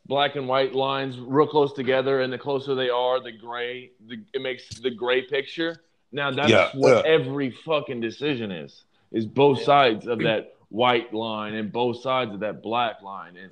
[0.05, 4.17] black and white lines real close together, and the closer they are, the gray, the,
[4.33, 5.81] it makes the gray picture.
[6.11, 7.11] Now that's Yeah, what yeah.
[7.11, 8.83] every fucking decision is.
[9.11, 13.51] Is both sides of that white line and both sides of that black line, and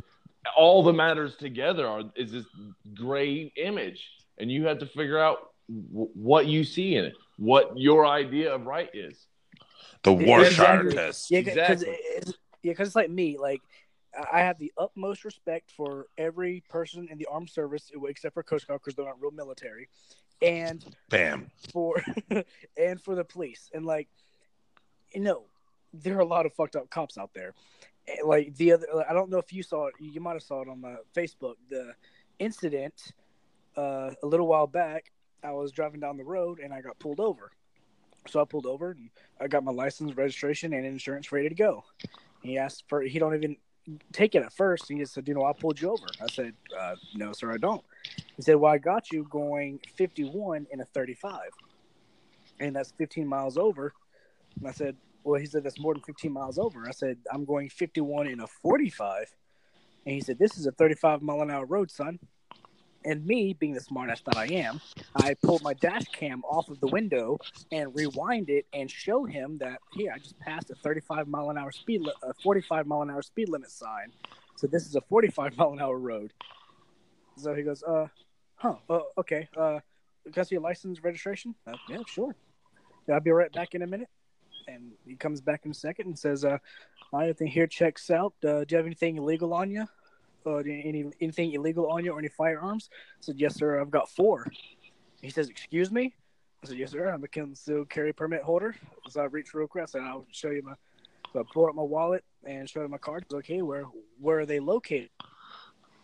[0.56, 2.46] all the matters together are is this
[2.94, 4.04] gray image,
[4.38, 8.54] and you have to figure out w- what you see in it, what your idea
[8.54, 9.28] of right is.
[10.04, 10.94] the Rorschach Exactly.
[10.94, 11.98] test Yeah, because Exactly.
[12.16, 13.38] it's, yeah, 'cause it's like me.
[13.38, 13.62] Like
[14.18, 18.42] I- I have the utmost respect for every person in the armed service, except for
[18.44, 19.88] Coast Guard because they're not real military,
[20.42, 21.96] and bam for
[22.78, 23.70] and for the police.
[23.74, 24.08] And like,
[25.14, 25.46] you know,
[25.94, 27.54] there are a lot of fucked up cops out there.
[28.24, 29.96] Like the other, I don't know if you saw it.
[30.00, 31.56] You might have saw it on my Facebook.
[31.70, 31.94] The
[32.40, 33.14] incident
[33.78, 35.12] uh, a little while back.
[35.44, 37.52] I was driving down the road and I got pulled over.
[38.28, 39.10] So I pulled over and
[39.40, 41.86] I got my license, registration, and insurance ready to go.
[42.42, 43.02] He asked for.
[43.02, 43.56] He don't even
[44.12, 44.86] take it at first.
[44.90, 47.58] He just said, "You know, I pulled you over." I said, uh, "No, sir, I
[47.58, 47.84] don't."
[48.36, 51.50] He said, "Well, I got you going 51 in a 35,
[52.60, 53.94] and that's 15 miles over."
[54.58, 57.46] And I said, "Well," he said, "That's more than 15 miles over." I said, "I'm
[57.46, 59.36] going 51 in a 45,"
[60.06, 62.20] and he said, "This is a 35 mile an hour road, son."
[63.06, 64.82] And me, being the smartass that I am,
[65.16, 67.40] I pulled my dash cam off of the window
[67.72, 71.58] and rewind it and show him that here I just passed a 35 mile an
[71.58, 74.12] hour speed, li- a 45 mile an hour speed limit sign.
[74.58, 76.34] So this is a 45 mile an hour road.
[77.38, 78.08] So he goes, uh,
[78.56, 79.80] huh, uh, okay, uh,
[80.26, 81.56] can I see your license registration?
[81.66, 82.36] Uh, yeah, sure.
[83.12, 84.10] I'll be right back in a minute.
[84.70, 86.58] And he comes back in a second and says, uh,
[87.14, 88.34] "Everything here checks out.
[88.44, 89.86] Uh, do you have anything illegal on you?
[90.46, 93.80] Uh, any anything illegal on you or any firearms?" I said, "Yes, sir.
[93.80, 94.46] I've got four.
[95.22, 96.14] He says, "Excuse me."
[96.64, 97.10] I said, "Yes, sir.
[97.10, 98.76] I'm a concealed carry permit holder."
[99.10, 99.88] So I reached real quick.
[99.88, 100.76] Said, "I'll show you my."
[101.34, 103.26] So I pulled up my wallet and showed him my card.
[103.30, 103.84] Said, okay, where
[104.20, 105.10] where are they located?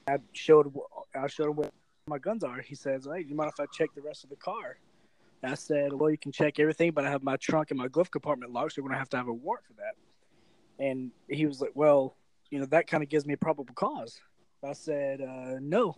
[0.07, 0.73] I showed
[1.13, 1.71] I showed him where
[2.07, 2.61] my guns are.
[2.61, 4.77] He says, "Hey, you mind if I check the rest of the car?"
[5.45, 8.11] I said, "Well, you can check everything, but I have my trunk and my glove
[8.11, 9.95] compartment locked, so we're gonna have to have a warrant for that."
[10.83, 12.15] And he was like, "Well,
[12.49, 14.19] you know, that kind of gives me a probable cause."
[14.63, 15.95] I said, uh, "No."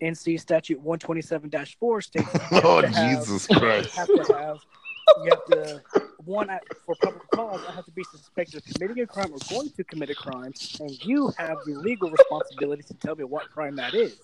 [0.00, 3.90] NC statute 127-4 states Oh to have- Jesus Christ!
[3.96, 4.58] have to have
[5.24, 5.82] you have to
[6.24, 6.48] one
[6.86, 9.82] for public cause I have to be suspected of committing a crime or going to
[9.82, 13.94] commit a crime, and you have the legal responsibility to tell me what crime that
[13.94, 14.18] is.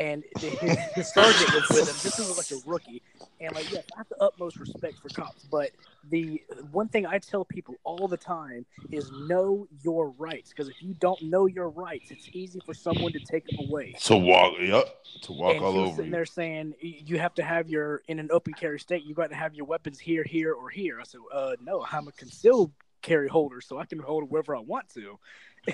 [0.00, 2.00] And the, his, his sergeant was with him.
[2.02, 3.02] This was like a rookie,
[3.40, 5.44] and like yes, I have the utmost respect for cops.
[5.44, 5.70] But
[6.10, 10.82] the one thing I tell people all the time is know your rights, because if
[10.82, 14.54] you don't know your rights, it's easy for someone to take them away To walk,
[14.60, 14.86] yep,
[15.22, 16.12] to walk and all over sitting you.
[16.12, 19.36] there saying you have to have your in an open carry state you got to
[19.36, 22.72] have your weapons here here or here i said uh no i'm a concealed
[23.02, 25.18] carry holder so i can hold it wherever i want to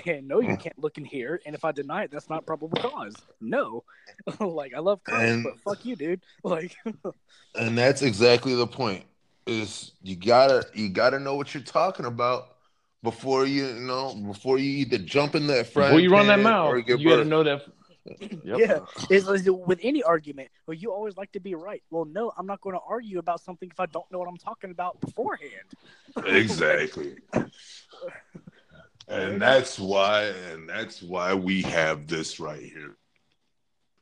[0.05, 0.59] and no you Mm.
[0.59, 3.83] can't look in here and if i deny it that's not probable cause no
[4.39, 6.75] like i love cops And- but fuck you dude like
[7.55, 9.03] and that's exactly the point.
[9.47, 12.55] Is you gotta you gotta know what you're talking about
[13.01, 16.35] before you, you know before you either jump in that frying Before you run that
[16.35, 17.61] pan mouth, or get you got to know that.
[18.21, 18.59] Yep.
[18.59, 22.31] yeah it's, it's with any argument well you always like to be right well no
[22.37, 24.99] i'm not going to argue about something if i don't know what i'm talking about
[25.01, 25.73] beforehand
[26.25, 27.15] exactly.
[29.07, 32.97] And that's why and that's why we have this right here.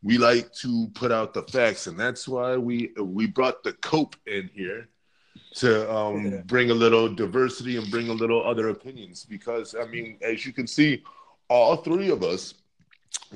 [0.04, 4.16] We like to put out the facts, and that's why we we brought the cope
[4.28, 4.90] in here
[5.56, 6.42] to um, Yeah.
[6.46, 9.26] bring a little diversity and bring a little other opinions.
[9.26, 11.04] Because I mean, as you can see,
[11.50, 12.56] all three of us,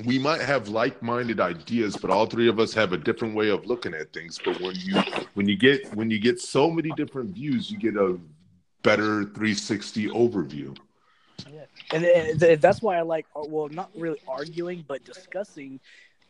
[0.05, 3.65] we might have like-minded ideas, but all three of us have a different way of
[3.65, 4.39] looking at things.
[4.43, 5.01] But when you
[5.33, 8.19] when you get when you get so many different views, you get a
[8.83, 10.77] better 360 overview.
[11.91, 15.80] And, and th- that's why I like, uh, well, not really arguing, but discussing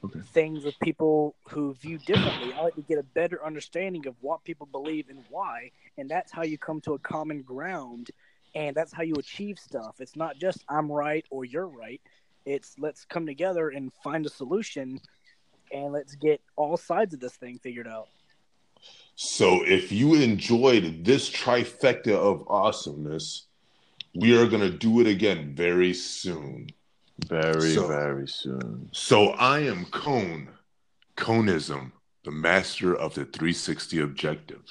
[0.02, 0.22] Okay.
[0.34, 2.54] things with people who view differently.
[2.58, 6.32] I like to get a better understanding of what people believe and why, and that's
[6.32, 8.10] how you come to a common ground,
[8.56, 9.96] and that's how you achieve stuff.
[10.00, 12.00] It's not just I'm right or you're right.
[12.46, 15.02] It's let's come together and find a solution,
[15.74, 18.08] and let's get all sides of this thing figured out.
[19.16, 23.49] So if you enjoyed this trifecta of awesomeness,
[24.16, 26.70] we are going to do it again very soon.
[27.28, 28.90] Very, so, very soon.
[28.92, 30.50] So I am Cone,
[31.16, 31.92] Conism,
[32.24, 34.64] the master of the 360 objective.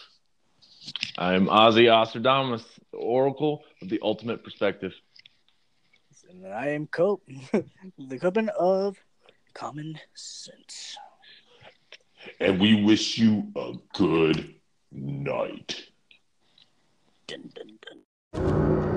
[1.18, 4.94] I am Ozzy Osterdamus, Oracle of the Ultimate Perspective.
[6.30, 7.22] And I am Cope,
[7.98, 8.96] the Coven of
[9.54, 10.96] Common Sense.
[12.40, 14.54] And we wish you a good
[14.92, 15.88] night.
[17.26, 17.78] Dun, dun,
[18.32, 18.87] dun.